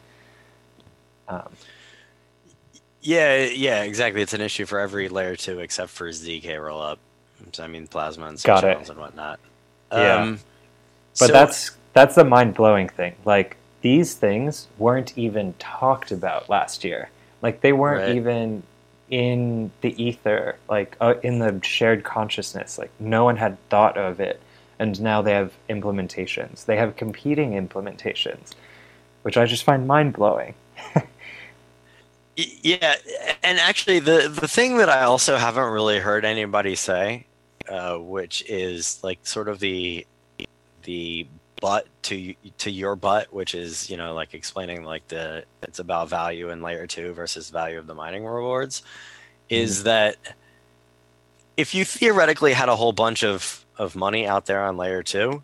Um, 1.28 1.50
Yeah, 3.02 3.46
yeah, 3.46 3.82
exactly. 3.82 4.22
It's 4.22 4.34
an 4.34 4.42
issue 4.42 4.66
for 4.68 4.80
every 4.80 5.10
layer 5.10 5.36
two 5.36 5.60
except 5.60 5.90
for 5.90 6.08
ZK 6.10 6.46
rollup. 6.68 6.98
So, 7.52 7.64
I 7.64 7.68
mean, 7.68 7.88
plasma 7.88 8.28
and 8.28 8.42
Got 8.44 8.60
it. 8.64 8.68
channels 8.68 8.90
and 8.92 9.00
whatnot. 9.00 9.40
Yeah. 9.92 10.18
Um, 10.22 10.40
but 11.20 11.28
so- 11.28 11.34
that's 11.34 11.72
that's 11.94 12.16
the 12.16 12.24
mind 12.24 12.54
blowing 12.54 12.88
thing. 12.90 13.16
Like 13.26 13.58
these 13.82 14.14
things 14.14 14.68
weren't 14.78 15.18
even 15.18 15.56
talked 15.58 16.12
about 16.12 16.48
last 16.48 16.84
year. 16.84 17.10
Like 17.42 17.62
they 17.62 17.74
weren't 17.74 18.04
Right. 18.04 18.16
even 18.16 18.62
in 19.10 19.72
the 19.82 19.92
ether, 20.02 20.56
like 20.70 20.96
uh, 21.02 21.16
in 21.24 21.40
the 21.40 21.60
shared 21.64 22.04
consciousness. 22.04 22.78
Like 22.78 22.92
no 23.00 23.24
one 23.26 23.36
had 23.38 23.58
thought 23.70 23.98
of 23.98 24.20
it, 24.20 24.40
and 24.82 25.00
now 25.00 25.22
they 25.22 25.34
have 25.34 25.54
implementations. 25.70 26.66
They 26.66 26.76
have 26.76 26.96
competing 26.96 27.52
implementations, 27.52 28.56
which 29.22 29.38
I 29.38 29.46
just 29.46 29.64
find 29.64 29.88
mind 29.88 30.14
blowing. 30.14 30.56
Yeah, 32.38 32.96
and 33.44 33.60
actually, 33.60 34.00
the 34.00 34.30
the 34.34 34.48
thing 34.48 34.78
that 34.78 34.90
I 34.90 35.02
also 35.02 35.36
haven't 35.36 35.70
really 35.74 36.00
heard 36.00 36.24
anybody 36.24 36.76
say, 36.76 37.26
uh, 37.70 37.98
which 37.98 38.44
is 38.50 39.04
like 39.04 39.20
sort 39.24 39.50
of 39.50 39.60
the 39.60 40.08
the 40.84 41.28
butt 41.60 41.88
to 42.04 42.34
to 42.60 42.72
your 42.72 42.96
butt, 42.96 43.32
which 43.34 43.54
is 43.54 43.90
you 43.90 43.98
know 43.98 44.16
like 44.16 44.34
explaining 44.34 44.86
like 44.86 45.06
the 45.10 45.44
it's 45.62 45.80
about 45.80 46.10
value 46.10 46.50
in 46.50 46.62
layer 46.62 46.88
two 46.88 47.12
versus 47.12 47.50
value 47.50 47.78
of 47.78 47.86
the 47.86 47.94
mining 47.94 48.26
rewards, 48.26 48.82
is 49.50 49.80
mm-hmm. 49.80 49.84
that 49.84 50.16
if 51.58 51.76
you 51.76 51.84
theoretically 51.84 52.54
had 52.54 52.70
a 52.70 52.78
whole 52.78 52.94
bunch 52.94 53.26
of 53.26 53.61
of 53.78 53.96
money 53.96 54.28
out 54.28 54.46
there 54.46 54.64
on 54.64 54.78
layer 54.78 55.04
two, 55.04 55.44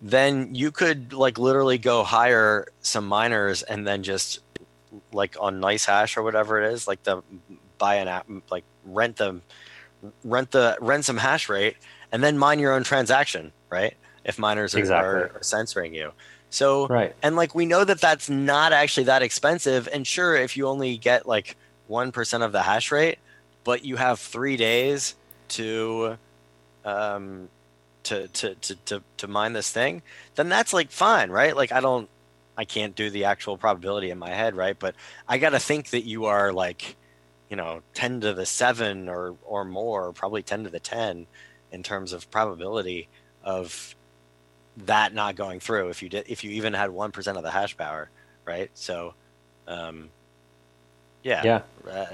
then 0.00 0.54
you 0.54 0.70
could 0.70 1.12
like 1.12 1.38
literally 1.38 1.78
go 1.78 2.04
hire 2.04 2.66
some 2.80 3.06
miners 3.06 3.62
and 3.62 3.86
then 3.86 4.02
just 4.02 4.40
like 5.12 5.36
on 5.40 5.60
NiceHash 5.60 6.16
or 6.16 6.22
whatever 6.22 6.60
it 6.60 6.72
is, 6.72 6.86
like 6.86 7.02
the 7.04 7.22
buy 7.78 7.96
an 7.96 8.08
app, 8.08 8.26
like 8.50 8.64
rent 8.84 9.16
the 9.16 9.40
rent 10.24 10.50
the 10.50 10.76
rent 10.80 11.04
some 11.04 11.16
hash 11.16 11.48
rate 11.48 11.76
and 12.10 12.22
then 12.22 12.36
mine 12.36 12.58
your 12.58 12.74
own 12.74 12.84
transaction, 12.84 13.52
right? 13.70 13.96
If 14.24 14.38
miners 14.38 14.74
are, 14.74 14.78
exactly. 14.78 15.08
are, 15.08 15.32
are 15.36 15.42
censoring 15.42 15.94
you. 15.94 16.12
So, 16.50 16.86
right. 16.86 17.14
and 17.22 17.34
like 17.34 17.54
we 17.54 17.64
know 17.64 17.82
that 17.82 18.00
that's 18.00 18.28
not 18.28 18.72
actually 18.72 19.04
that 19.04 19.22
expensive. 19.22 19.88
And 19.90 20.06
sure, 20.06 20.36
if 20.36 20.56
you 20.56 20.68
only 20.68 20.98
get 20.98 21.26
like 21.26 21.56
1% 21.88 22.44
of 22.44 22.52
the 22.52 22.62
hash 22.62 22.92
rate, 22.92 23.18
but 23.64 23.84
you 23.84 23.96
have 23.96 24.20
three 24.20 24.58
days 24.58 25.14
to, 25.48 26.18
um, 26.84 27.48
to, 28.04 28.28
to, 28.28 28.54
to, 28.54 28.74
to, 28.86 29.02
to 29.18 29.28
mine 29.28 29.52
this 29.52 29.70
thing, 29.70 30.02
then 30.34 30.48
that's 30.48 30.72
like 30.72 30.90
fine, 30.90 31.30
right? 31.30 31.56
Like 31.56 31.72
I 31.72 31.80
don't, 31.80 32.08
I 32.56 32.64
can't 32.64 32.94
do 32.94 33.10
the 33.10 33.24
actual 33.24 33.56
probability 33.56 34.10
in 34.10 34.18
my 34.18 34.30
head, 34.30 34.54
right? 34.54 34.78
But 34.78 34.94
I 35.28 35.38
got 35.38 35.50
to 35.50 35.58
think 35.58 35.90
that 35.90 36.04
you 36.04 36.26
are 36.26 36.52
like, 36.52 36.96
you 37.48 37.56
know, 37.56 37.82
10 37.94 38.20
to 38.22 38.34
the 38.34 38.46
7 38.46 39.08
or 39.08 39.36
or 39.44 39.64
more, 39.64 40.12
probably 40.12 40.42
10 40.42 40.64
to 40.64 40.70
the 40.70 40.80
10 40.80 41.26
in 41.70 41.82
terms 41.82 42.12
of 42.12 42.30
probability 42.30 43.08
of 43.42 43.94
that 44.76 45.12
not 45.14 45.36
going 45.36 45.60
through 45.60 45.88
if 45.90 46.02
you 46.02 46.08
did 46.08 46.24
if 46.28 46.44
you 46.44 46.50
even 46.50 46.72
had 46.72 46.90
1% 46.90 47.36
of 47.36 47.42
the 47.42 47.50
hash 47.50 47.76
power, 47.76 48.10
right? 48.46 48.70
So 48.74 49.14
um 49.66 50.10
yeah. 51.22 51.42
Yeah. 51.44 51.60
Uh, 51.90 52.06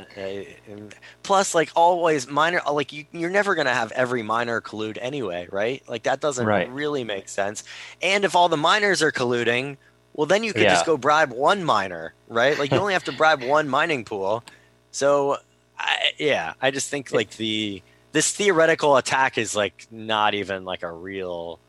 plus, 1.23 1.55
like 1.55 1.71
always, 1.77 2.29
minor 2.29 2.61
like 2.71 2.93
you, 2.93 3.05
you're 3.13 3.31
never 3.31 3.55
gonna 3.55 3.75
have 3.75 3.93
every 3.93 4.23
miner 4.23 4.61
collude 4.61 4.99
anyway, 5.01 5.47
right? 5.51 5.83
Like 5.89 6.05
that 6.05 6.21
doesn't 6.21 6.47
right. 6.47 6.71
really 6.71 7.05
make 7.05 7.29
sense. 7.29 7.65
And 8.01 8.25
if 8.25 8.35
all 8.35 8.49
the 8.49 8.57
miners 8.57 9.03
are 9.03 9.13
colluding, 9.13 9.77
well, 10.15 10.27
then 10.27 10.43
you 10.43 10.53
could 10.53 10.63
yeah. 10.63 10.71
just 10.71 10.87
go 10.87 10.97
bribe 10.97 11.33
one 11.33 11.65
miner, 11.65 12.15
right? 12.29 12.59
Like 12.59 12.73
you 12.73 12.79
only 12.79 12.95
have 12.95 13.05
to 13.05 13.13
bribe 13.13 13.43
one 13.43 13.69
mining 13.69 14.05
pool. 14.05 14.43
So, 14.91 15.37
I, 15.79 16.13
yeah, 16.19 16.55
I 16.61 16.71
just 16.71 16.91
think 16.91 17.13
like 17.13 17.31
the 17.37 17.83
this 18.13 18.33
theoretical 18.33 18.97
attack 18.97 19.39
is 19.39 19.55
like 19.55 19.87
not 19.91 20.35
even 20.35 20.65
like 20.65 20.83
a 20.83 20.91
real 20.91 21.61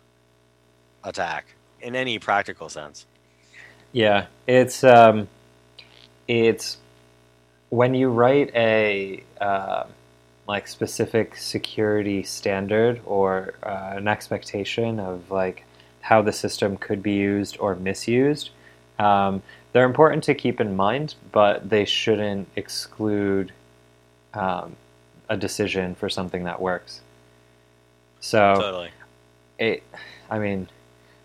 attack 1.03 1.47
in 1.81 1.95
any 1.95 2.17
practical 2.17 2.69
sense. 2.69 3.05
Yeah, 3.91 4.27
it's 4.47 4.83
um, 4.83 5.27
it's 6.27 6.77
when 7.69 7.93
you 7.93 8.09
write 8.09 8.53
a 8.55 9.23
uh, 9.39 9.83
like 10.47 10.67
specific 10.67 11.35
security 11.37 12.23
standard 12.23 12.99
or 13.05 13.53
uh, 13.63 13.93
an 13.95 14.07
expectation 14.07 14.99
of 14.99 15.29
like 15.29 15.63
how 16.01 16.21
the 16.21 16.33
system 16.33 16.77
could 16.77 17.03
be 17.03 17.13
used 17.13 17.55
or 17.59 17.75
misused. 17.75 18.49
Um, 18.97 19.43
they're 19.71 19.85
important 19.85 20.23
to 20.23 20.33
keep 20.33 20.59
in 20.59 20.75
mind, 20.75 21.13
but 21.31 21.69
they 21.69 21.85
shouldn't 21.85 22.47
exclude 22.55 23.51
um, 24.33 24.75
a 25.29 25.37
decision 25.37 25.93
for 25.93 26.09
something 26.09 26.45
that 26.45 26.59
works. 26.59 27.01
So, 28.19 28.55
totally. 28.55 28.89
it, 29.59 29.83
I 30.29 30.39
mean, 30.39 30.67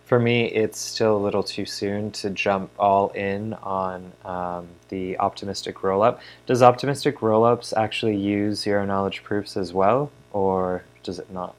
for 0.04 0.18
me, 0.18 0.46
it's 0.46 0.78
still 0.78 1.16
a 1.16 1.18
little 1.18 1.42
too 1.42 1.64
soon 1.64 2.10
to 2.12 2.30
jump 2.30 2.70
all 2.78 3.08
in 3.10 3.54
on 3.54 4.12
um, 4.24 4.68
the 4.88 5.18
optimistic 5.18 5.76
rollup. 5.78 6.20
Does 6.46 6.62
optimistic 6.62 7.18
rollups 7.20 7.72
actually 7.76 8.16
use 8.16 8.60
zero 8.60 8.84
knowledge 8.84 9.22
proofs 9.22 9.56
as 9.56 9.72
well, 9.72 10.10
or 10.32 10.84
does 11.02 11.18
it 11.18 11.30
not? 11.30 11.54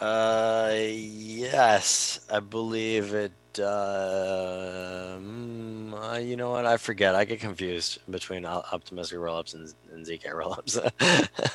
Uh, 0.00 0.74
yes, 0.78 2.20
I 2.32 2.40
believe 2.40 3.12
it. 3.12 3.32
Uh, 3.58 5.18
uh, 6.10 6.16
you 6.16 6.36
know 6.36 6.50
what? 6.50 6.66
I 6.66 6.76
forget. 6.76 7.14
I 7.14 7.24
get 7.24 7.40
confused 7.40 7.98
between 8.10 8.46
optimistic 8.46 9.18
rollups 9.18 9.54
and, 9.54 9.72
and 9.92 10.06
zk 10.06 10.24
rollups. 10.24 10.78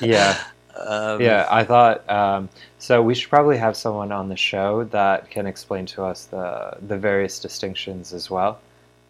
yeah. 0.00 0.38
Um, 0.78 1.20
yeah, 1.20 1.46
I 1.50 1.64
thought 1.64 2.08
um, 2.10 2.48
so. 2.78 3.02
We 3.02 3.14
should 3.14 3.30
probably 3.30 3.56
have 3.56 3.76
someone 3.76 4.12
on 4.12 4.28
the 4.28 4.36
show 4.36 4.84
that 4.84 5.30
can 5.30 5.46
explain 5.46 5.86
to 5.86 6.04
us 6.04 6.26
the 6.26 6.76
the 6.86 6.98
various 6.98 7.38
distinctions 7.38 8.12
as 8.12 8.30
well. 8.30 8.60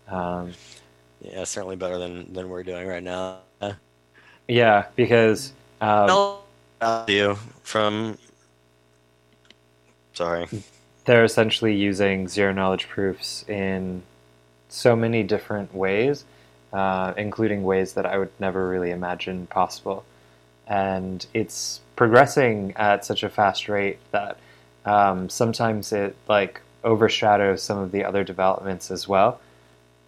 Um, 0.08 0.52
yeah, 1.20 1.44
certainly 1.44 1.76
better 1.76 1.98
than 1.98 2.32
than 2.32 2.48
we're 2.48 2.62
doing 2.62 2.86
right 2.86 3.02
now. 3.02 3.38
Yeah, 4.48 4.86
because 4.94 5.52
um, 5.80 6.38
you 7.08 7.34
from 7.62 8.16
Sorry. 10.16 10.46
They're 11.04 11.24
essentially 11.24 11.74
using 11.74 12.26
zero 12.26 12.50
knowledge 12.52 12.88
proofs 12.88 13.44
in 13.48 14.02
so 14.70 14.96
many 14.96 15.22
different 15.22 15.74
ways, 15.74 16.24
uh, 16.72 17.12
including 17.18 17.64
ways 17.64 17.92
that 17.92 18.06
I 18.06 18.16
would 18.16 18.30
never 18.40 18.66
really 18.66 18.90
imagine 18.90 19.46
possible. 19.46 20.04
And 20.66 21.24
it's 21.32 21.80
progressing 21.94 22.72
at 22.76 23.04
such 23.04 23.22
a 23.22 23.28
fast 23.28 23.68
rate 23.68 23.98
that 24.10 24.38
um, 24.84 25.28
sometimes 25.28 25.92
it 25.92 26.16
like 26.28 26.60
overshadows 26.84 27.62
some 27.62 27.78
of 27.78 27.92
the 27.92 28.04
other 28.04 28.24
developments 28.24 28.90
as 28.90 29.08
well. 29.08 29.40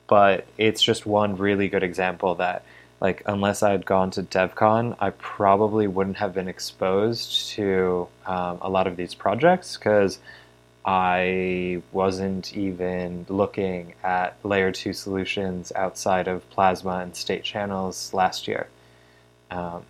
But 0.06 0.46
it's 0.56 0.82
just 0.82 1.06
one 1.06 1.36
really 1.36 1.68
good 1.68 1.82
example 1.82 2.36
that 2.36 2.64
like 3.00 3.22
unless 3.26 3.62
I 3.62 3.70
had 3.70 3.86
gone 3.86 4.10
to 4.12 4.22
DevCon, 4.22 4.96
I 4.98 5.10
probably 5.10 5.86
wouldn't 5.86 6.16
have 6.16 6.34
been 6.34 6.48
exposed 6.48 7.50
to 7.50 8.08
um, 8.26 8.58
a 8.60 8.68
lot 8.68 8.86
of 8.86 8.96
these 8.96 9.14
projects 9.14 9.76
because 9.76 10.18
I 10.84 11.82
wasn't 11.92 12.56
even 12.56 13.26
looking 13.28 13.94
at 14.02 14.36
layer 14.42 14.72
two 14.72 14.92
solutions 14.92 15.70
outside 15.76 16.28
of 16.28 16.48
Plasma 16.50 17.00
and 17.00 17.14
state 17.14 17.44
channels 17.44 18.12
last 18.14 18.48
year. 18.48 18.68
Um, 19.50 19.84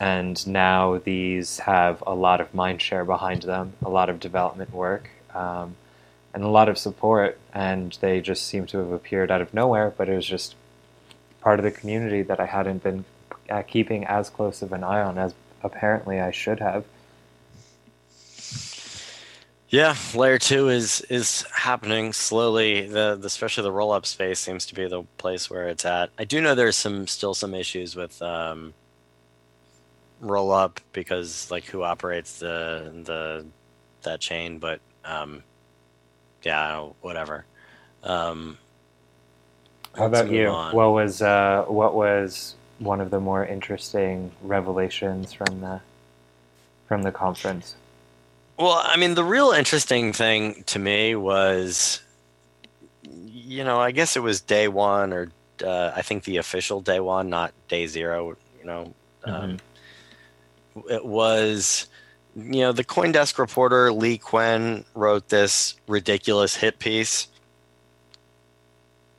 and 0.00 0.46
now 0.46 0.98
these 0.98 1.58
have 1.60 2.02
a 2.06 2.14
lot 2.14 2.40
of 2.40 2.52
mindshare 2.52 3.04
behind 3.04 3.42
them, 3.42 3.72
a 3.84 3.88
lot 3.88 4.08
of 4.08 4.20
development 4.20 4.72
work, 4.72 5.10
um, 5.34 5.76
and 6.32 6.44
a 6.44 6.48
lot 6.48 6.68
of 6.68 6.78
support. 6.78 7.38
And 7.52 7.96
they 8.00 8.20
just 8.20 8.46
seem 8.46 8.66
to 8.66 8.78
have 8.78 8.92
appeared 8.92 9.30
out 9.30 9.40
of 9.40 9.52
nowhere, 9.52 9.92
but 9.96 10.08
it 10.08 10.14
was 10.14 10.26
just 10.26 10.54
part 11.40 11.58
of 11.58 11.64
the 11.64 11.70
community 11.70 12.22
that 12.22 12.38
I 12.38 12.46
hadn't 12.46 12.82
been 12.82 13.04
uh, 13.50 13.62
keeping 13.62 14.04
as 14.04 14.30
close 14.30 14.62
of 14.62 14.72
an 14.72 14.84
eye 14.84 15.02
on 15.02 15.18
as 15.18 15.34
apparently 15.62 16.20
I 16.20 16.30
should 16.30 16.60
have. 16.60 16.84
Yeah, 19.70 19.96
layer 20.14 20.38
two 20.38 20.70
is 20.70 21.02
is 21.10 21.42
happening 21.52 22.14
slowly. 22.14 22.86
The, 22.86 23.16
the 23.20 23.26
especially 23.26 23.64
the 23.64 23.72
roll 23.72 23.92
up 23.92 24.06
space 24.06 24.38
seems 24.38 24.64
to 24.66 24.74
be 24.74 24.88
the 24.88 25.02
place 25.18 25.50
where 25.50 25.68
it's 25.68 25.84
at. 25.84 26.08
I 26.18 26.24
do 26.24 26.40
know 26.40 26.54
there's 26.54 26.76
some 26.76 27.06
still 27.06 27.34
some 27.34 27.54
issues 27.54 27.94
with 27.94 28.22
um, 28.22 28.72
roll 30.20 30.52
up 30.52 30.80
because 30.92 31.50
like 31.50 31.64
who 31.64 31.82
operates 31.82 32.38
the 32.38 32.92
the 33.04 33.46
that 34.02 34.20
chain, 34.20 34.58
but 34.58 34.80
um, 35.04 35.42
yeah, 36.42 36.88
whatever. 37.00 37.44
Um, 38.02 38.58
how 39.94 40.06
about 40.06 40.30
you? 40.30 40.48
On. 40.48 40.74
What 40.74 40.92
was 40.92 41.22
uh, 41.22 41.64
what 41.66 41.94
was 41.94 42.54
one 42.78 43.00
of 43.00 43.10
the 43.10 43.20
more 43.20 43.44
interesting 43.44 44.30
revelations 44.42 45.32
from 45.32 45.60
the 45.60 45.80
from 46.86 47.02
the 47.02 47.12
conference? 47.12 47.74
Well, 48.58 48.80
I 48.84 48.96
mean, 48.96 49.14
the 49.14 49.24
real 49.24 49.52
interesting 49.52 50.12
thing 50.12 50.64
to 50.66 50.78
me 50.78 51.14
was, 51.14 52.00
you 53.02 53.62
know, 53.62 53.78
I 53.80 53.92
guess 53.92 54.16
it 54.16 54.20
was 54.20 54.40
day 54.40 54.66
one, 54.66 55.12
or 55.12 55.30
uh, 55.64 55.92
I 55.94 56.02
think 56.02 56.24
the 56.24 56.38
official 56.38 56.80
day 56.80 57.00
one, 57.00 57.30
not 57.30 57.52
day 57.68 57.86
zero. 57.86 58.36
You 58.60 58.66
know, 58.66 58.94
um, 59.24 59.34
mm-hmm. 59.34 59.56
It 60.88 61.04
was, 61.04 61.86
you 62.36 62.60
know, 62.60 62.72
the 62.72 62.84
CoinDesk 62.84 63.38
reporter 63.38 63.92
Leigh 63.92 64.18
Cuen 64.18 64.84
wrote 64.94 65.28
this 65.28 65.76
ridiculous 65.86 66.56
hit 66.56 66.78
piece 66.78 67.28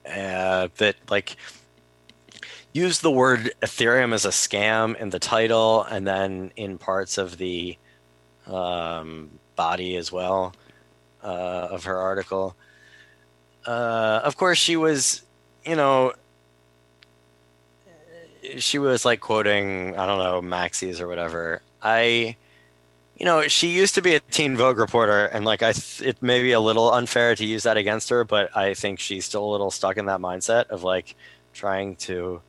uh, 0.10 0.70
that 0.78 0.95
like 1.10 1.36
used 2.74 3.01
the 3.01 3.12
word 3.12 3.51
Ethereum 3.62 4.14
as 4.14 4.26
a 4.26 4.30
scam 4.30 4.95
in 4.95 5.10
the 5.10 5.20
title 5.20 5.84
and 5.84 6.07
then 6.07 6.51
in 6.55 6.78
parts 6.78 7.18
of 7.18 7.38
the 7.38 7.78
um, 8.47 9.30
body 9.55 9.95
as 9.95 10.12
well 10.12 10.53
uh, 11.24 11.68
of 11.72 11.84
her 11.86 11.97
article. 11.97 12.55
Uh, 13.66 14.22
of 14.24 14.38
course, 14.38 14.57
she 14.57 14.76
was, 14.78 15.24
you 15.66 15.76
know, 15.76 16.14
she 18.57 18.79
was 18.79 19.05
like 19.05 19.19
quoting, 19.19 19.97
I 19.97 20.05
don't 20.05 20.19
know, 20.19 20.41
Maxie's 20.41 21.01
or 21.01 21.07
whatever. 21.07 21.61
I, 21.81 22.35
you 23.17 23.25
know, 23.25 23.47
she 23.47 23.69
used 23.69 23.95
to 23.95 24.01
be 24.01 24.15
a 24.15 24.19
Teen 24.19 24.55
Vogue 24.55 24.77
reporter, 24.77 25.25
and 25.25 25.45
like 25.45 25.61
I, 25.61 25.73
th- 25.73 26.01
it 26.01 26.21
may 26.21 26.41
be 26.41 26.51
a 26.51 26.59
little 26.59 26.91
unfair 26.91 27.35
to 27.35 27.45
use 27.45 27.63
that 27.63 27.77
against 27.77 28.09
her, 28.09 28.23
but 28.23 28.55
I 28.55 28.73
think 28.73 28.99
she's 28.99 29.25
still 29.25 29.43
a 29.43 29.51
little 29.51 29.71
stuck 29.71 29.97
in 29.97 30.05
that 30.05 30.19
mindset 30.19 30.67
of 30.67 30.83
like 30.83 31.15
trying 31.53 31.95
to, 31.97 32.41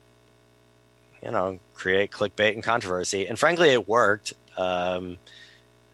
you 1.23 1.31
know, 1.31 1.59
create 1.75 2.11
clickbait 2.11 2.55
and 2.55 2.63
controversy. 2.63 3.27
And 3.27 3.39
frankly, 3.39 3.71
it 3.71 3.89
worked. 3.89 4.35
Um, 4.57 5.19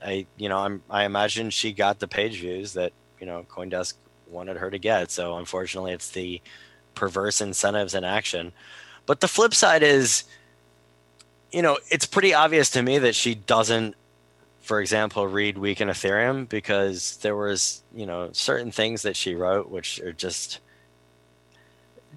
I, 0.04 0.26
you 0.36 0.48
know, 0.48 0.58
I'm, 0.58 0.82
I 0.90 1.04
imagine 1.04 1.50
she 1.50 1.72
got 1.72 1.98
the 1.98 2.08
page 2.08 2.40
views 2.40 2.74
that 2.74 2.92
you 3.20 3.26
know 3.26 3.46
CoinDesk 3.48 3.94
wanted 4.28 4.56
her 4.58 4.70
to 4.70 4.78
get. 4.78 5.10
So 5.10 5.36
unfortunately, 5.38 5.92
it's 5.92 6.10
the 6.10 6.40
perverse 6.94 7.40
incentives 7.40 7.94
in 7.94 8.04
action. 8.04 8.52
But 9.06 9.20
the 9.20 9.28
flip 9.28 9.54
side 9.54 9.82
is, 9.82 10.24
you 11.52 11.62
know, 11.62 11.78
it's 11.88 12.06
pretty 12.06 12.34
obvious 12.34 12.70
to 12.70 12.82
me 12.82 12.98
that 12.98 13.14
she 13.14 13.34
doesn't, 13.34 13.94
for 14.60 14.80
example, 14.80 15.26
read 15.26 15.56
Week 15.56 15.80
in 15.80 15.88
Ethereum 15.88 16.48
because 16.48 17.16
there 17.18 17.36
was, 17.36 17.82
you 17.94 18.04
know, 18.04 18.30
certain 18.32 18.72
things 18.72 19.02
that 19.02 19.16
she 19.16 19.34
wrote 19.34 19.70
which 19.70 20.00
are 20.00 20.12
just. 20.12 20.58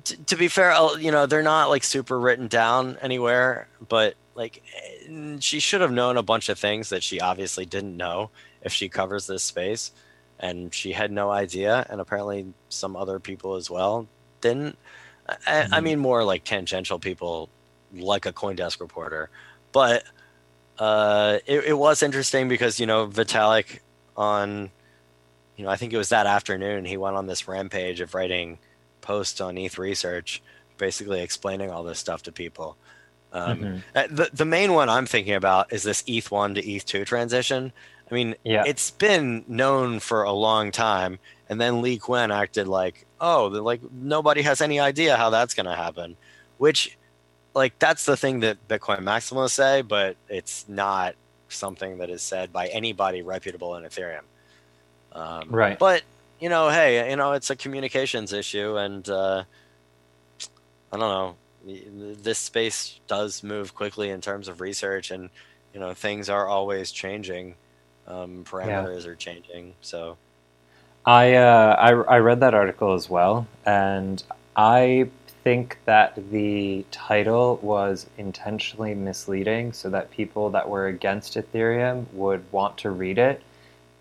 T- 0.04 0.18
to 0.28 0.36
be 0.36 0.48
fair, 0.48 0.76
you 0.98 1.12
know, 1.12 1.26
they're 1.26 1.44
not 1.44 1.70
like 1.70 1.84
super 1.84 2.20
written 2.20 2.48
down 2.48 2.98
anywhere, 3.02 3.68
but 3.88 4.16
like 4.40 4.64
eh, 4.76 5.38
she 5.40 5.60
should 5.60 5.82
have 5.82 5.92
known 5.92 6.18
a 6.18 6.24
bunch 6.24 6.50
of 6.50 6.58
things 6.58 6.90
that 6.90 7.04
she 7.04 7.20
obviously 7.20 7.66
didn't 7.66 7.96
know 7.96 8.32
if 8.62 8.72
she 8.72 8.90
covers 8.90 9.28
this 9.28 9.44
space 9.44 9.92
and 10.40 10.74
she 10.74 10.94
had 10.94 11.12
no 11.12 11.30
idea 11.30 11.86
and 11.90 12.00
apparently 12.00 12.48
some 12.70 12.96
other 12.96 13.20
people 13.20 13.56
as 13.56 13.70
well 13.70 14.08
didn't 14.42 14.78
I, 15.46 15.52
mm-hmm. 15.52 15.74
I 15.74 15.82
mean 15.82 16.00
more 16.00 16.24
like 16.24 16.44
tangential 16.44 17.00
people 17.00 17.50
like 17.94 18.26
a 18.26 18.34
coindesk 18.34 18.80
reporter 18.80 19.30
but 19.72 20.04
uh, 20.78 21.40
it, 21.46 21.66
it 21.66 21.78
was 21.78 22.02
interesting 22.02 22.48
because 22.48 22.80
you 22.80 22.86
know 22.86 23.08
vitalik 23.08 23.80
on 24.16 24.72
you 25.56 25.64
know 25.64 25.70
i 25.70 25.76
think 25.76 25.94
it 25.94 25.98
was 25.98 26.10
that 26.10 26.26
afternoon 26.26 26.86
he 26.86 26.98
went 26.98 27.16
on 27.16 27.28
this 27.28 27.48
rampage 27.48 28.02
of 28.02 28.14
writing 28.14 28.58
posts 29.02 29.42
on 29.42 29.58
eth 29.58 29.78
research 29.78 30.42
basically 30.78 31.22
explaining 31.22 31.70
all 31.70 31.84
this 31.84 32.00
stuff 32.00 32.24
to 32.24 32.32
people 32.32 32.78
um, 33.32 33.60
mm-hmm. 33.60 33.78
Uh, 33.96 34.08
the, 34.10 34.30
the 34.34 34.46
main 34.46 34.74
one 34.74 34.90
i'm 34.90 35.06
thinking 35.06 35.36
about 35.36 35.72
is 35.72 35.84
this 35.84 36.04
eth1 36.04 36.56
to 36.56 36.62
eth2 36.62 37.06
transition 37.06 37.72
I 38.10 38.14
mean, 38.14 38.36
yeah. 38.44 38.64
it's 38.66 38.92
been 38.92 39.44
known 39.48 40.00
for 40.00 40.24
a 40.24 40.32
long 40.32 40.72
time, 40.72 41.20
and 41.48 41.62
then 41.62 41.82
Leigh 41.82 42.00
Cuen 42.00 42.32
acted 42.32 42.68
like, 42.68 43.06
oh, 43.22 43.48
like 43.48 43.82
nobody 43.92 44.42
has 44.42 44.62
any 44.62 44.80
idea 44.80 45.16
how 45.16 45.30
that's 45.30 45.54
going 45.54 45.68
to 45.68 45.76
happen, 45.76 46.18
which, 46.58 46.98
like, 47.54 47.78
that's 47.78 48.06
the 48.06 48.18
thing 48.18 48.40
that 48.40 48.68
Bitcoin 48.68 49.00
maximalists 49.00 49.52
say, 49.52 49.82
but 49.82 50.16
it's 50.28 50.68
not 50.68 51.16
something 51.50 52.00
that 52.00 52.10
is 52.10 52.22
said 52.22 52.52
by 52.52 52.68
anybody 52.68 53.22
reputable 53.22 53.76
in 53.76 53.84
Ethereum. 53.84 54.22
Um, 55.12 55.50
right. 55.50 55.78
But 55.78 56.04
you 56.40 56.50
know, 56.50 56.70
hey, 56.70 57.10
you 57.10 57.16
know, 57.16 57.34
it's 57.34 57.50
a 57.50 57.56
communications 57.56 58.34
issue, 58.34 58.78
and 58.78 59.08
uh, 59.10 59.44
I 60.92 60.98
don't 60.98 61.00
know. 61.00 61.36
This 62.22 62.38
space 62.38 63.00
does 63.08 63.44
move 63.44 63.76
quickly 63.76 64.10
in 64.10 64.22
terms 64.22 64.48
of 64.48 64.62
research, 64.62 65.12
and 65.12 65.30
you 65.74 65.80
know, 65.80 65.94
things 65.94 66.30
are 66.30 66.48
always 66.48 66.92
changing 66.92 67.56
um, 68.10 68.44
parameters 68.44 69.06
yeah. 69.06 69.12
are 69.12 69.16
changing. 69.16 69.74
So, 69.82 70.18
I, 71.06 71.36
uh, 71.36 71.76
I 71.80 72.16
I 72.16 72.20
read 72.20 72.40
that 72.42 72.54
article 72.54 72.94
as 72.94 73.10
well, 73.10 73.48
and 73.66 74.22
I 74.56 75.10
think 75.44 75.78
that 75.86 76.14
the 76.32 76.86
title 76.92 77.58
was 77.62 78.06
intentionally 78.18 78.94
misleading 78.94 79.72
so 79.72 79.90
that 79.90 80.12
people 80.12 80.50
that 80.50 80.68
were 80.68 80.88
against 80.88 81.36
Ethereum 81.36 82.06
would 82.14 82.44
want 82.52 82.78
to 82.80 82.90
read 82.90 83.18
it. 83.18 83.42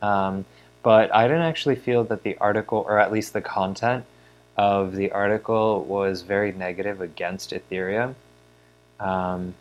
Um, 0.03 0.45
but 0.83 1.15
I 1.15 1.29
didn't 1.29 1.43
actually 1.43 1.77
feel 1.77 2.05
that 2.05 2.23
the 2.23 2.37
article, 2.39 2.85
or 2.87 2.99
at 2.99 3.13
least 3.13 3.33
the 3.33 3.41
content 3.41 4.05
of 4.57 4.95
the 4.97 5.13
article, 5.13 5.85
was 5.85 6.23
very 6.23 6.53
negative 6.53 7.01
against 7.01 7.51
Ethereum. 7.51 8.15
Um, 8.99 9.55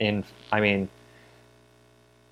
in, 0.00 0.24
I 0.50 0.60
mean, 0.60 0.88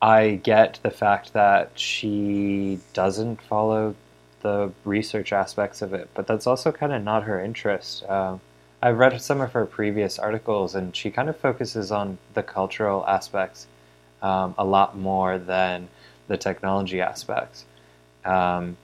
I 0.03 0.40
get 0.42 0.80
the 0.82 0.90
fact 0.90 1.32
that 1.32 1.78
she 1.78 2.80
doesn't 2.92 3.40
follow 3.40 3.94
the 4.40 4.72
research 4.84 5.32
aspects 5.32 5.80
of 5.80 5.94
it, 5.94 6.11
but 6.12 6.26
that's 6.26 6.48
also 6.48 6.72
kind 6.72 6.92
of 6.92 7.05
not 7.05 7.22
her 7.22 7.40
interest. 7.40 8.03
Uh, 8.09 8.38
I've 8.82 8.98
read 8.98 9.22
some 9.22 9.40
of 9.40 9.53
her 9.53 9.64
previous 9.64 10.18
articles, 10.18 10.74
and 10.74 10.94
she 10.94 11.12
kind 11.12 11.28
of 11.28 11.36
focuses 11.36 11.92
on 11.92 12.18
the 12.34 12.42
cultural 12.42 13.07
aspects 13.07 13.68
um, 14.22 14.57
a 14.59 14.64
lot 14.64 14.98
more 14.98 15.38
than 15.38 15.88
the 16.26 16.36
technology 16.36 17.00
aspects. 17.00 17.64
Um, 18.24 18.76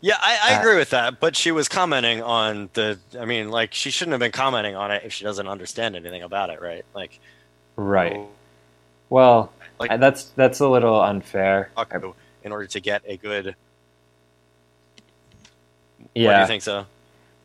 yeah, 0.00 0.16
I, 0.18 0.38
I, 0.50 0.60
agree 0.60 0.76
with 0.76 0.90
that, 0.90 1.20
but 1.20 1.36
she 1.36 1.50
was 1.50 1.68
commenting 1.68 2.22
on 2.22 2.70
the. 2.72 2.98
I 3.18 3.26
mean, 3.26 3.50
like 3.50 3.72
she 3.74 3.90
shouldn't 3.90 4.12
have 4.12 4.20
been 4.20 4.32
commenting 4.32 4.76
on 4.76 4.90
it 4.90 5.02
if 5.04 5.12
she 5.12 5.24
doesn't 5.24 5.48
understand 5.48 5.96
anything 5.96 6.22
about 6.22 6.50
it, 6.50 6.60
right? 6.60 6.84
Like, 6.94 7.20
right. 7.76 8.20
Well, 9.10 9.52
like 9.78 9.98
that's 10.00 10.24
that's 10.36 10.60
a 10.60 10.68
little 10.68 11.00
unfair. 11.00 11.70
Okay, 11.76 11.98
in 12.42 12.52
order 12.52 12.66
to 12.66 12.80
get 12.80 13.02
a 13.06 13.16
good. 13.16 13.56
Yeah. 16.14 16.28
What 16.28 16.34
do 16.34 16.40
you 16.40 16.46
think 16.46 16.62
so? 16.62 16.86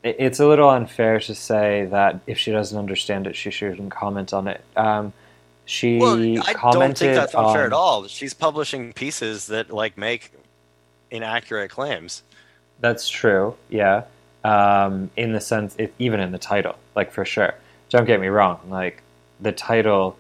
It's 0.04 0.40
a 0.40 0.48
little 0.48 0.70
unfair 0.70 1.20
to 1.20 1.36
say 1.36 1.86
that 1.92 2.22
if 2.26 2.38
she 2.38 2.52
doesn't 2.52 2.78
understand 2.78 3.28
it, 3.28 3.36
she 3.36 3.52
shouldn't 3.52 3.92
comment 3.92 4.34
on 4.34 4.48
it. 4.48 4.64
Um, 4.78 5.12
she 5.66 5.98
well, 5.98 6.16
I 6.18 6.54
don't 6.72 6.98
think 6.98 7.16
that's 7.16 7.36
unfair 7.36 7.62
on... 7.62 7.68
at 7.68 7.74
all. 7.74 8.08
She's 8.08 8.34
publishing 8.34 8.94
pieces 8.94 9.48
that 9.48 9.72
like 9.72 9.98
make 9.98 10.32
inaccurate 11.12 11.70
claims. 11.70 12.24
That's 12.80 13.10
true. 13.10 13.56
Yeah. 13.70 14.04
Um, 14.44 15.12
in 15.18 15.34
the 15.34 15.42
sense, 15.42 15.76
it, 15.78 15.94
even 16.00 16.22
in 16.22 16.32
the 16.32 16.38
title, 16.38 16.76
like 16.96 17.12
for 17.12 17.26
sure. 17.26 17.54
Don't 17.90 18.06
get 18.06 18.22
me 18.22 18.28
wrong. 18.28 18.60
Like 18.70 19.04
the 19.42 19.52
title 19.52 20.18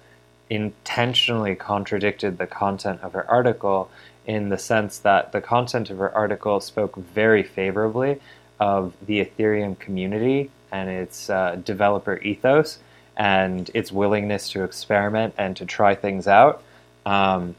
intentionally 0.49 1.55
contradicted 1.55 2.37
the 2.37 2.47
content 2.47 3.01
of 3.01 3.13
her 3.13 3.29
article 3.29 3.89
in 4.25 4.49
the 4.49 4.57
sense 4.57 4.99
that 4.99 5.31
the 5.31 5.41
content 5.41 5.89
of 5.89 5.97
her 5.97 6.11
article 6.15 6.59
spoke 6.59 6.95
very 6.95 7.43
favorably 7.43 8.19
of 8.59 8.93
the 9.05 9.23
Ethereum 9.23 9.77
community 9.79 10.49
and 10.71 10.89
its 10.89 11.29
uh, 11.29 11.57
developer 11.63 12.17
ethos 12.19 12.79
and 13.17 13.69
its 13.73 13.91
willingness 13.91 14.49
to 14.49 14.63
experiment 14.63 15.33
and 15.37 15.55
to 15.57 15.65
try 15.65 15.95
things 15.95 16.27
out. 16.27 16.63
Um, 17.05 17.55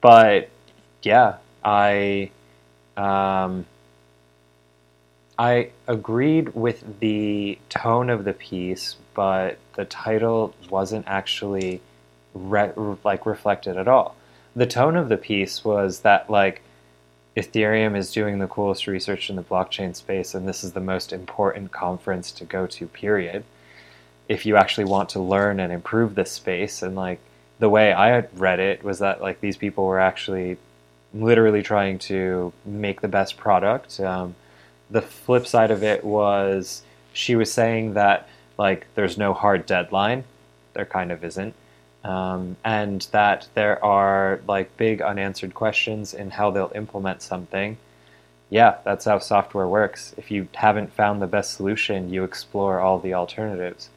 but 0.00 0.48
yeah, 1.02 1.36
I 1.64 2.30
um, 2.96 3.66
I 5.38 5.70
agreed 5.86 6.54
with 6.54 7.00
the 7.00 7.58
tone 7.68 8.08
of 8.08 8.24
the 8.24 8.32
piece, 8.32 8.96
but 9.16 9.56
the 9.74 9.86
title 9.86 10.54
wasn't 10.68 11.08
actually 11.08 11.80
re- 12.34 12.72
like 13.02 13.26
reflected 13.26 13.76
at 13.78 13.88
all. 13.88 14.14
The 14.54 14.66
tone 14.66 14.94
of 14.94 15.08
the 15.08 15.16
piece 15.16 15.64
was 15.64 16.00
that 16.00 16.30
like 16.30 16.62
Ethereum 17.36 17.96
is 17.96 18.12
doing 18.12 18.38
the 18.38 18.46
coolest 18.46 18.86
research 18.86 19.28
in 19.28 19.36
the 19.36 19.42
blockchain 19.42 19.96
space, 19.96 20.34
and 20.34 20.46
this 20.46 20.62
is 20.62 20.72
the 20.72 20.80
most 20.80 21.12
important 21.12 21.72
conference 21.72 22.30
to 22.32 22.44
go 22.44 22.66
to. 22.66 22.86
Period. 22.86 23.42
If 24.28 24.44
you 24.44 24.56
actually 24.56 24.84
want 24.84 25.08
to 25.10 25.20
learn 25.20 25.60
and 25.60 25.72
improve 25.72 26.14
this 26.14 26.30
space, 26.30 26.82
and 26.82 26.94
like 26.94 27.18
the 27.58 27.70
way 27.70 27.92
I 27.94 28.20
read 28.34 28.60
it 28.60 28.84
was 28.84 28.98
that 28.98 29.22
like 29.22 29.40
these 29.40 29.56
people 29.56 29.86
were 29.86 30.00
actually 30.00 30.58
literally 31.14 31.62
trying 31.62 31.98
to 31.98 32.52
make 32.66 33.00
the 33.00 33.08
best 33.08 33.38
product. 33.38 33.98
Um, 33.98 34.34
the 34.90 35.02
flip 35.02 35.46
side 35.46 35.70
of 35.70 35.82
it 35.82 36.04
was 36.04 36.82
she 37.14 37.34
was 37.34 37.50
saying 37.50 37.94
that 37.94 38.28
like 38.58 38.86
there's 38.94 39.18
no 39.18 39.34
hard 39.34 39.66
deadline. 39.66 40.24
There 40.74 40.86
kind 40.86 41.12
of 41.12 41.24
isn't. 41.24 41.54
Um, 42.04 42.56
and 42.64 43.02
that 43.10 43.48
there 43.54 43.84
are 43.84 44.40
like 44.46 44.76
big 44.76 45.02
unanswered 45.02 45.54
questions 45.54 46.14
in 46.14 46.30
how 46.30 46.50
they'll 46.50 46.72
implement 46.74 47.22
something. 47.22 47.78
Yeah, 48.48 48.76
that's 48.84 49.04
how 49.06 49.18
software 49.18 49.66
works. 49.66 50.14
If 50.16 50.30
you 50.30 50.46
haven't 50.54 50.92
found 50.92 51.20
the 51.20 51.26
best 51.26 51.54
solution, 51.54 52.10
you 52.10 52.22
explore 52.22 52.78
all 52.78 53.00
the 53.00 53.14
alternatives. 53.14 53.88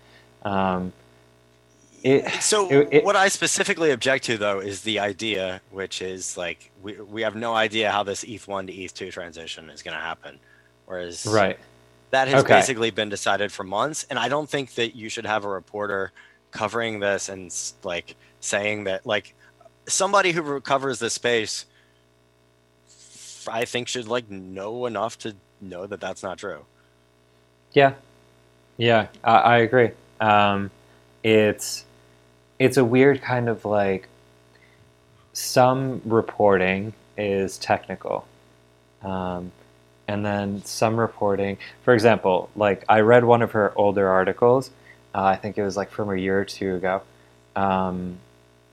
Um, 0.44 0.92
it, 2.02 2.28
so 2.42 2.70
it, 2.72 2.88
it, 2.92 3.04
what 3.04 3.16
I 3.16 3.28
specifically 3.28 3.92
object 3.92 4.26
to 4.26 4.38
though 4.38 4.60
is 4.60 4.82
the 4.82 5.00
idea, 5.00 5.62
which 5.70 6.02
is 6.02 6.38
like 6.38 6.72
we 6.82 6.94
we 6.94 7.22
have 7.24 7.36
no 7.36 7.54
idea 7.54 7.92
how 7.92 8.04
this 8.04 8.24
ETH 8.24 8.48
one 8.48 8.68
to 8.68 8.74
ETH 8.74 8.94
two 8.94 9.12
transition 9.12 9.70
is 9.70 9.84
going 9.84 9.96
to 9.96 10.02
happen. 10.02 10.40
Whereas 10.86 11.28
right, 11.28 11.60
That 12.12 12.28
has 12.28 12.44
Okay. 12.44 12.46
basically 12.46 12.92
been 12.92 13.10
decided 13.10 13.52
for 13.52 13.64
months, 13.64 14.06
and 14.10 14.18
I 14.20 14.30
don't 14.30 14.50
think 14.50 14.76
that 14.76 14.96
you 14.96 15.10
should 15.10 15.26
have 15.26 15.46
a 15.46 15.50
reporter 15.50 16.12
covering 16.52 17.00
this 17.00 17.30
and 17.30 17.54
like 17.84 18.16
saying 18.40 18.86
that 18.86 19.06
like 19.06 19.36
somebody 19.88 20.32
who 20.32 20.62
covers 20.62 21.00
this 21.00 21.14
space. 21.14 21.66
I 23.48 23.66
think 23.66 23.88
should 23.88 24.08
like 24.08 24.30
know 24.30 24.86
enough 24.86 25.18
to 25.20 25.36
know 25.60 25.88
that 25.88 26.00
that's 26.00 26.24
not 26.24 26.38
true. 26.38 26.66
Yeah, 27.74 27.94
yeah, 28.78 29.08
I, 29.24 29.38
I 29.38 29.58
agree. 29.60 29.92
Um, 30.20 30.72
it's 31.24 31.86
it's 32.60 32.78
a 32.78 32.86
weird 32.86 33.22
kind 33.22 33.50
of 33.50 33.66
like 33.66 34.10
some 35.34 36.02
reporting 36.06 36.94
is 37.18 37.58
technical, 37.58 38.28
um, 39.02 39.52
and 40.10 40.26
then 40.26 40.64
some 40.66 41.00
reporting. 41.00 41.60
For 41.84 41.94
example, 41.94 42.50
like 42.56 42.84
I 42.90 43.02
read 43.02 43.24
one 43.26 43.44
of 43.44 43.52
her 43.52 43.72
older 43.76 44.10
articles. 44.10 44.72
Uh, 45.14 45.24
I 45.24 45.36
think 45.36 45.56
it 45.60 45.64
was 45.64 45.78
like 45.78 45.92
from 45.92 46.10
a 46.10 46.16
year 46.16 46.40
or 46.40 46.46
two 46.46 46.74
ago. 46.76 47.04
Um, 47.56 48.18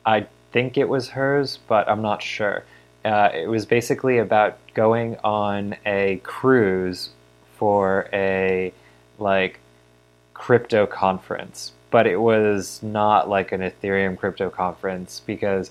I 0.07 0.29
think 0.53 0.79
it 0.79 0.89
was 0.89 1.11
hers, 1.11 1.59
but 1.69 1.91
I'm 1.91 2.01
not 2.01 2.23
sure. 2.23 2.65
Uh, 3.05 3.29
it 3.35 3.49
was 3.49 3.67
basically 3.67 4.17
about 4.17 4.57
going 4.73 5.19
on 5.23 5.77
a 5.85 6.23
cruise 6.25 7.11
for 7.59 8.09
a 8.15 8.73
like 9.19 9.61
crypto 10.33 10.87
conference, 10.87 11.73
but 11.91 12.07
it 12.07 12.17
was 12.17 12.83
not 12.83 13.29
like 13.29 13.53
an 13.53 13.61
Ethereum 13.61 14.17
crypto 14.17 14.49
conference 14.49 15.21
because 15.27 15.71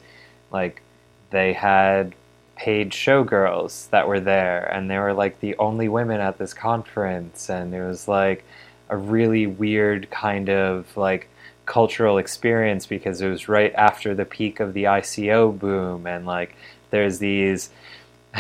like 0.52 0.84
they 1.32 1.54
had 1.54 2.14
paid 2.56 2.92
showgirls 2.92 3.90
that 3.90 4.08
were 4.08 4.20
there 4.20 4.66
and 4.74 4.90
they 4.90 4.98
were 4.98 5.14
like 5.14 5.40
the 5.40 5.56
only 5.58 5.90
women 5.90 6.22
at 6.22 6.38
this 6.38 6.54
conference 6.54 7.50
and 7.50 7.74
it 7.74 7.86
was 7.86 8.08
like 8.08 8.44
a 8.90 8.98
really 8.98 9.46
weird 9.46 10.10
kind 10.10 10.50
of 10.50 10.96
like 10.96 11.28
cultural 11.66 12.18
experience 12.18 12.86
because 12.86 13.22
it 13.22 13.30
was 13.30 13.50
right 13.50 13.74
after 13.74 14.14
the 14.16 14.26
peak 14.26 14.60
of 14.60 14.74
the 14.74 14.84
ICO 14.84 15.58
boom 15.58 16.08
and 16.08 16.26
like 16.26 16.56
there's 16.92 17.20
these 17.20 17.70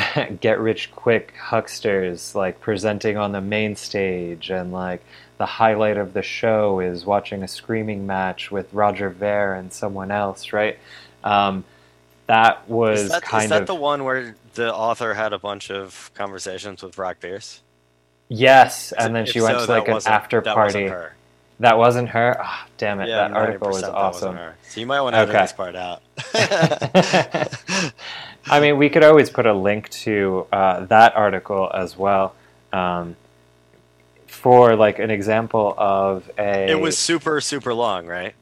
get 0.39 0.59
rich 0.59 0.91
quick 0.91 1.33
hucksters 1.37 2.35
like 2.35 2.61
presenting 2.61 3.17
on 3.17 3.31
the 3.31 3.41
main 3.41 3.75
stage 3.75 4.49
and 4.49 4.71
like 4.71 5.01
the 5.37 5.45
highlight 5.45 5.97
of 5.97 6.13
the 6.13 6.21
show 6.21 6.79
is 6.79 7.05
watching 7.05 7.43
a 7.43 7.47
screaming 7.47 8.05
match 8.05 8.51
with 8.51 8.73
Roger 8.73 9.09
Ver 9.09 9.53
and 9.55 9.71
someone 9.73 10.11
else, 10.11 10.53
right? 10.53 10.77
Um, 11.23 11.65
that 12.27 12.67
was 12.69 13.03
Is 13.03 13.09
that, 13.11 13.21
kind 13.23 13.43
is 13.45 13.49
that 13.51 13.61
of 13.61 13.67
the 13.67 13.75
one 13.75 14.03
where 14.03 14.35
the 14.55 14.73
author 14.73 15.13
had 15.13 15.31
a 15.33 15.39
bunch 15.39 15.69
of 15.71 16.11
conversations 16.15 16.81
with 16.83 16.95
Brock 16.95 17.19
Pierce? 17.19 17.61
yes, 18.29 18.91
and 18.97 19.15
then 19.15 19.23
If 19.23 19.29
she 19.33 19.41
went 19.41 19.59
so, 19.59 19.65
to 19.67 19.71
like 19.71 19.87
an 19.87 19.99
after 20.05 20.41
that 20.41 20.53
party. 20.55 20.83
wasn't 20.85 20.89
her. 20.89 21.15
That 21.61 21.77
wasn't 21.77 22.09
her. 22.09 22.37
Ah, 22.41 22.67
damn 22.77 22.99
it! 22.99 23.07
Yeah, 23.07 23.29
that 23.29 23.33
article 23.33 23.69
was 23.69 23.81
that 23.81 23.93
wasn't 23.93 24.31
awesome. 24.31 24.35
her. 24.35 24.55
So 24.67 24.79
you 24.81 24.85
might 24.85 24.99
want 25.01 25.13
to 25.13 25.19
edit 25.19 25.33
Okay. 25.35 25.43
this 25.43 25.53
part 25.53 25.75
out. 25.75 26.01
I 28.47 28.59
mean, 28.59 28.77
we 28.77 28.89
could 28.89 29.03
always 29.03 29.29
put 29.29 29.45
a 29.45 29.53
link 29.53 29.89
to 29.89 30.47
uh, 30.51 30.85
that 30.85 31.15
article 31.15 31.69
as 31.73 31.97
well. 31.97 32.35
Um, 32.73 33.15
for 34.27 34.75
like 34.75 34.99
an 34.99 35.11
example 35.11 35.73
of 35.77 36.29
a, 36.37 36.69
it 36.71 36.79
was 36.79 36.97
super 36.97 37.39
super 37.39 37.73
long, 37.73 38.05
right? 38.05 38.33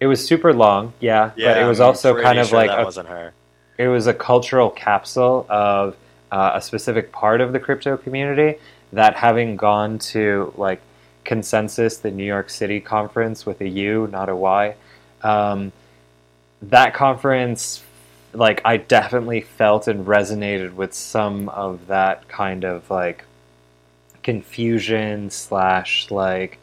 It 0.00 0.06
was 0.06 0.24
super 0.24 0.52
long, 0.52 0.92
yeah, 1.00 1.32
but 1.36 1.58
it 1.58 1.66
was 1.66 1.80
I'm 1.80 1.88
also 1.88 2.20
kind 2.20 2.38
of 2.38 2.48
sure 2.48 2.58
like 2.58 2.70
that 2.70 2.80
a 2.80 2.84
wasn't 2.84 3.08
her. 3.08 3.32
it 3.78 3.88
was 3.88 4.06
a 4.06 4.14
cultural 4.14 4.70
capsule 4.70 5.46
of 5.48 5.96
uh, 6.30 6.52
a 6.54 6.62
specific 6.62 7.10
part 7.12 7.40
of 7.40 7.52
the 7.52 7.60
crypto 7.60 7.96
community 7.96 8.58
that 8.92 9.16
having 9.16 9.56
gone 9.56 9.98
to 9.98 10.52
like 10.56 10.80
consensus 11.24 11.98
the 11.98 12.10
new 12.10 12.24
york 12.24 12.48
city 12.48 12.80
conference 12.80 13.44
with 13.44 13.60
a 13.60 13.68
u 13.68 14.08
not 14.10 14.28
a 14.28 14.36
y 14.36 14.74
um, 15.22 15.72
that 16.62 16.94
conference 16.94 17.82
like 18.32 18.62
i 18.64 18.76
definitely 18.76 19.40
felt 19.40 19.88
and 19.88 20.06
resonated 20.06 20.72
with 20.74 20.94
some 20.94 21.48
of 21.50 21.86
that 21.88 22.26
kind 22.28 22.64
of 22.64 22.90
like 22.90 23.24
confusion 24.22 25.30
slash 25.30 26.10
like 26.10 26.58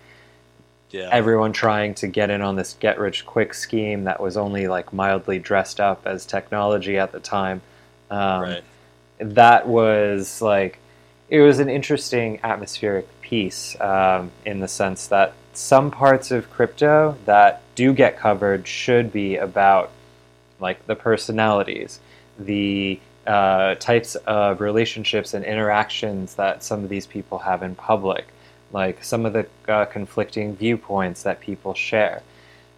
Yeah. 0.91 1.09
everyone 1.11 1.51
trying 1.51 1.95
to 1.95 2.07
get 2.07 2.29
in 2.29 2.41
on 2.41 2.55
this 2.55 2.73
get 2.79 2.99
rich 2.99 3.25
quick 3.25 3.53
scheme 3.53 4.05
that 4.05 4.21
was 4.21 4.38
only 4.38 4.67
like 4.67 4.93
mildly 4.93 5.39
dressed 5.39 5.79
up 5.79 6.03
as 6.05 6.25
technology 6.25 6.97
at 6.97 7.11
the 7.11 7.19
time. 7.19 7.61
Um, 8.09 8.41
right. 8.41 8.63
That 9.19 9.67
was 9.67 10.41
like, 10.41 10.79
it 11.29 11.41
was 11.41 11.59
an 11.59 11.69
interesting 11.69 12.39
atmospheric 12.43 13.07
piece 13.21 13.79
um, 13.81 14.31
in 14.45 14.59
the 14.59 14.67
sense 14.67 15.07
that 15.07 15.33
some 15.53 15.89
parts 15.89 16.31
of 16.31 16.49
crypto 16.51 17.17
that 17.25 17.61
do 17.75 17.93
get 17.93 18.17
covered 18.17 18.67
should 18.67 19.11
be 19.11 19.38
about 19.38 19.91
like 20.59 20.86
the 20.86 20.95
personalities, 20.95 21.99
the 22.38 22.99
uh, 23.25 23.75
types 23.75 24.15
of 24.15 24.61
relationships 24.61 25.33
and 25.33 25.43
interactions 25.43 26.36
that 26.36 26.63
some 26.63 26.83
of 26.83 26.89
these 26.89 27.07
people 27.07 27.39
have 27.39 27.63
in 27.63 27.75
public, 27.75 28.27
like 28.76 29.01
some 29.05 29.26
of 29.26 29.32
the 29.32 29.47
uh, 29.69 29.86
conflicting 29.86 30.53
viewpoints 30.53 31.23
that 31.23 31.39
people 31.39 31.73
share, 31.73 32.21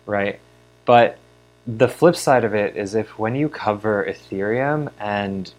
right? 0.05 0.39
But 0.85 1.17
the 1.65 1.87
flip 1.87 2.15
side 2.15 2.43
of 2.43 2.53
it 2.53 2.77
is 2.77 2.93
if 2.93 3.17
when 3.17 3.33
you 3.33 3.49
cover 3.49 4.05
Ethereum 4.05 4.91
and 4.99 5.51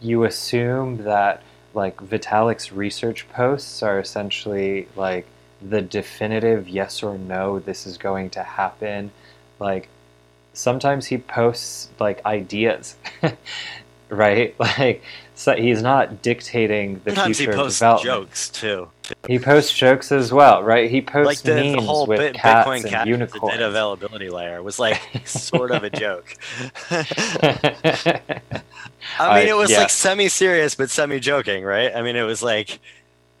you 0.00 0.24
assume 0.24 1.04
that 1.04 1.44
like 1.74 1.96
Vitalik's 1.98 2.72
research 2.72 3.28
posts 3.28 3.84
are 3.84 4.00
essentially 4.00 4.88
like 4.96 5.26
the 5.62 5.80
definitive 5.80 6.68
yes 6.68 7.04
or 7.04 7.16
no 7.16 7.60
this 7.60 7.86
is 7.86 7.96
going 7.96 8.30
to 8.30 8.42
happen 8.42 9.12
like 9.60 9.88
sometimes 10.54 11.06
he 11.06 11.18
posts 11.18 11.88
like 12.00 12.24
ideas 12.26 12.96
right 14.08 14.54
like 14.78 15.02
so 15.44 15.54
he's 15.54 15.82
not 15.82 16.22
dictating 16.22 17.02
the 17.04 17.10
Sometimes 17.10 17.36
he 17.36 17.44
future 17.44 17.58
of 17.60 17.66
posts 17.66 18.02
jokes 18.02 18.48
too. 18.48 18.88
he 19.28 19.38
posts 19.38 19.70
jokes 19.76 20.10
as 20.10 20.32
well 20.32 20.62
right 20.62 20.90
he 20.90 21.02
posts 21.02 21.26
Like 21.26 21.38
the, 21.40 21.52
the 21.52 21.76
memes 21.76 21.84
whole 21.84 22.06
with 22.06 22.32
cats 22.32 22.66
Bitcoin 22.66 22.80
and 22.80 22.86
cat, 22.86 23.04
the 23.04 23.10
unicorns 23.10 23.52
data 23.52 23.68
availability 23.68 24.30
layer 24.30 24.62
was 24.62 24.78
like 24.78 24.98
sort 25.26 25.70
of 25.70 25.84
a 25.84 25.90
joke. 25.90 26.34
I 29.18 29.38
mean, 29.38 29.48
it 29.48 29.56
was 29.56 29.70
yeah. 29.70 29.80
like 29.80 29.90
semi-serious 29.90 30.76
but 30.76 30.88
semi-joking, 30.88 31.62
right? 31.62 31.94
I 31.94 32.00
mean, 32.00 32.16
it 32.16 32.22
was 32.22 32.42
like 32.42 32.80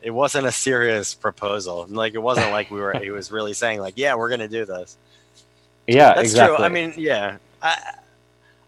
it 0.02 0.10
wasn't 0.10 0.46
a 0.46 0.52
serious 0.52 1.14
proposal. 1.14 1.86
Like 1.88 2.12
it 2.12 2.22
wasn't 2.22 2.50
like 2.50 2.70
we 2.70 2.80
were. 2.80 2.92
He 2.98 3.10
was 3.10 3.32
really 3.32 3.54
saying 3.54 3.80
like, 3.80 3.94
"Yeah, 3.96 4.14
we're 4.16 4.28
gonna 4.28 4.46
do 4.46 4.66
this." 4.66 4.98
yeah 5.86 6.12
That's 6.14 6.28
exactly 6.28 6.56
true. 6.56 6.66
I 6.66 6.68
mean, 6.68 6.92
yeah, 6.98 7.38
I 7.62 7.94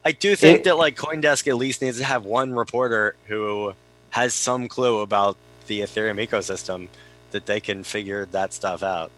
I 0.07 0.13
do 0.13 0.37
think 0.37 0.59
It- 0.61 0.65
that 0.65 0.79
like 0.79 0.95
CoinDesk 0.97 1.49
at 1.49 1.57
least 1.57 1.83
needs 1.83 1.99
to 1.99 2.05
have 2.05 2.25
one 2.25 2.55
reporter 2.55 3.17
who 3.27 3.73
has 4.11 4.35
some 4.35 4.69
clue 4.69 5.01
about 5.01 5.37
the 5.67 5.81
Ethereum 5.81 6.25
ecosystem 6.25 6.87
that 7.33 7.47
they 7.47 7.59
can 7.59 7.83
figure 7.83 8.25
that 8.27 8.53
stuff 8.53 8.85
out. 8.85 9.11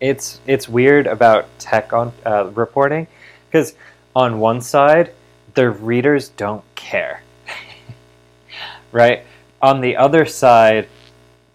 it's 0.00 0.40
it's 0.46 0.66
weird 0.66 1.06
about 1.06 1.44
tech 1.58 1.92
on 1.92 2.10
uh, 2.24 2.46
reporting 2.54 3.06
because 3.46 3.74
on 4.16 4.40
one 4.40 4.62
side 4.62 5.12
the 5.52 5.68
readers 5.68 6.30
don't 6.30 6.64
care 6.74 7.22
right 8.92 9.24
on 9.60 9.82
the 9.82 9.94
other 9.98 10.24
side 10.24 10.88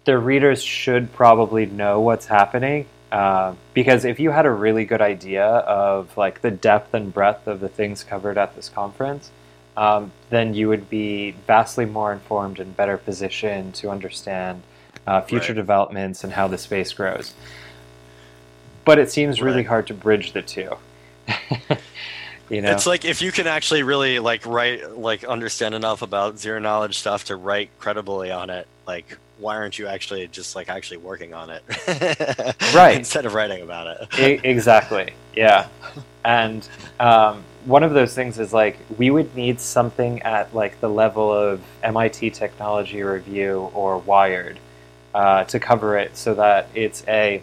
the 0.04 0.16
readers 0.16 0.62
should 0.62 1.12
probably 1.12 1.66
know 1.66 1.98
what's 1.98 2.26
happening 2.26 2.86
uh, 3.12 3.54
because 3.74 4.04
if 4.04 4.18
you 4.18 4.30
had 4.30 4.46
a 4.46 4.50
really 4.50 4.84
good 4.84 5.00
idea 5.00 5.44
of 5.46 6.16
like 6.16 6.40
the 6.42 6.50
depth 6.50 6.92
and 6.94 7.12
breadth 7.12 7.46
of 7.46 7.60
the 7.60 7.68
things 7.68 8.02
covered 8.04 8.36
at 8.38 8.54
this 8.56 8.68
conference 8.68 9.30
um, 9.76 10.10
then 10.30 10.54
you 10.54 10.68
would 10.68 10.88
be 10.88 11.32
vastly 11.46 11.84
more 11.84 12.12
informed 12.12 12.58
and 12.58 12.76
better 12.76 12.96
positioned 12.96 13.74
to 13.74 13.90
understand 13.90 14.62
uh, 15.06 15.20
future 15.20 15.52
Right. 15.52 15.56
developments 15.56 16.24
and 16.24 16.32
how 16.32 16.48
the 16.48 16.58
space 16.58 16.92
grows 16.92 17.34
but 18.84 18.98
it 18.98 19.10
seems 19.10 19.42
really 19.42 19.64
hard 19.64 19.88
to 19.88 19.94
bridge 19.94 20.32
the 20.32 20.42
two. 20.42 20.70
you 22.48 22.62
know, 22.62 22.72
It's 22.72 22.86
like 22.86 23.04
if 23.04 23.22
you 23.22 23.32
can 23.32 23.46
actually 23.46 23.82
really 23.82 24.18
like 24.18 24.46
write 24.46 24.96
like 24.96 25.24
understand 25.24 25.74
enough 25.74 26.02
about 26.02 26.38
zero 26.38 26.58
knowledge 26.58 26.98
stuff 26.98 27.24
to 27.24 27.36
write 27.36 27.70
credibly 27.78 28.30
on 28.30 28.50
it, 28.50 28.66
like 28.86 29.18
why 29.38 29.56
aren't 29.56 29.78
you 29.78 29.86
actually 29.86 30.26
just 30.28 30.56
like 30.56 30.68
actually 30.68 30.98
working 30.98 31.34
on 31.34 31.50
it? 31.50 31.62
Right. 32.74 32.96
Instead 32.96 33.26
of 33.26 33.34
writing 33.34 33.62
about 33.62 33.86
it. 33.86 34.18
E- 34.18 34.48
exactly. 34.48 35.12
Yeah, 35.34 35.68
and 36.24 36.66
um, 37.00 37.42
one 37.64 37.82
of 37.82 37.92
those 37.92 38.14
things 38.14 38.38
is 38.38 38.52
like 38.52 38.78
we 38.96 39.10
would 39.10 39.34
need 39.34 39.60
something 39.60 40.22
at 40.22 40.54
like 40.54 40.80
the 40.80 40.88
level 40.88 41.32
of 41.32 41.60
MIT 41.82 42.30
Technology 42.30 43.02
Review 43.02 43.70
or 43.74 43.98
Wired 43.98 44.58
uh, 45.14 45.44
to 45.44 45.58
cover 45.58 45.98
it, 45.98 46.16
so 46.16 46.34
that 46.34 46.68
it's 46.74 47.02
a 47.08 47.42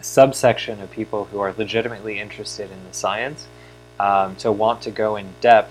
subsection 0.00 0.80
of 0.80 0.90
people 0.90 1.26
who 1.26 1.38
are 1.40 1.54
legitimately 1.56 2.18
interested 2.18 2.70
in 2.70 2.84
the 2.88 2.92
science 2.94 3.46
um, 4.02 4.34
to 4.36 4.50
want 4.50 4.82
to 4.82 4.90
go 4.90 5.14
in 5.16 5.26
depth 5.40 5.70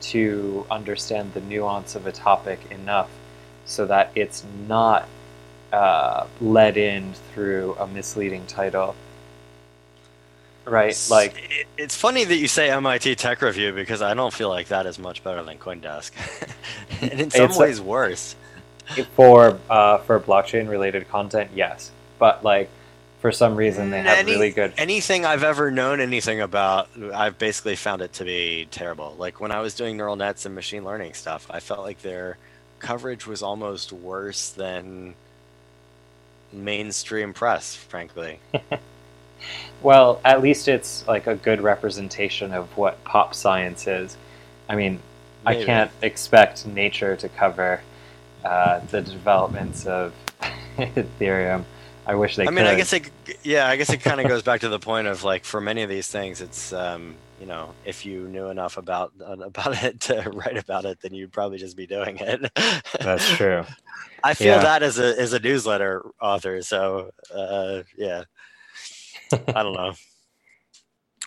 to 0.00 0.66
understand 0.70 1.32
the 1.34 1.40
nuance 1.40 1.94
of 1.94 2.06
a 2.06 2.12
topic 2.12 2.58
enough 2.70 3.08
so 3.66 3.86
that 3.86 4.10
it's 4.14 4.44
not 4.66 5.08
uh, 5.72 6.26
led 6.40 6.76
in 6.76 7.12
through 7.32 7.76
a 7.78 7.86
misleading 7.86 8.44
title. 8.46 8.94
Right, 10.64 10.94
like 11.10 11.34
It- 11.50 11.66
it's 11.78 11.96
funny 11.96 12.24
that 12.24 12.36
you 12.36 12.48
say 12.48 12.68
MIT 12.70 13.14
Tech 13.14 13.40
Review 13.40 13.72
because 13.72 14.02
I 14.02 14.12
don't 14.12 14.32
feel 14.34 14.50
like 14.50 14.68
that 14.68 14.84
is 14.86 14.98
much 14.98 15.24
better 15.24 15.42
than 15.42 15.56
CoinDesk, 15.58 16.10
and 17.00 17.20
in 17.20 17.30
some 17.30 17.56
ways 17.56 17.80
worse. 17.80 18.34
for 19.14 19.58
uh, 19.70 19.98
for 19.98 20.18
blockchain 20.20 20.68
related 20.68 21.08
content, 21.08 21.50
yes, 21.54 21.90
but 22.18 22.44
like 22.44 22.68
for 23.20 23.32
some 23.32 23.56
reason 23.56 23.90
they 23.90 24.00
have 24.00 24.18
Any- 24.18 24.32
really 24.32 24.50
good. 24.50 24.72
Anything 24.76 25.24
I've 25.24 25.42
ever 25.44 25.70
known 25.70 26.00
anything 26.00 26.40
about, 26.40 26.88
I've 27.14 27.38
basically 27.38 27.76
found 27.76 28.02
it 28.02 28.12
to 28.14 28.24
be 28.24 28.66
terrible. 28.70 29.14
Like 29.18 29.40
when 29.40 29.50
I 29.52 29.60
was 29.60 29.74
doing 29.74 29.96
neural 29.96 30.16
nets 30.16 30.46
and 30.46 30.54
machine 30.54 30.84
learning 30.84 31.14
stuff, 31.14 31.46
I 31.50 31.60
felt 31.60 31.80
like 31.80 32.02
their 32.02 32.38
coverage 32.78 33.26
was 33.26 33.42
almost 33.42 33.92
worse 33.92 34.50
than 34.50 35.14
mainstream 36.52 37.34
press, 37.34 37.74
frankly. 37.74 38.40
Well, 39.82 40.20
at 40.24 40.42
least 40.42 40.66
it's 40.68 41.06
like 41.06 41.26
a 41.26 41.36
good 41.36 41.60
representation 41.60 42.52
of 42.52 42.76
what 42.76 43.02
pop 43.04 43.34
science 43.34 43.86
is. 43.86 44.16
I 44.68 44.74
mean, 44.74 45.00
I 45.46 45.64
can't 45.64 45.90
expect 46.02 46.66
Nature 46.66 47.16
to 47.16 47.28
cover 47.28 47.80
uh, 48.44 48.80
the 48.90 49.00
developments 49.00 49.86
of 49.86 50.12
Ethereum. 50.78 51.64
I 52.08 52.14
wish 52.14 52.36
they 52.36 52.44
I 52.44 52.46
could. 52.46 52.54
mean, 52.54 52.64
I 52.66 52.74
guess 52.74 52.92
it, 52.94 53.10
yeah, 53.44 53.68
I 53.68 53.76
guess 53.76 53.90
it 53.90 53.98
kind 53.98 54.20
of 54.20 54.26
goes 54.26 54.42
back 54.42 54.62
to 54.62 54.68
the 54.70 54.78
point 54.78 55.06
of 55.06 55.24
like, 55.24 55.44
for 55.44 55.60
many 55.60 55.82
of 55.82 55.90
these 55.90 56.08
things, 56.08 56.40
it's, 56.40 56.72
um, 56.72 57.14
you 57.38 57.46
know, 57.46 57.74
if 57.84 58.06
you 58.06 58.26
knew 58.28 58.48
enough 58.48 58.78
about 58.78 59.12
uh, 59.20 59.32
about 59.40 59.82
it 59.84 60.00
to 60.02 60.22
write 60.30 60.56
about 60.56 60.84
it, 60.86 61.00
then 61.02 61.14
you'd 61.14 61.32
probably 61.32 61.58
just 61.58 61.76
be 61.76 61.86
doing 61.86 62.16
it. 62.18 62.50
that's 63.00 63.28
true. 63.36 63.64
I 64.24 64.34
feel 64.34 64.54
Yeah. 64.56 64.62
that 64.62 64.82
as 64.82 64.98
a 64.98 65.20
as 65.20 65.32
a 65.34 65.38
newsletter 65.38 66.04
author. 66.20 66.62
So 66.62 67.10
uh, 67.32 67.82
yeah, 67.96 68.24
I 69.32 69.62
don't 69.62 69.74
know. 69.74 69.94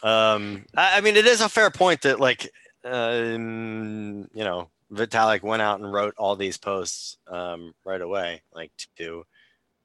Um, 0.03 0.65
I, 0.75 0.97
I 0.97 1.01
mean, 1.01 1.15
it 1.15 1.25
is 1.27 1.41
a 1.41 1.47
fair 1.49 1.69
point 1.69 2.01
that 2.01 2.19
like 2.19 2.49
um, 2.83 4.27
you 4.33 4.43
know 4.43 4.69
Vitalik 4.91 5.43
went 5.43 5.61
out 5.61 5.79
and 5.79 5.93
wrote 5.93 6.15
all 6.17 6.35
these 6.35 6.57
posts 6.57 7.17
um, 7.27 7.73
right 7.85 8.01
away, 8.01 8.41
like 8.53 8.71
to 8.97 9.23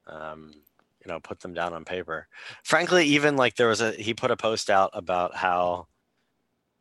um, 0.07 0.53
you 1.07 1.13
know 1.13 1.21
put 1.21 1.41
them 1.41 1.53
down 1.55 1.73
on 1.73 1.85
paper. 1.85 2.27
Frankly, 2.63 3.05
even 3.07 3.37
like 3.37 3.55
there 3.55 3.69
was 3.69 3.81
a 3.81 3.93
he 3.93 4.13
put 4.13 4.31
a 4.31 4.37
post 4.37 4.69
out 4.69 4.91
about 4.93 5.35
how 5.35 5.87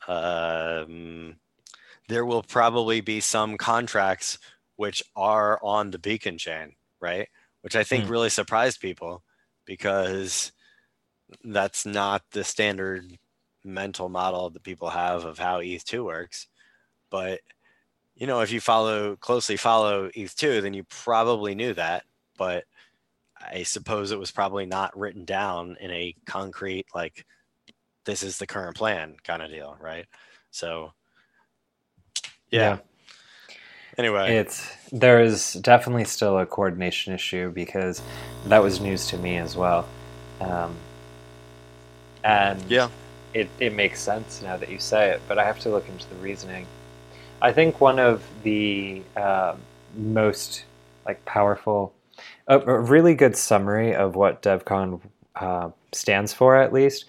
um, 0.08 1.36
there 2.08 2.26
will 2.26 2.42
probably 2.42 3.00
be 3.00 3.20
some 3.20 3.56
contracts 3.58 4.38
which 4.76 5.02
are 5.16 5.60
on 5.62 5.90
the 5.90 5.98
beacon 5.98 6.38
chain, 6.38 6.74
right? 7.00 7.28
Which 7.62 7.76
I 7.76 7.84
think 7.84 8.08
Hmm. 8.08 8.10
really 8.10 8.30
surprised 8.30 8.80
people 8.80 9.24
because 9.66 10.52
that's 11.44 11.86
not 11.86 12.24
the 12.32 12.44
standard 12.44 13.18
mental 13.64 14.08
model 14.08 14.50
that 14.50 14.64
people 14.64 14.90
have 14.90 15.24
of 15.24 15.38
how 15.38 15.60
ETH2 15.60 16.04
works. 16.04 16.48
But 17.10 17.40
you 18.16 18.26
know, 18.26 18.40
if 18.42 18.52
you 18.52 18.60
follow 18.60 19.16
closely 19.16 19.56
follow 19.56 20.10
ETH2, 20.10 20.60
then 20.62 20.74
you 20.74 20.84
probably 20.84 21.54
knew 21.54 21.74
that. 21.74 22.04
But 22.38 22.64
I 23.40 23.62
suppose 23.62 24.12
it 24.12 24.18
was 24.18 24.30
probably 24.30 24.66
not 24.66 24.96
written 24.98 25.24
down 25.24 25.76
in 25.80 25.90
a 25.90 26.14
concrete 26.26 26.86
like 26.94 27.24
this 28.04 28.22
is 28.22 28.38
the 28.38 28.46
current 28.46 28.76
plan 28.76 29.16
kind 29.24 29.42
of 29.42 29.50
deal, 29.50 29.76
right? 29.80 30.06
So 30.50 30.92
yeah. 32.50 32.78
Anyway, 33.98 34.36
It's 34.36 34.70
there's 34.92 35.54
definitely 35.54 36.04
still 36.04 36.38
a 36.38 36.46
coordination 36.46 37.14
issue 37.14 37.50
because 37.50 38.02
that 38.46 38.62
was 38.62 38.80
news 38.80 39.06
to 39.08 39.16
me 39.16 39.38
as 39.38 39.56
well, 39.56 39.86
um, 40.40 40.74
and 42.22 42.62
yeah. 42.68 42.90
it, 43.32 43.48
it 43.58 43.72
makes 43.72 44.00
sense 44.00 44.42
now 44.42 44.58
that 44.58 44.68
you 44.68 44.78
say 44.78 45.10
it, 45.10 45.22
but 45.26 45.38
I 45.38 45.44
have 45.44 45.58
to 45.60 45.70
look 45.70 45.88
into 45.88 46.06
the 46.10 46.16
reasoning. 46.16 46.66
I 47.40 47.52
think 47.52 47.80
one 47.80 47.98
of 47.98 48.22
the 48.42 49.02
uh, 49.16 49.54
most 49.96 50.64
like 51.06 51.24
powerful, 51.24 51.94
a, 52.46 52.58
a 52.58 52.80
really 52.80 53.14
good 53.14 53.36
summary 53.36 53.94
of 53.94 54.16
what 54.16 54.42
DevCon 54.42 55.00
uh, 55.36 55.70
stands 55.92 56.32
for, 56.32 56.56
at 56.56 56.72
least, 56.72 57.04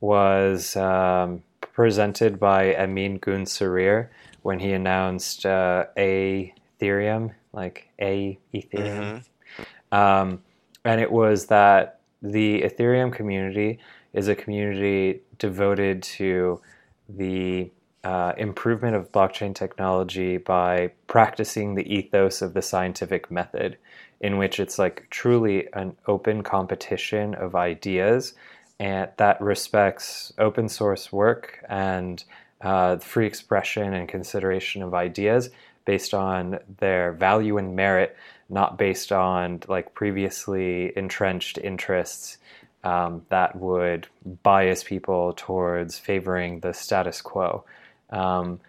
was 0.00 0.76
um, 0.76 1.42
presented 1.60 2.38
by 2.38 2.72
Emin 2.72 3.18
Gün 3.18 3.46
Sirer 3.46 4.10
when 4.42 4.58
he 4.58 4.72
announced 4.72 5.46
uh, 5.46 5.86
a 5.96 6.52
Ethereum, 6.80 7.32
like 7.52 7.88
a 8.00 8.38
Ethereum. 8.52 9.24
Mhm. 9.92 9.96
Um, 9.96 10.42
and 10.84 11.00
it 11.00 11.12
was 11.12 11.46
that 11.46 12.00
the 12.20 12.62
Ethereum 12.62 13.12
community 13.12 13.78
is 14.12 14.28
a 14.28 14.34
community 14.34 15.20
devoted 15.38 16.02
to 16.02 16.60
the 17.08 17.70
uh, 18.04 18.32
improvement 18.36 18.96
of 18.96 19.12
blockchain 19.12 19.54
technology 19.54 20.36
by 20.36 20.90
practicing 21.06 21.74
the 21.74 21.94
ethos 21.94 22.42
of 22.42 22.52
the 22.54 22.62
scientific 22.62 23.30
method, 23.30 23.78
in 24.22 24.38
which 24.38 24.58
it's 24.58 24.78
like 24.78 25.06
truly 25.10 25.68
an 25.74 25.96
open 26.06 26.42
competition 26.42 27.34
of 27.34 27.54
ideas 27.54 28.34
and 28.78 29.10
that 29.16 29.40
respects 29.40 30.32
open 30.38 30.68
source 30.68 31.12
work 31.12 31.64
and 31.68 32.24
uh, 32.62 32.96
free 32.98 33.26
expression 33.26 33.92
and 33.92 34.08
consideration 34.08 34.82
of 34.82 34.94
ideas 34.94 35.50
based 35.84 36.14
on 36.14 36.58
their 36.78 37.12
value 37.12 37.58
and 37.58 37.76
merit, 37.76 38.16
not 38.48 38.78
based 38.78 39.12
on 39.12 39.60
like 39.68 39.94
previously 39.94 40.96
entrenched 40.96 41.58
interests 41.58 42.38
um, 42.84 43.24
that 43.28 43.56
would 43.56 44.08
bias 44.42 44.82
people 44.82 45.32
towards 45.34 45.98
favoring 45.98 46.60
the 46.60 46.72
status 46.72 47.20
quo. 47.20 47.64
Um, 48.10 48.60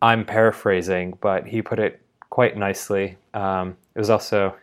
I'm 0.00 0.24
paraphrasing, 0.24 1.16
but 1.20 1.46
he 1.46 1.62
put 1.62 1.78
it 1.78 2.01
quite 2.32 2.56
nicely. 2.56 3.18
Um, 3.34 3.76
it 3.94 3.98
was 3.98 4.08
also 4.08 4.56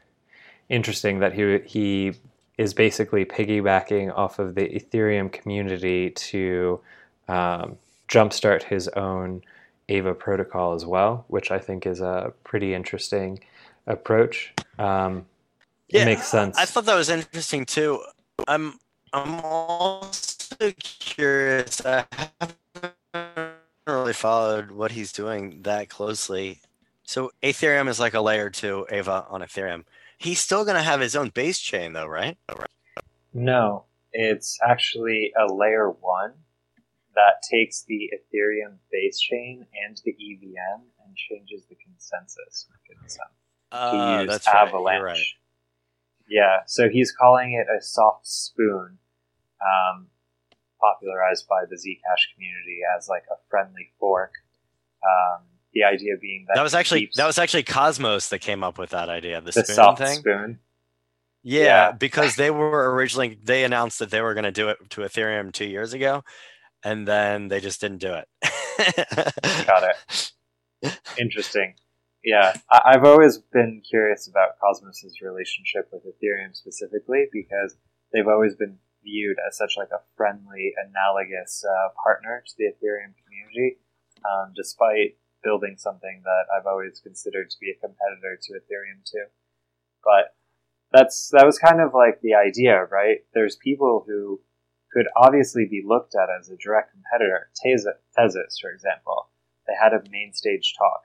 interesting 0.69 1.19
that 1.19 1.33
he 1.33 1.59
he 1.67 2.13
is 2.57 2.73
basically 2.73 3.25
piggybacking 3.25 4.11
off 4.17 4.39
of 4.39 4.55
the 4.55 4.67
Ethereum 4.69 5.31
community 5.31 6.09
to 6.09 6.79
um, 7.27 7.77
jumpstart 8.07 8.63
his 8.63 8.87
own 8.87 9.43
Ava 9.87 10.15
protocol 10.15 10.73
as 10.73 10.83
well, 10.83 11.25
which 11.27 11.51
I 11.51 11.59
think 11.59 11.85
is 11.85 12.01
a 12.01 12.33
pretty 12.43 12.73
interesting 12.73 13.39
approach. 13.85 14.51
Um, 14.79 15.27
it 15.89 16.05
makes 16.05 16.27
sense. 16.27 16.57
I 16.57 16.65
thought 16.65 16.85
that 16.85 16.95
was 16.95 17.09
interesting 17.09 17.67
too. 17.67 18.03
I'm 18.47 18.79
I'm 19.13 19.41
also 19.41 20.71
curious. 20.79 21.85
I 21.85 22.03
haven't 23.13 23.53
really 23.85 24.13
followed 24.13 24.71
what 24.71 24.91
he's 24.93 25.11
doing 25.11 25.61
that 25.61 25.89
closely. 25.89 26.61
So 27.09 27.31
Athereum 27.41 27.89
is 27.89 27.99
like 27.99 28.13
a 28.13 28.21
layer 28.21 28.51
two 28.51 28.85
Ava 28.91 29.25
on 29.31 29.41
Ethereum. 29.41 29.85
He's 30.19 30.39
still 30.39 30.63
gonna 30.63 30.83
have 30.83 30.99
his 30.99 31.15
own 31.15 31.29
base 31.29 31.57
chain 31.57 31.93
though, 31.93 32.05
right? 32.05 32.37
No, 33.33 33.85
it's 34.13 34.59
actually 34.63 35.33
a 35.35 35.51
layer 35.51 35.89
one 35.89 36.33
that 37.15 37.41
takes 37.49 37.83
the 37.87 38.11
Ethereum 38.13 38.77
base 38.91 39.19
chain 39.19 39.65
and 39.83 39.99
the 40.05 40.11
EVM 40.11 40.83
and 41.03 41.15
changes 41.15 41.65
the 41.67 41.77
consensus 41.83 42.67
mechanism 42.69 43.25
to 43.71 43.75
Uh, 43.75 44.19
use 44.21 44.29
that's 44.29 44.45
right. 44.45 44.67
Avalanche. 44.67 44.99
You're 44.99 45.03
right. 45.03 45.25
Yeah, 46.27 46.59
so 46.67 46.89
he's 46.89 47.11
calling 47.11 47.53
it 47.53 47.65
a 47.75 47.81
soft 47.81 48.27
spoon, 48.27 48.99
um, 49.59 50.11
popularized 50.79 51.47
by 51.47 51.65
the 51.67 51.75
Zcash 51.75 52.35
community 52.35 52.81
as 52.95 53.09
like 53.09 53.23
a 53.31 53.37
friendly 53.49 53.93
fork. 53.99 54.33
Um, 55.01 55.58
the 55.73 55.83
idea 55.83 56.13
being 56.19 56.45
that 56.47 56.55
That 56.55 56.63
was 56.63 56.73
actually 56.73 57.01
keeps 57.01 57.17
that 57.17 57.27
was 57.27 57.37
actually 57.37 57.63
Cosmos 57.63 58.29
that 58.29 58.39
came 58.39 58.63
up 58.63 58.77
with 58.77 58.89
that 58.91 59.09
idea. 59.09 59.39
The, 59.41 59.51
the 59.51 59.63
spoon 59.63 59.95
thing. 59.95 60.19
spoon. 60.19 60.59
Yeah, 61.43 61.63
Yeah. 61.63 61.91
because 61.93 62.35
they 62.35 62.51
were 62.51 62.93
originally 62.93 63.37
they 63.43 63.63
announced 63.63 63.99
that 63.99 64.09
they 64.11 64.21
were 64.21 64.33
going 64.33 64.43
to 64.45 64.51
do 64.51 64.69
it 64.69 64.77
to 64.91 65.01
Ethereum 65.01 65.51
two 65.53 65.65
years 65.67 65.93
ago, 65.93 66.23
and 66.83 67.07
then 67.07 67.47
they 67.47 67.59
just 67.59 67.79
didn't 67.81 67.99
do 67.99 68.13
it. 68.13 68.27
Got 69.67 69.83
it. 70.83 70.99
Interesting. 71.17 71.75
Yeah, 72.23 72.53
I- 72.71 72.81
I've 72.93 73.05
always 73.05 73.37
been 73.37 73.81
curious 73.89 74.27
about 74.27 74.59
Cosmos's 74.59 75.21
relationship 75.21 75.87
with 75.91 76.03
Ethereum 76.03 76.53
specifically 76.55 77.27
because 77.31 77.77
they've 78.11 78.27
always 78.27 78.55
been 78.55 78.77
viewed 79.03 79.37
as 79.47 79.57
such 79.57 79.75
like 79.77 79.89
a 79.93 80.01
friendly, 80.17 80.73
analogous 80.85 81.63
uh, 81.63 81.89
partner 82.03 82.43
to 82.45 82.53
the 82.57 82.65
Ethereum 82.65 83.13
community, 83.23 83.77
um, 84.25 84.51
despite 84.55 85.15
building 85.43 85.75
something 85.77 86.21
that 86.23 86.45
I've 86.55 86.65
always 86.65 86.99
considered 86.99 87.49
to 87.49 87.59
be 87.59 87.71
a 87.71 87.79
competitor 87.79 88.39
to 88.41 88.53
Ethereum 88.53 89.03
too. 89.03 89.25
But 90.03 90.35
that's 90.91 91.29
that 91.33 91.45
was 91.45 91.59
kind 91.59 91.81
of 91.81 91.93
like 91.93 92.21
the 92.21 92.35
idea, 92.35 92.85
right? 92.85 93.19
There's 93.33 93.55
people 93.55 94.03
who 94.07 94.41
could 94.91 95.07
obviously 95.15 95.65
be 95.65 95.83
looked 95.85 96.15
at 96.15 96.29
as 96.39 96.49
a 96.49 96.57
direct 96.57 96.91
competitor. 96.91 97.49
Tezos, 97.63 98.59
for 98.61 98.71
example, 98.71 99.29
they 99.67 99.73
had 99.79 99.93
a 99.93 100.09
main 100.09 100.33
stage 100.33 100.73
talk, 100.77 101.01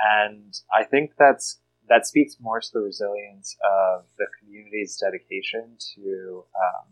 and 0.00 0.52
I 0.74 0.84
think 0.84 1.12
that's 1.18 1.60
that 1.88 2.06
speaks 2.06 2.36
more 2.40 2.60
to 2.60 2.68
the 2.72 2.80
resilience 2.80 3.56
of 3.64 4.06
the 4.18 4.26
community's 4.40 4.96
dedication 4.96 5.76
to 5.94 6.44
um, 6.56 6.88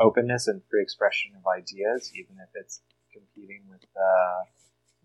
openness 0.00 0.48
and 0.48 0.62
free 0.68 0.82
expression 0.82 1.32
of 1.36 1.46
ideas, 1.46 2.10
even 2.14 2.36
if 2.42 2.48
it's 2.54 2.80
competing 3.12 3.62
with 3.70 3.84
uh, 3.96 4.42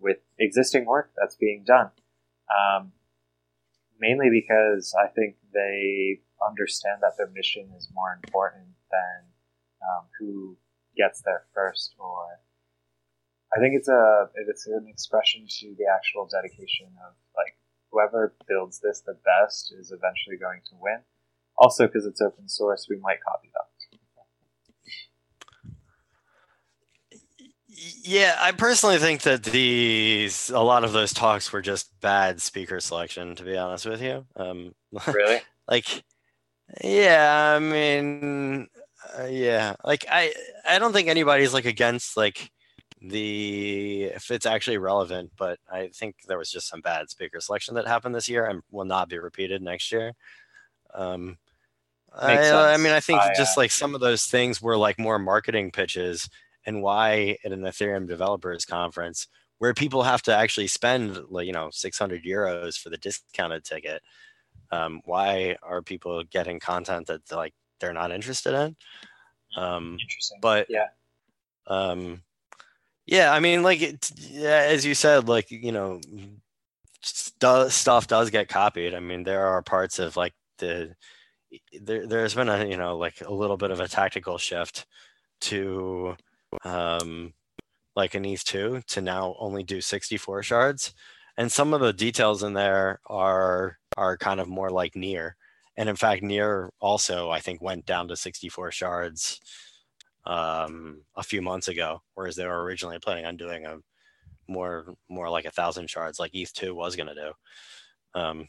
with 0.02 0.18
existing 0.39 0.86
work 0.86 1.12
that's 1.18 1.36
being 1.36 1.64
done. 1.66 1.91
Um, 2.52 2.91
mainly 3.99 4.30
because 4.30 4.93
I 4.99 5.08
think 5.08 5.36
they 5.54 6.20
understand 6.45 6.99
that 7.02 7.14
their 7.18 7.30
mission 7.30 7.70
is 7.78 7.88
more 7.93 8.20
important 8.24 8.74
than 8.89 9.30
um, 9.82 10.06
who 10.20 10.58
gets 10.97 11.22
there 11.22 11.45
first. 11.54 11.95
Or 11.99 12.39
I 13.56 13.60
think 13.60 13.76
it's 13.76 13.88
a 13.88 14.30
it's 14.36 14.68
an 14.68 14.88
expression 14.89 15.45
to 15.60 15.76
the 15.78 15.86
actual 15.93 16.28
dedication 16.28 16.88
of 17.08 17.14
like 17.38 17.56
whoever 17.91 18.34
builds 18.47 18.80
this 18.80 19.02
the 19.02 19.18
best 19.24 19.74
is 19.80 19.91
eventually 19.91 20.38
going 20.38 20.62
to 20.70 20.76
win. 20.80 20.99
Also, 21.58 21.86
because 21.86 22.06
it's 22.06 22.22
open 22.22 22.49
source, 22.49 22.88
we 22.89 22.97
might 22.97 23.24
copy 23.24 23.52
them. 23.54 23.68
Yeah, 27.74 28.36
I 28.39 28.51
personally 28.51 28.97
think 28.97 29.22
that 29.22 29.43
these 29.43 30.49
a 30.49 30.59
lot 30.59 30.84
of 30.84 30.91
those 30.91 31.13
talks 31.13 31.51
were 31.53 31.61
just 31.61 31.89
bad 32.01 32.41
speaker 32.41 32.80
selection. 32.82 33.36
To 33.36 33.43
be 33.43 33.57
honest 33.57 33.86
with 33.86 34.01
you, 34.01 34.26
um, 34.36 34.76
Really? 35.07 35.39
like, 35.69 36.03
yeah, 36.84 37.55
I 37.55 37.59
mean, 37.59 38.67
uh, 39.17 39.26
yeah, 39.26 39.76
like 39.86 40.05
I 40.09 40.34
I 40.67 40.80
don't 40.80 40.91
think 40.91 41.07
anybody's 41.07 41.53
like 41.53 41.65
against 41.65 42.17
like 42.17 42.51
the 43.01 44.03
if 44.15 44.32
it's 44.32 44.45
actually 44.45 44.78
relevant, 44.78 45.32
but 45.38 45.57
I 45.72 45.89
think 45.93 46.15
there 46.28 46.38
was 46.38 46.51
just 46.51 46.67
some 46.67 46.82
bad 46.82 47.09
speaker 47.09 47.39
selection 47.39 47.76
that 47.76 47.88
happened 47.88 48.15
this 48.15 48.28
year 48.28 48.45
and 48.45 48.61
will 48.69 48.86
not 48.86 49.07
be 49.07 49.17
repeated 49.17 49.61
next 49.61 49.93
year. 49.93 50.11
Um, 50.93 51.38
I, 52.13 52.51
I 52.51 52.78
mean, 52.78 52.91
I 52.91 52.99
think 52.99 53.22
I, 53.22 53.34
just 53.34 53.57
uh, 53.57 53.61
like 53.61 53.72
some 53.72 53.95
of 53.95 54.01
those 54.01 54.26
things 54.26 54.61
were 54.61 54.76
like 54.76 54.99
more 54.99 55.17
marketing 55.17 55.72
pitches 55.72 56.30
and 56.66 56.82
why 56.82 57.38
at 57.43 57.51
an 57.51 57.62
Ethereum 57.62 58.07
developers 58.07 58.66
conference 58.66 59.28
where 59.57 59.74
people 59.74 60.03
have 60.03 60.22
to 60.24 60.36
actually 60.36 60.68
spend 60.68 61.20
like 61.30 61.47
you 61.47 61.53
know 61.53 61.70
600 61.72 62.24
euros 62.24 62.78
for 62.78 62.89
the 62.89 62.97
discounted 62.97 63.64
ticket 63.64 64.01
um, 64.72 65.01
why 65.05 65.57
are 65.62 65.82
people 65.82 66.24
getting 66.24 66.59
content 66.59 67.07
that 67.07 67.30
like 67.32 67.53
they're 67.80 67.93
not 67.93 68.12
interested 68.12 68.53
in? 68.53 68.76
Um, 69.62 69.97
Interesting. 70.01 70.39
but 70.41 70.68
yeah, 70.70 70.88
um, 71.68 72.22
yeah 73.05 73.34
i 73.34 73.39
mean 73.39 73.64
like 73.64 73.82
it, 73.82 74.09
yeah, 74.16 74.66
as 74.68 74.86
you 74.86 74.95
said 74.95 75.28
like 75.28 75.51
you 75.51 75.74
know 75.74 75.99
stu- 77.01 77.70
stuff 77.70 78.07
does 78.07 78.30
get 78.30 78.47
copied. 78.47 78.93
I 78.95 78.99
mean 78.99 79.24
there 79.24 79.45
are 79.45 79.62
parts 79.62 79.99
of 79.99 80.16
like 80.16 80.34
the 80.59 80.95
there, 81.82 82.07
there's 82.07 82.34
been 82.34 82.47
a 82.47 82.66
you 82.66 82.78
know 82.78 82.97
like 82.97 83.22
a 83.22 83.34
little 83.34 83.57
bit 83.57 83.72
of 83.72 83.82
a 83.82 83.88
tactical 83.88 84.38
shift 84.38 84.86
to 85.41 86.16
um 86.64 87.34
like 87.95 88.16
an 88.16 88.26
ETH 88.26 88.43
2 88.43 88.82
to 88.88 89.02
now 89.02 89.36
only 89.39 89.64
do 89.64 89.82
64 89.82 90.43
shards. 90.43 90.93
And 91.38 91.52
some 91.52 91.74
of 91.74 91.82
the 91.82 91.93
details 91.93 92.43
in 92.43 92.54
there 92.54 92.99
are 93.08 93.78
are 93.97 94.18
kind 94.18 94.39
of 94.39 94.47
more 94.47 94.70
like 94.70 94.95
near. 94.95 95.36
And 95.78 95.89
in 95.89 95.95
fact 95.95 96.22
near 96.22 96.70
also 96.80 97.30
i 97.32 97.39
think 97.39 97.62
went 97.62 97.86
down 97.86 98.08
to 98.10 98.16
64 98.16 98.72
shards 98.72 99.39
um 100.26 101.04
a 101.16 101.24
few 101.24 101.41
months 101.41 101.68
ago 101.68 102.02
whereas 102.14 102.36
they 102.36 102.45
were 102.45 102.64
originally 102.64 102.99
planning 102.99 103.26
on 103.26 103.38
doing 103.38 103.66
a 103.66 103.78
more 104.47 104.93
more 105.10 105.30
like 105.30 105.45
a 105.45 105.52
thousand 105.52 105.89
shards 105.89 106.20
like 106.20 106.36
eth 106.36 106.54
2 106.54 106.76
was 106.76 106.95
going 106.95 107.08
to 107.08 107.16
do. 107.16 107.32
Um 108.20 108.47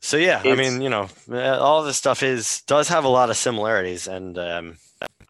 so 0.00 0.16
yeah 0.16 0.40
i 0.44 0.54
mean 0.54 0.80
you 0.80 0.88
know 0.88 1.08
uh, 1.30 1.58
all 1.58 1.82
this 1.82 1.96
stuff 1.96 2.22
is 2.22 2.62
does 2.66 2.88
have 2.88 3.04
a 3.04 3.08
lot 3.08 3.30
of 3.30 3.36
similarities 3.36 4.06
and 4.06 4.38
um 4.38 4.78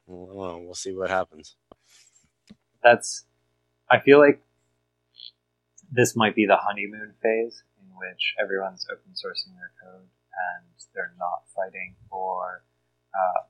we'll, 0.09 0.61
we'll 0.65 0.75
see 0.75 0.95
what 0.95 1.11
happens 1.11 1.57
that's. 2.83 3.25
I 3.91 4.01
feel 4.01 4.19
like 4.19 4.43
this 5.91 6.15
might 6.15 6.35
be 6.35 6.45
the 6.47 6.57
honeymoon 6.57 7.15
phase 7.23 7.63
in 7.81 7.89
which 7.97 8.35
everyone's 8.41 8.87
open 8.93 9.13
sourcing 9.13 9.57
their 9.57 9.73
code 9.83 10.03
and 10.03 10.67
they're 10.95 11.15
not 11.19 11.45
fighting 11.57 11.95
for 12.11 12.63
uh, 13.15 13.43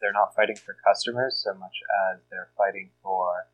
they're 0.00 0.12
not 0.12 0.34
fighting 0.34 0.56
for 0.56 0.76
customers 0.84 1.40
so 1.42 1.54
much 1.54 1.76
as 2.10 2.20
they're 2.30 2.50
fighting 2.58 2.90
for 3.02 3.46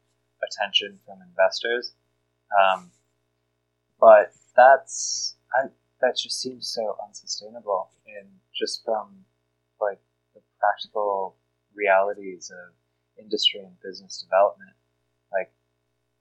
attention 0.43 0.99
from 1.05 1.18
investors. 1.23 1.93
Um, 2.59 2.91
but 4.01 4.33
that's 4.57 5.37
I, 5.55 5.68
that 6.01 6.16
just 6.16 6.41
seems 6.41 6.66
so 6.66 6.97
unsustainable, 7.07 7.91
and 8.07 8.29
just 8.59 8.83
from 8.85 9.25
like 9.81 10.01
the 10.35 10.41
practical 10.59 11.37
realities 11.75 12.51
of 12.51 12.75
industry 13.23 13.61
and 13.61 13.81
business 13.81 14.23
development. 14.23 14.73
Like, 15.33 15.53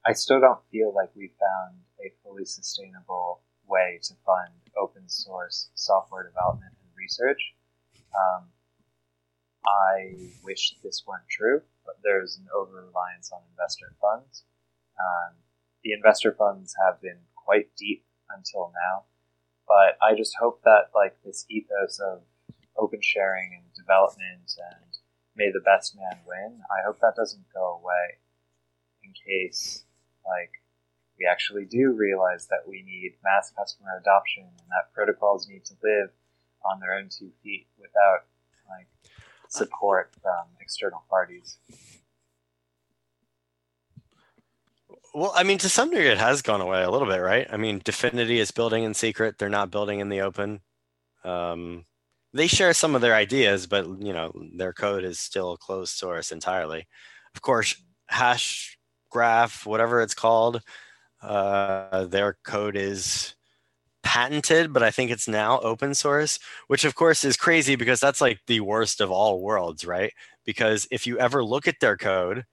I 0.06 0.14
still 0.14 0.40
don't 0.40 0.60
feel 0.72 0.94
like 0.94 1.10
we 1.16 1.32
found 1.40 1.80
a 2.00 2.12
fully 2.24 2.46
sustainable 2.46 3.42
way 3.68 4.00
to 4.04 4.14
fund 4.26 4.54
open 4.78 5.08
source 5.08 5.70
software 5.76 6.24
development 6.24 6.74
and 6.82 6.90
research. 6.98 7.54
Um, 8.16 8.46
I 9.66 10.16
wish 10.44 10.76
this 10.84 11.04
weren't 11.06 11.30
true, 11.30 11.62
but 11.86 11.96
there's 12.04 12.38
an 12.38 12.48
over 12.56 12.86
reliance 12.88 13.32
on 13.32 13.42
investor 13.52 13.94
funds. 14.02 14.44
Um, 15.00 15.36
the 15.84 15.94
investor 15.94 16.34
funds 16.34 16.76
have 16.84 17.02
been 17.02 17.20
quite 17.36 17.70
deep 17.78 18.04
until 18.36 18.72
now, 18.74 19.04
but 19.68 19.98
I 20.02 20.16
just 20.16 20.36
hope 20.40 20.62
that 20.64 20.92
like 20.96 21.16
this 21.24 21.46
ethos 21.50 22.00
of 22.00 22.22
open 22.78 23.00
sharing 23.02 23.54
and 23.54 23.74
development 23.76 24.56
and 24.72 24.89
may 25.40 25.50
the 25.52 25.64
best 25.64 25.96
man 25.96 26.20
win. 26.28 26.60
I 26.70 26.86
hope 26.86 27.00
that 27.00 27.16
doesn't 27.16 27.46
go 27.54 27.80
away 27.82 28.20
in 29.02 29.14
case 29.16 29.86
like 30.26 30.52
we 31.18 31.26
actually 31.26 31.66
do 31.66 31.92
realize 31.92 32.48
that 32.48 32.68
we 32.68 32.84
need 32.84 33.14
mass 33.24 33.52
customer 33.58 33.98
adoption 34.00 34.44
and 34.44 34.68
that 34.70 34.94
protocols 34.94 35.48
need 35.48 35.64
to 35.66 35.74
live 35.82 36.10
on 36.70 36.82
their 36.82 36.94
own 36.94 37.08
two 37.10 37.32
feet 37.42 37.68
without 37.80 38.28
like 38.70 38.88
support 39.48 40.12
from 40.22 40.48
external 40.60 41.04
parties. 41.10 41.58
Well, 45.14 45.34
I 45.36 45.44
mean, 45.44 45.58
to 45.60 45.70
some 45.70 45.90
degree, 45.90 46.08
it 46.08 46.20
has 46.20 46.44
gone 46.44 46.62
away 46.62 46.84
a 46.84 46.92
little 46.92 47.08
bit, 47.08 47.18
right? 47.18 47.48
I 47.52 47.58
mean, 47.58 47.80
DFINITY 47.80 48.38
is 48.38 48.52
building 48.52 48.84
in 48.84 48.94
secret; 48.94 49.38
they're 49.38 49.50
not 49.50 49.72
building 49.72 50.02
in 50.02 50.10
the 50.10 50.22
open. 50.22 50.62
Um, 51.24 51.86
they 52.34 52.48
share 52.48 52.74
some 52.74 52.96
of 52.96 53.02
their 53.02 53.16
ideas, 53.16 53.68
but 53.68 53.86
you 54.00 54.14
know, 54.14 54.32
their 54.56 54.74
code 54.74 55.04
is 55.04 55.20
still 55.20 55.58
closed 55.58 55.96
source 55.96 56.32
entirely. 56.32 56.88
Of 57.36 57.42
course, 57.42 57.76
Hash 58.08 58.78
Graph, 59.10 59.66
whatever 59.66 60.02
it's 60.02 60.14
called, 60.14 60.62
uh, 61.22 62.06
their 62.06 62.38
code 62.44 62.76
is 62.76 63.36
patented, 64.04 64.74
but 64.74 64.84
I 64.84 64.92
think 64.92 65.12
it's 65.12 65.28
now 65.28 65.60
open 65.60 65.94
source, 65.96 66.40
which 66.68 66.86
of 66.86 66.96
course 66.96 67.24
is 67.24 67.38
crazy 67.38 67.76
because 67.76 68.00
that's 68.00 68.22
like 68.22 68.40
the 68.48 68.62
worst 68.62 69.02
of 69.02 69.12
all 69.12 69.42
worlds, 69.42 69.86
right? 69.86 70.14
Because 70.46 70.88
if 70.92 71.06
you 71.08 71.20
ever 71.20 71.44
look 71.44 71.68
at 71.68 71.80
their 71.82 71.98
code, 71.98 72.46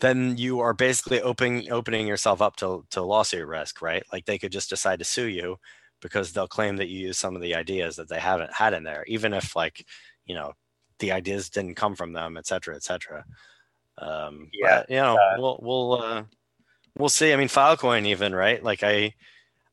then 0.00 0.36
you 0.36 0.60
are 0.60 0.74
basically 0.74 1.20
opening 1.22 1.70
opening 1.72 2.06
yourself 2.06 2.42
up 2.42 2.56
to, 2.56 2.84
to 2.90 3.02
lawsuit 3.02 3.46
risk, 3.46 3.80
right? 3.82 4.02
Like 4.12 4.26
they 4.26 4.38
could 4.38 4.52
just 4.52 4.68
decide 4.70 4.98
to 4.98 5.04
sue 5.04 5.26
you 5.26 5.56
because 6.00 6.32
they'll 6.32 6.46
claim 6.48 6.76
that 6.76 6.88
you 6.88 7.08
use 7.08 7.18
some 7.18 7.36
of 7.36 7.42
the 7.42 7.54
ideas 7.54 7.96
that 7.96 8.08
they 8.08 8.20
haven't 8.20 8.52
had 8.52 8.74
in 8.74 8.84
there, 8.84 9.04
even 9.06 9.32
if 9.32 9.56
like, 9.56 9.84
you 10.26 10.34
know, 10.34 10.52
the 10.98 11.12
ideas 11.12 11.50
didn't 11.50 11.74
come 11.74 11.94
from 11.94 12.12
them, 12.12 12.36
et 12.36 12.46
cetera, 12.46 12.74
et 12.74 12.82
cetera. 12.82 13.24
Um, 13.98 14.50
Yeah, 14.52 14.80
but, 14.80 14.90
you 14.90 14.96
know, 14.96 15.14
uh, 15.14 15.36
we'll 15.38 15.58
we'll 15.62 16.02
uh, 16.02 16.24
we'll 16.98 17.08
see. 17.08 17.32
I 17.32 17.36
mean, 17.36 17.48
Filecoin 17.48 18.06
even 18.06 18.34
right? 18.34 18.62
Like 18.62 18.82
I 18.82 19.14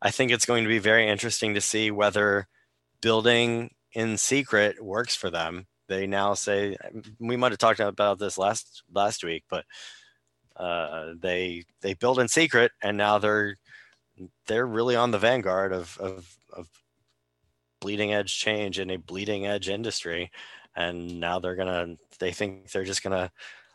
I 0.01 0.11
think 0.11 0.31
it's 0.31 0.45
going 0.45 0.63
to 0.63 0.69
be 0.69 0.79
very 0.79 1.07
interesting 1.07 1.53
to 1.53 1.61
see 1.61 1.91
whether 1.91 2.47
building 3.01 3.73
in 3.93 4.17
secret 4.17 4.83
works 4.83 5.15
for 5.15 5.29
them. 5.29 5.67
They 5.87 6.07
now 6.07 6.33
say 6.33 6.77
we 7.19 7.37
might 7.37 7.51
have 7.51 7.59
talked 7.59 7.79
about 7.79 8.19
this 8.19 8.37
last 8.37 8.83
last 8.93 9.23
week, 9.23 9.43
but 9.49 9.65
uh, 10.55 11.13
they 11.19 11.63
they 11.81 11.93
build 11.93 12.19
in 12.19 12.27
secret, 12.27 12.71
and 12.81 12.97
now 12.97 13.19
they're 13.19 13.57
they're 14.47 14.67
really 14.67 14.95
on 14.95 15.11
the 15.11 15.19
vanguard 15.19 15.73
of 15.73 15.97
of, 15.99 16.37
of 16.51 16.67
bleeding 17.79 18.13
edge 18.13 18.37
change 18.37 18.79
in 18.79 18.89
a 18.89 18.97
bleeding 18.97 19.45
edge 19.45 19.69
industry, 19.69 20.31
and 20.75 21.19
now 21.19 21.39
they're 21.39 21.55
gonna 21.55 21.95
they 22.19 22.31
think 22.31 22.71
they're 22.71 22.83
just 22.83 23.03
gonna 23.03 23.31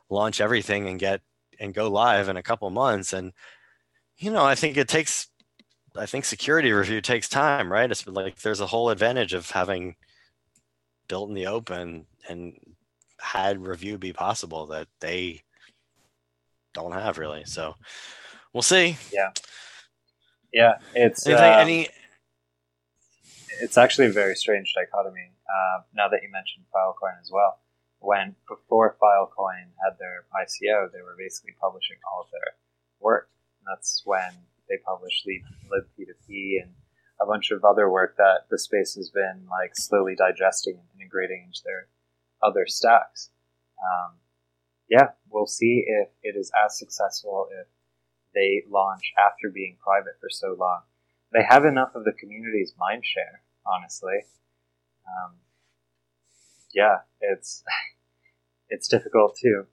launch 0.09 0.41
everything 0.41 0.89
and 0.89 0.99
get 0.99 1.21
and 1.61 1.75
go 1.75 1.89
live 1.89 2.29
in 2.29 2.37
a 2.37 2.43
couple 2.43 2.69
months, 2.71 3.13
and 3.13 3.33
you 4.17 4.31
know 4.31 4.45
I 4.45 4.55
think 4.55 4.77
it 4.77 4.89
takes 4.89 5.29
I 5.97 6.07
think 6.07 6.25
security 6.25 6.73
review 6.73 7.01
takes 7.01 7.29
time, 7.29 7.71
right? 7.73 7.91
It's 7.91 8.07
like 8.07 8.41
there's 8.41 8.61
a 8.61 8.67
whole 8.67 8.91
advantage 8.91 9.35
of 9.35 9.51
having 9.51 9.97
built 11.09 11.29
in 11.29 11.35
the 11.35 11.47
open 11.47 12.07
and 12.29 12.55
had 13.21 13.67
review 13.67 13.99
be 13.99 14.13
possible 14.13 14.67
that 14.67 14.87
they 15.01 15.43
don't 16.75 16.93
have 16.93 17.19
really. 17.19 17.45
So 17.45 17.75
we'll 18.53 18.63
see. 18.63 18.97
Yeah, 19.13 19.31
it's 20.95 21.27
Anything, 21.27 21.45
um, 21.45 21.61
any 21.61 21.89
it's 23.61 23.79
actually 23.79 24.07
a 24.07 24.13
very 24.13 24.37
strange 24.37 24.75
dichotomy. 24.75 25.33
Uh, 25.49 25.83
now 25.95 26.09
that 26.09 26.23
you 26.23 26.31
mentioned 26.31 26.65
Filecoin 26.75 27.21
as 27.21 27.31
well, 27.33 27.61
when 28.01 28.37
before 28.49 28.97
Filecoin 29.03 29.75
had 29.83 29.99
their 29.99 30.25
ICO, 30.35 30.93
they 30.93 31.03
were 31.03 31.17
basically 31.19 31.55
publishing 31.61 31.97
all 32.11 32.23
of 32.23 32.31
their 32.31 32.55
work. 33.01 33.31
And 33.61 33.67
that's 33.75 34.03
when 34.05 34.33
they 34.69 34.77
published 34.85 35.27
libp2p 35.27 36.63
and 36.63 36.73
a 37.21 37.27
bunch 37.27 37.51
of 37.51 37.65
other 37.65 37.91
work 37.91 38.17
that 38.17 38.47
the 38.51 38.59
space 38.59 38.95
has 38.95 39.11
been 39.11 39.47
like 39.51 39.75
slowly 39.75 40.15
digesting 40.15 40.75
and 40.75 41.01
integrating 41.01 41.45
into 41.47 41.61
their 41.65 41.89
other 42.43 42.67
stacks. 42.67 43.31
Um, 43.83 44.15
yeah, 44.89 45.11
we'll 45.29 45.47
see 45.47 45.85
if 45.87 46.09
it 46.23 46.39
is 46.39 46.53
as 46.65 46.79
successful 46.79 47.49
if 47.51 47.67
they 48.35 48.63
launch 48.69 49.13
after 49.19 49.51
being 49.51 49.77
private 49.83 50.15
for 50.21 50.29
so 50.31 50.57
long. 50.59 50.81
They 51.33 51.45
have 51.49 51.65
enough 51.65 51.95
of 51.95 52.05
the 52.05 52.13
community's 52.13 52.75
mind 52.79 53.05
share, 53.05 53.43
honestly. 53.67 54.25
Um, 55.07 55.35
yeah, 56.75 56.99
it's 57.21 57.63
it's 58.69 58.89
difficult 58.89 59.39
too 59.41 59.67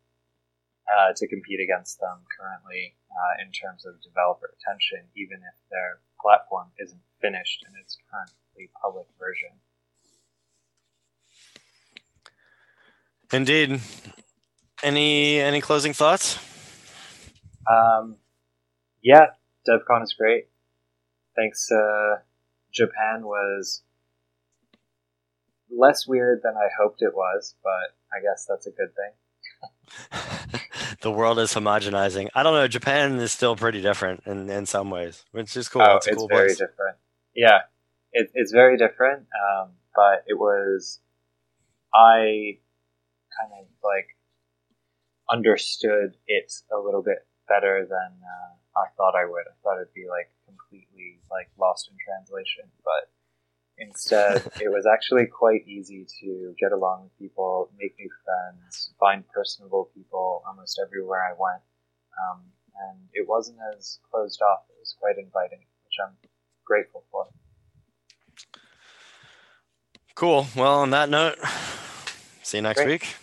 uh, 0.87 1.13
to 1.15 1.27
compete 1.27 1.59
against 1.59 1.99
them 1.99 2.19
currently 2.37 2.95
uh, 3.11 3.43
in 3.45 3.51
terms 3.51 3.85
of 3.85 4.01
developer 4.01 4.53
attention, 4.59 5.07
even 5.15 5.37
if 5.37 5.55
their 5.71 5.99
platform 6.21 6.67
isn't 6.79 7.01
finished 7.21 7.65
in 7.67 7.73
its 7.81 7.97
currently 8.11 8.35
a 8.59 8.79
public 8.79 9.07
version. 9.19 9.49
Indeed. 13.31 13.81
Any 14.83 15.39
any 15.39 15.61
closing 15.61 15.93
thoughts? 15.93 16.37
Um, 17.67 18.17
yeah, 19.05 19.27
DevCon 19.69 20.01
is 20.03 20.13
great. 20.13 20.47
Thanks. 21.35 21.71
Uh, 21.71 22.15
Japan 22.73 23.23
was 23.23 23.83
less 25.69 26.07
weird 26.07 26.41
than 26.43 26.55
I 26.57 26.67
hoped 26.81 27.03
it 27.03 27.13
was, 27.13 27.53
but 27.63 27.95
I 28.11 28.19
guess 28.21 28.47
that's 28.49 28.65
a 28.65 28.71
good 28.71 28.89
thing. 28.95 30.59
the 31.01 31.11
world 31.11 31.37
is 31.37 31.53
homogenizing. 31.53 32.29
I 32.33 32.41
don't 32.41 32.53
know. 32.53 32.67
Japan 32.67 33.19
is 33.19 33.31
still 33.31 33.55
pretty 33.55 33.79
different 33.79 34.23
in, 34.25 34.49
in 34.49 34.65
some 34.65 34.89
ways, 34.89 35.23
which 35.31 35.55
is 35.55 35.69
cool. 35.69 35.83
Oh, 35.83 35.97
it's, 35.97 36.07
it's 36.07 36.17
cool 36.17 36.27
very 36.27 36.47
place. 36.47 36.57
different. 36.57 36.97
Yeah, 37.35 37.59
it, 38.11 38.31
it's 38.33 38.51
very 38.51 38.75
different. 38.75 39.19
Um, 39.19 39.69
but 39.95 40.23
it 40.25 40.33
was, 40.33 40.99
I 41.93 42.57
kind 43.39 43.51
of 43.59 43.67
like 43.83 44.17
understood 45.29 46.15
it 46.25 46.51
a 46.75 46.79
little 46.79 47.03
bit 47.03 47.27
better 47.47 47.85
than 47.87 48.17
uh, 48.23 48.55
I 48.77 48.87
thought 48.97 49.15
I 49.15 49.25
would. 49.25 49.47
I 49.47 49.55
thought 49.63 49.77
it'd 49.81 49.93
be 49.93 50.07
like 50.09 50.29
completely 50.45 51.19
like 51.31 51.49
lost 51.59 51.89
in 51.89 51.97
translation, 51.97 52.69
but 52.83 53.09
instead 53.77 54.51
it 54.59 54.71
was 54.71 54.85
actually 54.85 55.25
quite 55.27 55.67
easy 55.67 56.05
to 56.21 56.53
get 56.59 56.71
along 56.71 57.03
with 57.03 57.19
people, 57.19 57.69
make 57.79 57.95
new 57.97 58.09
friends, 58.23 58.91
find 58.99 59.23
personable 59.29 59.89
people 59.95 60.43
almost 60.47 60.79
everywhere 60.83 61.23
I 61.23 61.33
went. 61.37 61.63
Um, 62.15 62.41
and 62.89 62.99
it 63.13 63.27
wasn't 63.27 63.57
as 63.75 63.99
closed 64.11 64.41
off. 64.41 64.63
It 64.69 64.75
was 64.79 64.95
quite 64.99 65.17
inviting, 65.17 65.59
which 65.59 65.97
I'm 66.05 66.15
grateful 66.65 67.03
for. 67.11 67.27
Cool. 70.15 70.47
Well, 70.55 70.79
on 70.79 70.91
that 70.91 71.09
note, 71.09 71.37
see 72.41 72.57
you 72.57 72.61
next 72.61 72.83
Great. 72.83 73.01
week. 73.01 73.15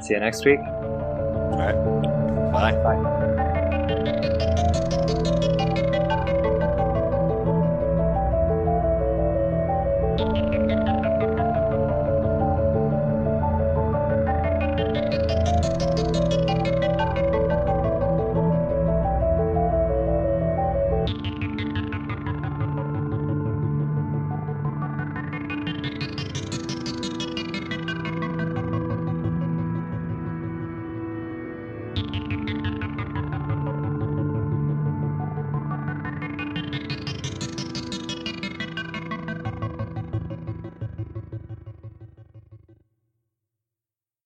See 0.00 0.14
you 0.14 0.20
next 0.20 0.44
week. 0.44 0.60
All 0.60 1.58
right. 1.58 2.52
Bye. 2.52 2.72
Bye. 2.82 3.15